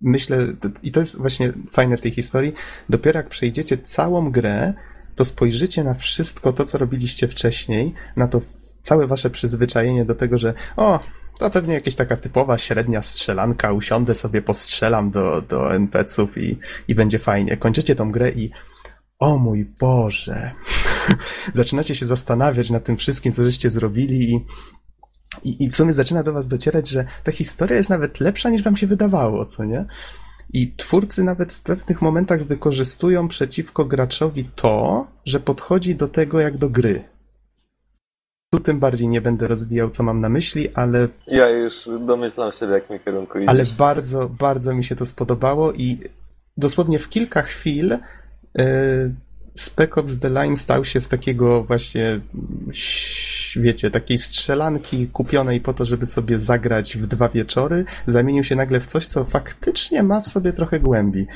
[0.00, 0.46] Myślę,
[0.82, 2.52] i to jest właśnie fajne w tej historii,
[2.88, 4.74] dopiero jak przejdziecie całą grę,
[5.14, 8.40] to spojrzycie na wszystko to, co robiliście wcześniej, na to
[8.82, 11.00] całe wasze przyzwyczajenie do tego, że o,
[11.38, 16.58] to pewnie jakaś taka typowa średnia strzelanka, usiądę sobie, postrzelam do, do NPC-ów i,
[16.88, 17.56] i będzie fajnie.
[17.56, 18.50] Kończycie tą grę i
[19.18, 20.52] o mój Boże.
[21.54, 24.44] Zaczynacie się zastanawiać nad tym wszystkim, co żeście zrobili i,
[25.50, 28.62] i, i w sumie zaczyna do was docierać, że ta historia jest nawet lepsza niż
[28.62, 29.84] wam się wydawało, co nie?
[30.52, 36.58] I twórcy nawet w pewnych momentach wykorzystują przeciwko graczowi to, że podchodzi do tego jak
[36.58, 37.04] do gry.
[38.54, 42.66] Tu tym bardziej nie będę rozwijał, co mam na myśli, ale Ja już domyślam się,
[42.66, 43.48] w jakim kierunku idziesz.
[43.48, 45.98] ale bardzo, bardzo mi się to spodobało i
[46.56, 47.98] dosłownie w kilka chwil
[49.54, 52.20] Spec Ops The Line stał się z takiego właśnie,
[53.56, 58.80] wiecie, takiej strzelanki kupionej po to, żeby sobie zagrać w dwa wieczory, zamienił się nagle
[58.80, 61.26] w coś, co faktycznie ma w sobie trochę głębi.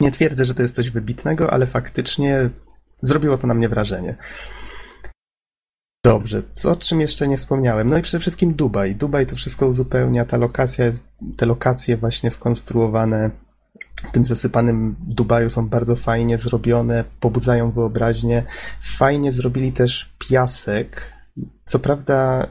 [0.00, 2.50] Nie twierdzę, że to jest coś wybitnego, ale faktycznie
[3.02, 4.16] zrobiło to na mnie wrażenie.
[6.04, 7.88] Dobrze, co o czym jeszcze nie wspomniałem?
[7.88, 8.94] No i przede wszystkim Dubaj.
[8.94, 10.90] Dubaj to wszystko uzupełnia, ta lokacja
[11.36, 13.30] te lokacje właśnie skonstruowane
[14.08, 18.44] w tym zasypanym Dubaju są bardzo fajnie zrobione, pobudzają wyobraźnię.
[18.82, 21.12] Fajnie zrobili też piasek.
[21.64, 22.46] Co prawda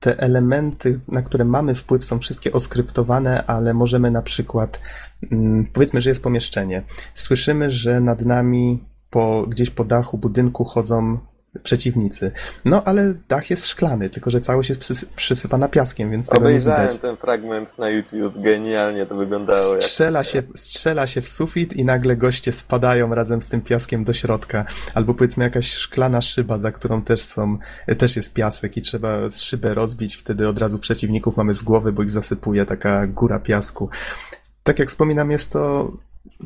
[0.00, 4.80] te elementy, na które mamy wpływ, są wszystkie oskryptowane, ale możemy na przykład,
[5.32, 6.82] mm, powiedzmy, że jest pomieszczenie.
[7.14, 11.18] Słyszymy, że nad nami po, gdzieś po dachu budynku chodzą
[11.62, 12.32] przeciwnicy.
[12.64, 16.46] No ale dach jest szklany, tylko że całość jest przysy- przysypana piaskiem, więc tego nie
[16.46, 17.00] Obejrzałem widać.
[17.02, 19.74] ten fragment na YouTube, genialnie to wyglądało.
[19.74, 19.82] Jak...
[19.84, 24.12] Strzela się, strzela się w sufit i nagle goście spadają razem z tym piaskiem do
[24.12, 24.64] środka.
[24.94, 27.58] Albo powiedzmy jakaś szklana szyba, za którą też są,
[27.98, 32.02] też jest piasek i trzeba szybę rozbić, wtedy od razu przeciwników mamy z głowy, bo
[32.02, 33.88] ich zasypuje taka góra piasku.
[34.62, 35.92] Tak jak wspominam, jest to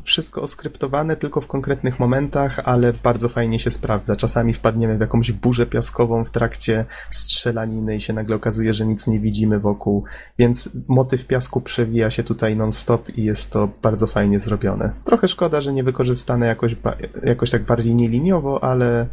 [0.03, 4.15] wszystko oskryptowane tylko w konkretnych momentach, ale bardzo fajnie się sprawdza.
[4.15, 9.07] Czasami wpadniemy w jakąś burzę piaskową w trakcie strzelaniny i się nagle okazuje, że nic
[9.07, 10.03] nie widzimy wokół,
[10.39, 14.93] więc motyw piasku przewija się tutaj non-stop i jest to bardzo fajnie zrobione.
[15.03, 16.75] Trochę szkoda, że nie wykorzystane jakoś,
[17.23, 19.07] jakoś tak bardziej nieliniowo, ale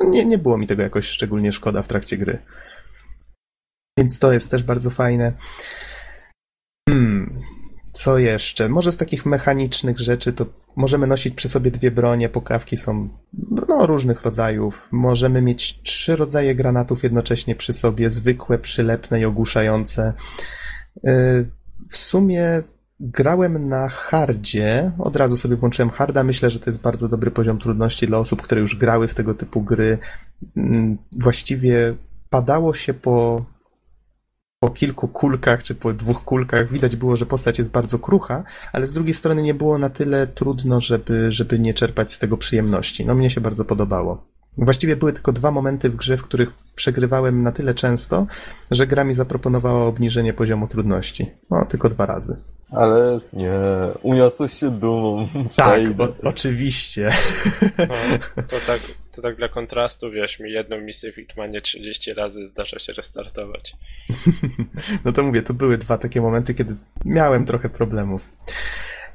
[0.00, 2.38] nie, nie było mi tego jakoś szczególnie szkoda w trakcie gry.
[3.98, 5.32] Więc to jest też bardzo fajne.
[6.88, 7.41] Hmm,
[7.92, 8.68] co jeszcze?
[8.68, 10.46] Może z takich mechanicznych rzeczy to
[10.76, 13.08] możemy nosić przy sobie dwie bronie, pokawki są
[13.68, 14.88] no, różnych rodzajów.
[14.92, 20.12] Możemy mieć trzy rodzaje granatów jednocześnie przy sobie, zwykłe, przylepne i ogłuszające.
[21.04, 21.50] Yy,
[21.90, 22.62] W sumie
[23.00, 27.58] grałem na hardzie, od razu sobie włączyłem harda, myślę, że to jest bardzo dobry poziom
[27.58, 29.98] trudności dla osób, które już grały w tego typu gry.
[30.56, 31.94] Mm, Właściwie
[32.30, 33.44] padało się po
[34.62, 38.86] po kilku kulkach, czy po dwóch kulkach widać było, że postać jest bardzo krucha, ale
[38.86, 43.06] z drugiej strony nie było na tyle trudno, żeby, żeby nie czerpać z tego przyjemności.
[43.06, 44.24] No mnie się bardzo podobało.
[44.58, 48.26] Właściwie były tylko dwa momenty w grze, w których przegrywałem na tyle często,
[48.70, 51.30] że gra mi zaproponowała obniżenie poziomu trudności.
[51.50, 52.36] No, tylko dwa razy.
[52.70, 53.52] Ale nie,
[54.02, 55.26] uniosłeś się dumą.
[55.56, 57.10] Tak, o, oczywiście.
[57.78, 57.94] No,
[58.36, 58.80] to, tak,
[59.12, 63.72] to tak dla kontrastu, wiesz, mi jedną misję w Hitmanie 30 razy zdarza się restartować.
[65.04, 66.74] No to mówię, to były dwa takie momenty, kiedy
[67.04, 68.28] miałem trochę problemów.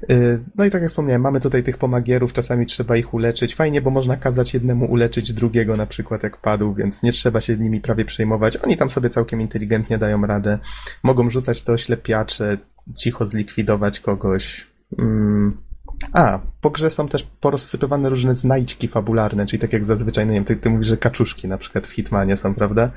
[0.10, 3.56] Yy, No i tak jak wspomniałem, mamy tutaj tych pomagierów, czasami trzeba ich uleczyć.
[3.56, 7.58] Fajnie, bo można kazać jednemu uleczyć drugiego, na przykład jak padł, więc nie trzeba się
[7.58, 8.58] nimi prawie przejmować.
[8.58, 10.60] Oni tam sobie całkiem inteligentnie dają radę.
[11.04, 12.58] Mogą rzucać te oślepiacze,
[12.98, 14.68] cicho zlikwidować kogoś.
[15.00, 15.67] Mm.
[16.14, 20.38] A, po grze są też porozsypywane różne znajdźki fabularne, czyli tak jak zazwyczaj, no nie
[20.38, 22.92] wiem, ty, ty mówisz, że kaczuszki na przykład w Hitmanie są, prawda?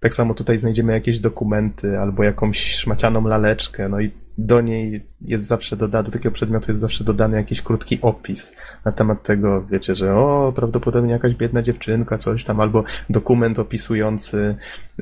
[0.00, 5.46] Tak samo tutaj znajdziemy jakieś dokumenty albo jakąś szmacianą laleczkę, no i do niej jest
[5.46, 8.52] zawsze dodany, do takiego przedmiotu jest zawsze dodany jakiś krótki opis
[8.84, 14.56] na temat tego, wiecie, że o, prawdopodobnie jakaś biedna dziewczynka, coś tam, albo dokument opisujący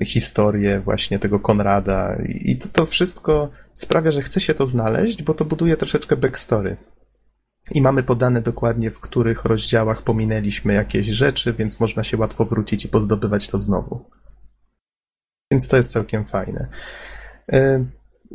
[0.05, 5.35] historię właśnie tego Konrada i to, to wszystko sprawia, że chce się to znaleźć, bo
[5.35, 6.77] to buduje troszeczkę backstory.
[7.71, 12.85] I mamy podane dokładnie, w których rozdziałach pominęliśmy jakieś rzeczy, więc można się łatwo wrócić
[12.85, 14.05] i pozdobywać to znowu.
[15.51, 16.69] Więc to jest całkiem fajne.
[17.53, 17.85] Y,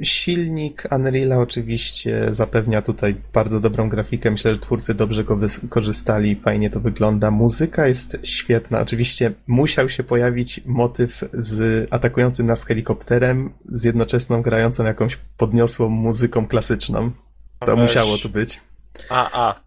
[0.03, 4.31] Silnik Unreal'a oczywiście zapewnia tutaj bardzo dobrą grafikę.
[4.31, 7.31] Myślę, że twórcy dobrze go wykorzystali, fajnie to wygląda.
[7.31, 8.79] Muzyka jest świetna.
[8.79, 16.47] Oczywiście musiał się pojawić motyw z atakującym nas helikopterem, z jednoczesną grającą jakąś podniosłą muzyką
[16.47, 17.11] klasyczną.
[17.59, 17.81] To Weź.
[17.81, 18.68] musiało tu być.
[19.09, 19.63] A, a,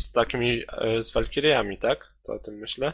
[0.00, 2.12] z takimi, e, z Walkiriami, tak?
[2.22, 2.92] To o tym myślę.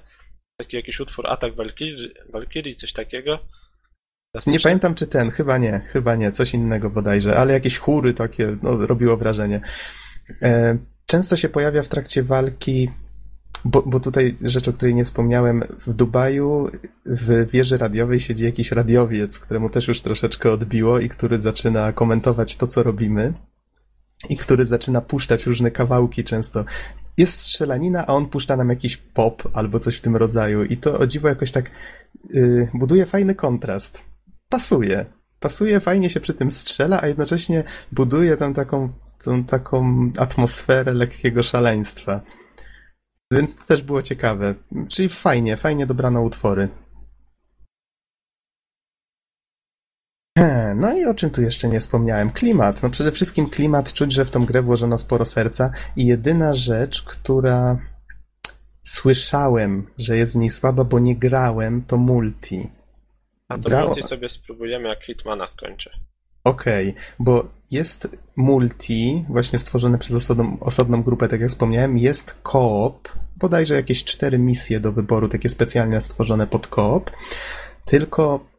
[0.56, 3.38] Taki jakiś utwór Atak Walkirii, Walkirii coś takiego.
[4.46, 8.56] Nie pamiętam czy ten, chyba nie, chyba nie, coś innego bodajże, ale jakieś chóry takie,
[8.62, 9.60] no, robiło wrażenie.
[10.42, 10.78] E,
[11.10, 12.90] Często się pojawia w trakcie walki,
[13.64, 16.66] bo, bo tutaj rzecz, o której nie wspomniałem, w Dubaju
[17.06, 22.56] w wieży radiowej siedzi jakiś radiowiec, któremu też już troszeczkę odbiło i który zaczyna komentować
[22.56, 23.32] to, co robimy
[24.28, 26.64] i który zaczyna puszczać różne kawałki często.
[27.16, 30.98] Jest strzelanina, a on puszcza nam jakiś pop albo coś w tym rodzaju i to
[30.98, 31.70] o dziwo jakoś tak
[32.30, 34.02] yy, buduje fajny kontrast.
[34.48, 35.06] Pasuje.
[35.40, 38.88] Pasuje, fajnie się przy tym strzela, a jednocześnie buduje tą taką,
[39.24, 42.20] tą taką atmosferę lekkiego szaleństwa.
[43.32, 44.54] Więc to też było ciekawe.
[44.88, 46.68] Czyli fajnie, fajnie dobrano utwory.
[50.40, 52.30] He, No i o czym tu jeszcze nie wspomniałem?
[52.30, 52.82] Klimat.
[52.82, 57.02] No przede wszystkim klimat, czuć, że w tą grę włożono sporo serca i jedyna rzecz,
[57.02, 57.78] która
[58.82, 62.68] słyszałem, że jest w niej słaba, bo nie grałem, to multi.
[63.48, 65.90] A to multi sobie spróbujemy, jak Hitmana skończę.
[66.44, 73.08] Okej, bo jest multi, właśnie stworzone przez osobną, osobną grupę, tak jak wspomniałem, jest koop,
[73.36, 77.10] bodajże jakieś cztery misje do wyboru, takie specjalnie stworzone pod koop,
[77.84, 78.50] tylko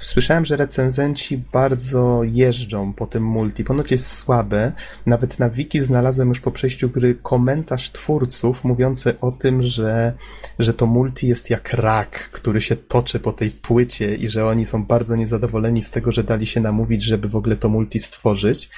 [0.00, 4.72] słyszałem, że recenzenci bardzo jeżdżą po tym multi, ponoć jest słabe,
[5.06, 10.12] nawet na wiki znalazłem już po przejściu gry komentarz twórców mówiący o tym, że,
[10.58, 14.64] że to multi jest jak rak, który się toczy po tej płycie i że oni
[14.64, 18.70] są bardzo niezadowoleni z tego, że dali się namówić, żeby w ogóle to multi stworzyć.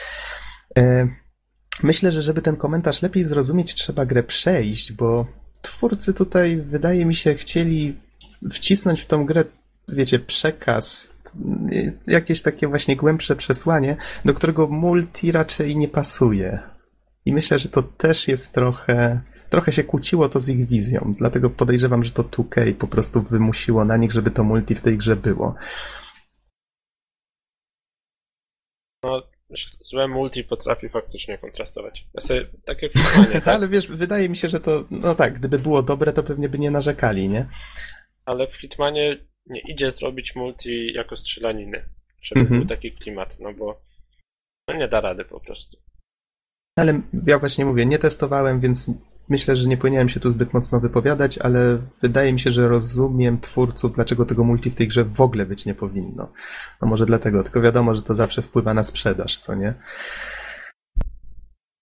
[0.78, 1.08] E,
[1.82, 5.26] Myślę, że żeby ten komentarz lepiej zrozumieć, trzeba grę przejść, bo
[5.62, 7.96] twórcy tutaj, wydaje mi się, chcieli
[8.50, 9.44] wcisnąć w tą grę,
[9.88, 11.18] wiecie, przekaz,
[12.06, 16.58] jakieś takie właśnie głębsze przesłanie, do którego multi raczej nie pasuje.
[17.24, 19.20] I myślę, że to też jest trochę,
[19.50, 23.84] trochę się kłóciło to z ich wizją, dlatego podejrzewam, że to 2K po prostu wymusiło
[23.84, 25.54] na nich, żeby to multi w tej grze było.
[29.04, 29.22] No,
[29.80, 32.06] złe multi potrafi faktycznie kontrastować.
[32.14, 33.48] Ja sobie, tak jak w Hitmanie, tak?
[33.48, 36.58] Ale wiesz, wydaje mi się, że to, no tak, gdyby było dobre, to pewnie by
[36.58, 37.48] nie narzekali, nie?
[38.24, 41.82] Ale w Hitmanie nie idzie zrobić multi jako strzelaniny,
[42.22, 42.60] żeby Mhm.
[42.60, 43.80] był taki klimat, no bo
[44.68, 45.76] no nie da rady po prostu.
[46.78, 48.90] Ale ja właśnie mówię, nie testowałem, więc
[49.28, 53.40] myślę, że nie powinienem się tu zbyt mocno wypowiadać, ale wydaje mi się, że rozumiem
[53.40, 56.32] twórców, dlaczego tego multi w tej grze w ogóle być nie powinno.
[56.82, 59.74] No może dlatego, tylko wiadomo, że to zawsze wpływa na sprzedaż, co nie?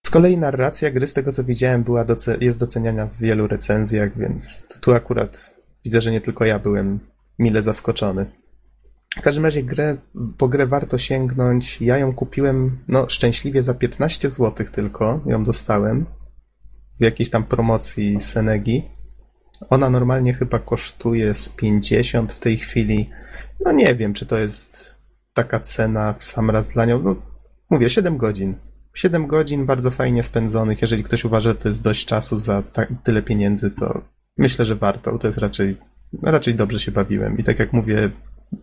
[0.07, 4.19] Z kolei narracja gry, z tego co widziałem, była doce- jest doceniana w wielu recenzjach,
[4.19, 5.55] więc tu- tu akurat
[5.85, 7.01] widzę, że nie tylko ja byłem
[7.39, 8.27] mile zaskoczony.
[9.17, 9.97] W każdym razie grę,
[10.39, 11.81] po grę warto sięgnąć.
[11.81, 16.07] Ja ją kupiłem, no szczęśliwie za 15 zł tylko ją dostałem
[17.01, 18.83] w jakiejś tam promocji Senegi.
[19.71, 23.11] Ona normalnie chyba kosztuje z 50 w tej chwili.
[23.65, 24.95] No nie wiem, czy to jest
[25.35, 27.03] taka cena w sam raz dla nią.
[27.03, 27.17] No,
[27.71, 28.55] mówię, 7 godzin.
[28.95, 30.83] 7 godzin bardzo fajnie spędzonych.
[30.83, 32.63] Jeżeli ktoś uważa, że to jest dość czasu za
[33.05, 34.01] tyle pieniędzy, to
[34.39, 35.19] myślę, że warto.
[35.19, 35.77] To jest raczej,
[36.23, 37.39] raczej dobrze się bawiłem.
[37.39, 38.11] I tak jak mówię,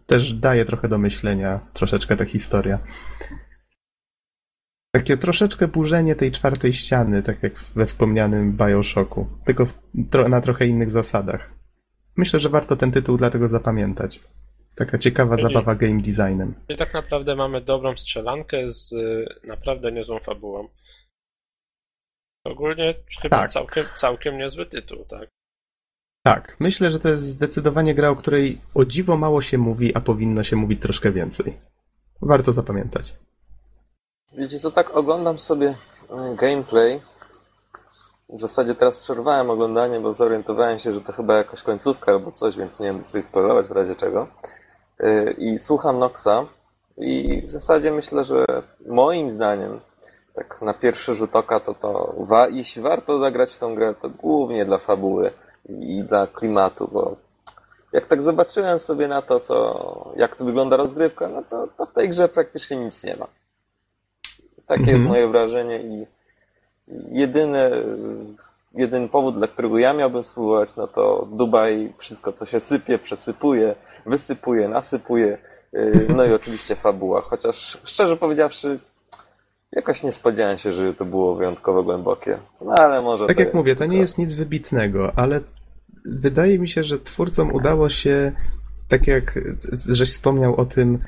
[0.06, 2.80] też daje trochę do myślenia troszeczkę ta historia.
[4.92, 9.74] Takie troszeczkę burzenie tej czwartej ściany, tak jak we wspomnianym Bioshocku, tylko w,
[10.12, 11.54] tro, na trochę innych zasadach.
[12.18, 14.20] Myślę, że warto ten tytuł dlatego zapamiętać.
[14.76, 16.54] Taka ciekawa Czyli- zabawa game designem.
[16.70, 20.70] I tak naprawdę mamy dobrą strzelankę z y, naprawdę niezłą fabułą.
[22.44, 23.52] Ogólnie chyba Tak.
[23.52, 25.30] całkiem, całkiem niezły tytuł, tak?
[26.26, 30.02] Tak, myślę, że to jest zdecydowanie gra, o której o dziwo mało się mówi, a
[30.02, 31.58] powinno się mówić troszkę więcej.
[32.22, 33.14] Warto zapamiętać.
[34.38, 35.68] Wiecie co, tak oglądam sobie
[36.12, 37.02] e, gameplay.
[38.30, 42.58] W zasadzie teraz przerwałem oglądanie, bo zorientowałem się, że to chyba jakaś końcówka albo coś,
[42.58, 44.28] więc nie wiem, sobie spoilować w razie czego.
[45.00, 46.46] E, I słucham Noxa
[46.98, 48.46] i w zasadzie myślę, że
[48.88, 49.80] moim zdaniem,
[50.36, 54.10] tak na pierwszy rzut oka, to, to wa- jeśli warto zagrać w tą grę, to
[54.10, 55.32] głównie dla fabuły
[55.70, 57.16] i dla klimatu, bo
[57.94, 61.94] jak tak zobaczyłem sobie na to, co, jak tu wygląda rozgrywka, no to, to w
[61.94, 63.28] tej grze praktycznie nic nie ma.
[64.68, 64.98] Takie Mhm.
[64.98, 66.06] jest moje wrażenie i
[67.12, 67.72] jedyny,
[68.74, 73.76] jedyny powód, dla którego ja miałbym spróbować, no to Dubaj, wszystko co się sypie, przesypuje,
[74.06, 75.38] wysypuje, nasypuje,
[75.74, 78.80] yy, no i oczywiście fabuła, chociaż szczerze powiedziawszy,
[79.72, 82.38] jakoś nie spodziewałem się, że to było wyjątkowo głębokie.
[82.62, 85.42] No ale może Tak jak mówię, to nie jest nic wybitnego, ale
[86.06, 88.32] wydaje mi się, że twórcom udało się,
[88.88, 89.40] tak jak
[89.90, 91.00] żeś wspomniał o tym,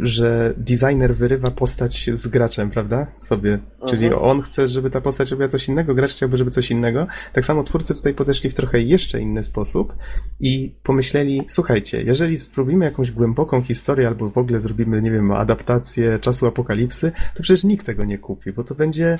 [0.00, 3.06] że designer wyrywa postać z graczem, prawda?
[3.18, 3.58] Sobie.
[3.88, 4.22] Czyli Mhm.
[4.22, 7.06] on chce, żeby ta postać robiła coś innego, gracz chciałby, żeby coś innego.
[7.32, 9.94] Tak samo twórcy tutaj podeszli w trochę jeszcze inny sposób
[10.40, 16.18] i pomyśleli, słuchajcie, jeżeli spróbujemy jakąś głęboką historię albo w ogóle zrobimy, nie wiem, adaptację
[16.18, 19.18] czasu apokalipsy, to przecież nikt tego nie kupi, bo to będzie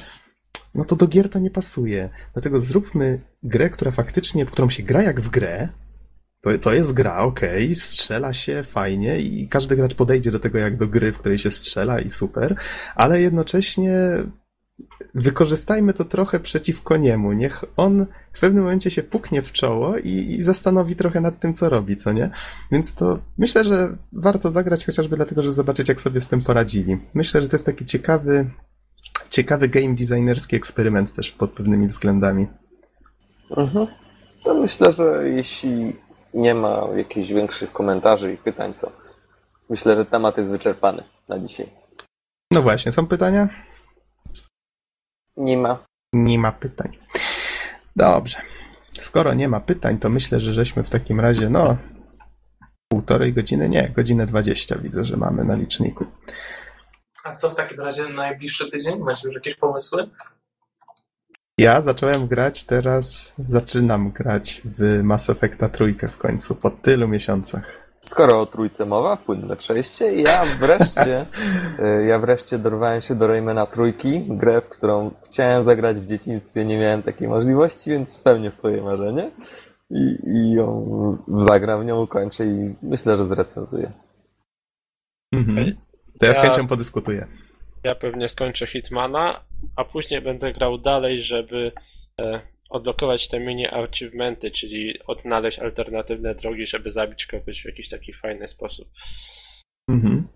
[0.75, 2.11] no to do gier to nie pasuje.
[2.33, 5.69] Dlatego zróbmy grę, która faktycznie, w którą się gra jak w grę.
[6.43, 10.77] To, to jest gra, okej, strzela się fajnie i każdy gracz podejdzie do tego jak
[10.77, 12.57] do gry, w której się strzela i super,
[12.95, 13.93] ale jednocześnie
[15.15, 17.33] wykorzystajmy to trochę przeciwko niemu.
[17.33, 21.55] Niech on w pewnym momencie się puknie w czoło i, i zastanowi trochę nad tym,
[21.55, 22.31] co robi, co nie?
[22.73, 26.99] Więc to myślę, że warto zagrać chociażby dlatego, żeby zobaczyć, jak sobie z tym poradzili.
[27.15, 28.51] Myślę, że to jest taki ciekawy,
[29.33, 32.47] ciekawy game designerski eksperyment też pod pewnymi względami.
[33.57, 33.87] Mhm.
[34.45, 35.97] To myślę, że jeśli
[36.35, 38.93] nie ma jakichś większych komentarzy i pytań, to
[39.71, 41.67] myślę, że temat jest wyczerpany na dzisiaj.
[42.51, 43.49] No właśnie, są pytania?
[45.37, 45.79] Nie ma.
[46.13, 46.99] Nie ma pytań.
[47.97, 48.39] Dobrze.
[48.93, 51.77] Skoro nie ma pytań, to myślę, że żeśmy w takim razie, no,
[52.89, 56.07] półtorej godziny, nie, godzinę dwadzieścia widzę, że mamy na liczniku.
[57.25, 58.99] A co w takim razie na najbliższy tydzień?
[58.99, 60.09] Macie już jakieś pomysły?
[61.59, 67.83] Ja zacząłem grać teraz, zaczynam grać w Mass Effecta trójkę w końcu, po tylu miesiącach.
[68.01, 71.27] Skoro o trójce mowa, płynne przejście, ja wreszcie,
[71.79, 76.65] y, ja wreszcie dorwałem się do Raymana trójki, grę, w którą chciałem zagrać w dzieciństwie,
[76.65, 79.31] nie miałem takiej możliwości, więc spełnię swoje marzenie
[79.91, 83.93] i, i ją zagram, w nią ukończę i myślę, że zrecenzuję.
[85.33, 85.77] Mhm.
[86.23, 87.27] To ja z Ja- chęcią podyskutuję.
[87.85, 89.45] Ja pewnie skończę Hitmana,
[89.77, 91.73] a później będę grał dalej, żeby
[92.21, 92.41] e,
[92.71, 98.49] odblokować te mini achievementy, czyli odnaleźć alternatywne drogi, żeby zabić kogoś w jakiś taki fajny
[98.49, 98.89] sposób.
[99.89, 100.29] Mhm.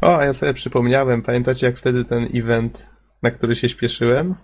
[0.00, 2.86] O, a ja sobie przypomniałem, pamiętacie jak wtedy ten event,
[3.22, 4.34] na który się śpieszyłem?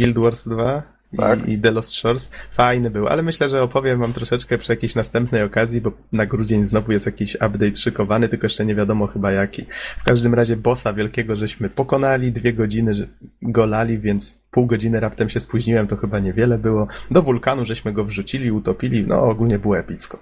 [0.00, 1.48] Guild Wars 2 Tak.
[1.48, 2.30] i, i The Lost Shores.
[2.50, 6.64] Fajny był, ale myślę, że opowiem wam troszeczkę przy jakiejś następnej okazji, bo na grudzień
[6.64, 9.66] znowu jest jakiś update szykowany, tylko jeszcze nie wiadomo chyba jaki.
[9.98, 13.08] W każdym razie bossa wielkiego żeśmy pokonali, dwie godziny
[13.42, 16.88] golali, więc pół godziny raptem się spóźniłem, to chyba niewiele było.
[17.10, 20.18] Do wulkanu żeśmy go wrzucili, utopili, no ogólnie było epicko.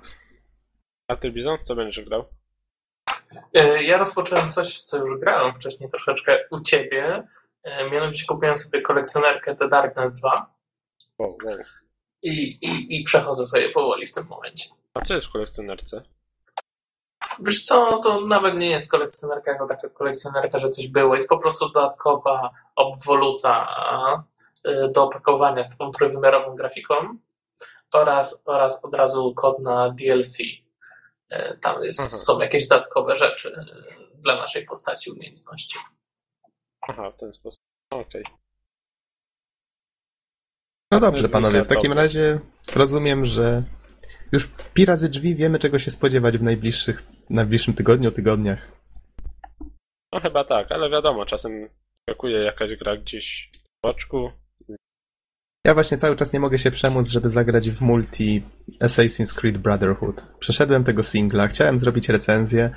[1.08, 2.24] A ty, Bizon, co będziesz grał?
[3.54, 7.22] E, Ja rozpocząłem coś, co już grałem wcześniej troszeczkę u ciebie.
[7.64, 10.55] E, Mianowicie kupiłem sobie kolekcjonerkę The Darkness 2
[11.18, 11.28] Wow.
[12.22, 14.68] i, i, i przechodzę sobie powoli w tym momencie.
[14.94, 16.02] A co jest w kolekcjonerce?
[17.40, 21.14] Wiesz co, to nawet nie jest kolekcjonerka jako taka kolekcjonerka, że coś było.
[21.14, 23.68] Jest po prostu dodatkowa obwoluta
[24.64, 26.94] e, do opakowania z taką trójwymiarową grafiką
[27.94, 30.38] oraz, oraz od razu kod na DLC.
[31.30, 33.64] E, Tam jest, są jakieś dodatkowe rzeczy e,
[34.20, 35.78] dla naszej postaci, umiejętności.
[36.88, 37.60] Aha, w ten sposób.
[37.90, 38.24] Okej.
[40.96, 42.38] No To dobrze, panowie, w takim razie
[42.74, 43.62] rozumiem, że
[44.32, 48.58] już pi razy drzwi wiemy, czego się spodziewać w najbliższych, najbliższym tygodniu, tygodniach.
[50.12, 51.68] No chyba tak, ale wiadomo, czasem
[52.02, 54.30] skakuje jakaś gra gdzieś w boczku.
[55.64, 58.42] Ja właśnie cały czas nie mogę się przemóc, żeby zagrać w multi
[58.82, 60.26] Assassin's Creed Brotherhood.
[60.38, 62.70] Przeszedłem tego singla, chciałem zrobić recenzję,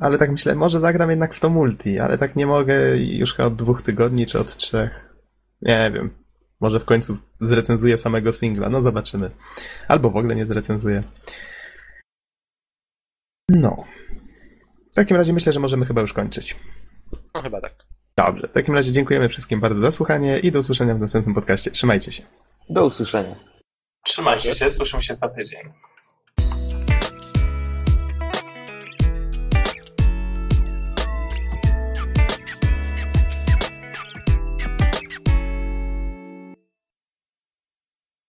[0.00, 3.48] ale tak myślę, może zagram jednak w to multi, ale tak nie mogę już chyba
[3.48, 5.14] od dwóch tygodni czy od trzech.
[5.62, 6.25] Nie wiem.
[6.60, 9.30] Może w końcu zrecenzuję samego singla, no zobaczymy.
[9.88, 11.02] Albo w ogóle nie zrecenzuję.
[13.48, 13.84] No.
[14.92, 16.56] W takim razie myślę, że możemy chyba już kończyć.
[17.34, 17.74] No chyba tak.
[18.16, 21.70] Dobrze, w takim razie dziękujemy wszystkim bardzo za słuchanie i do usłyszenia w następnym podcaście.
[21.70, 22.22] Trzymajcie się.
[22.70, 23.36] Do usłyszenia.
[24.04, 25.72] Trzymajcie się, słyszymy się za tydzień.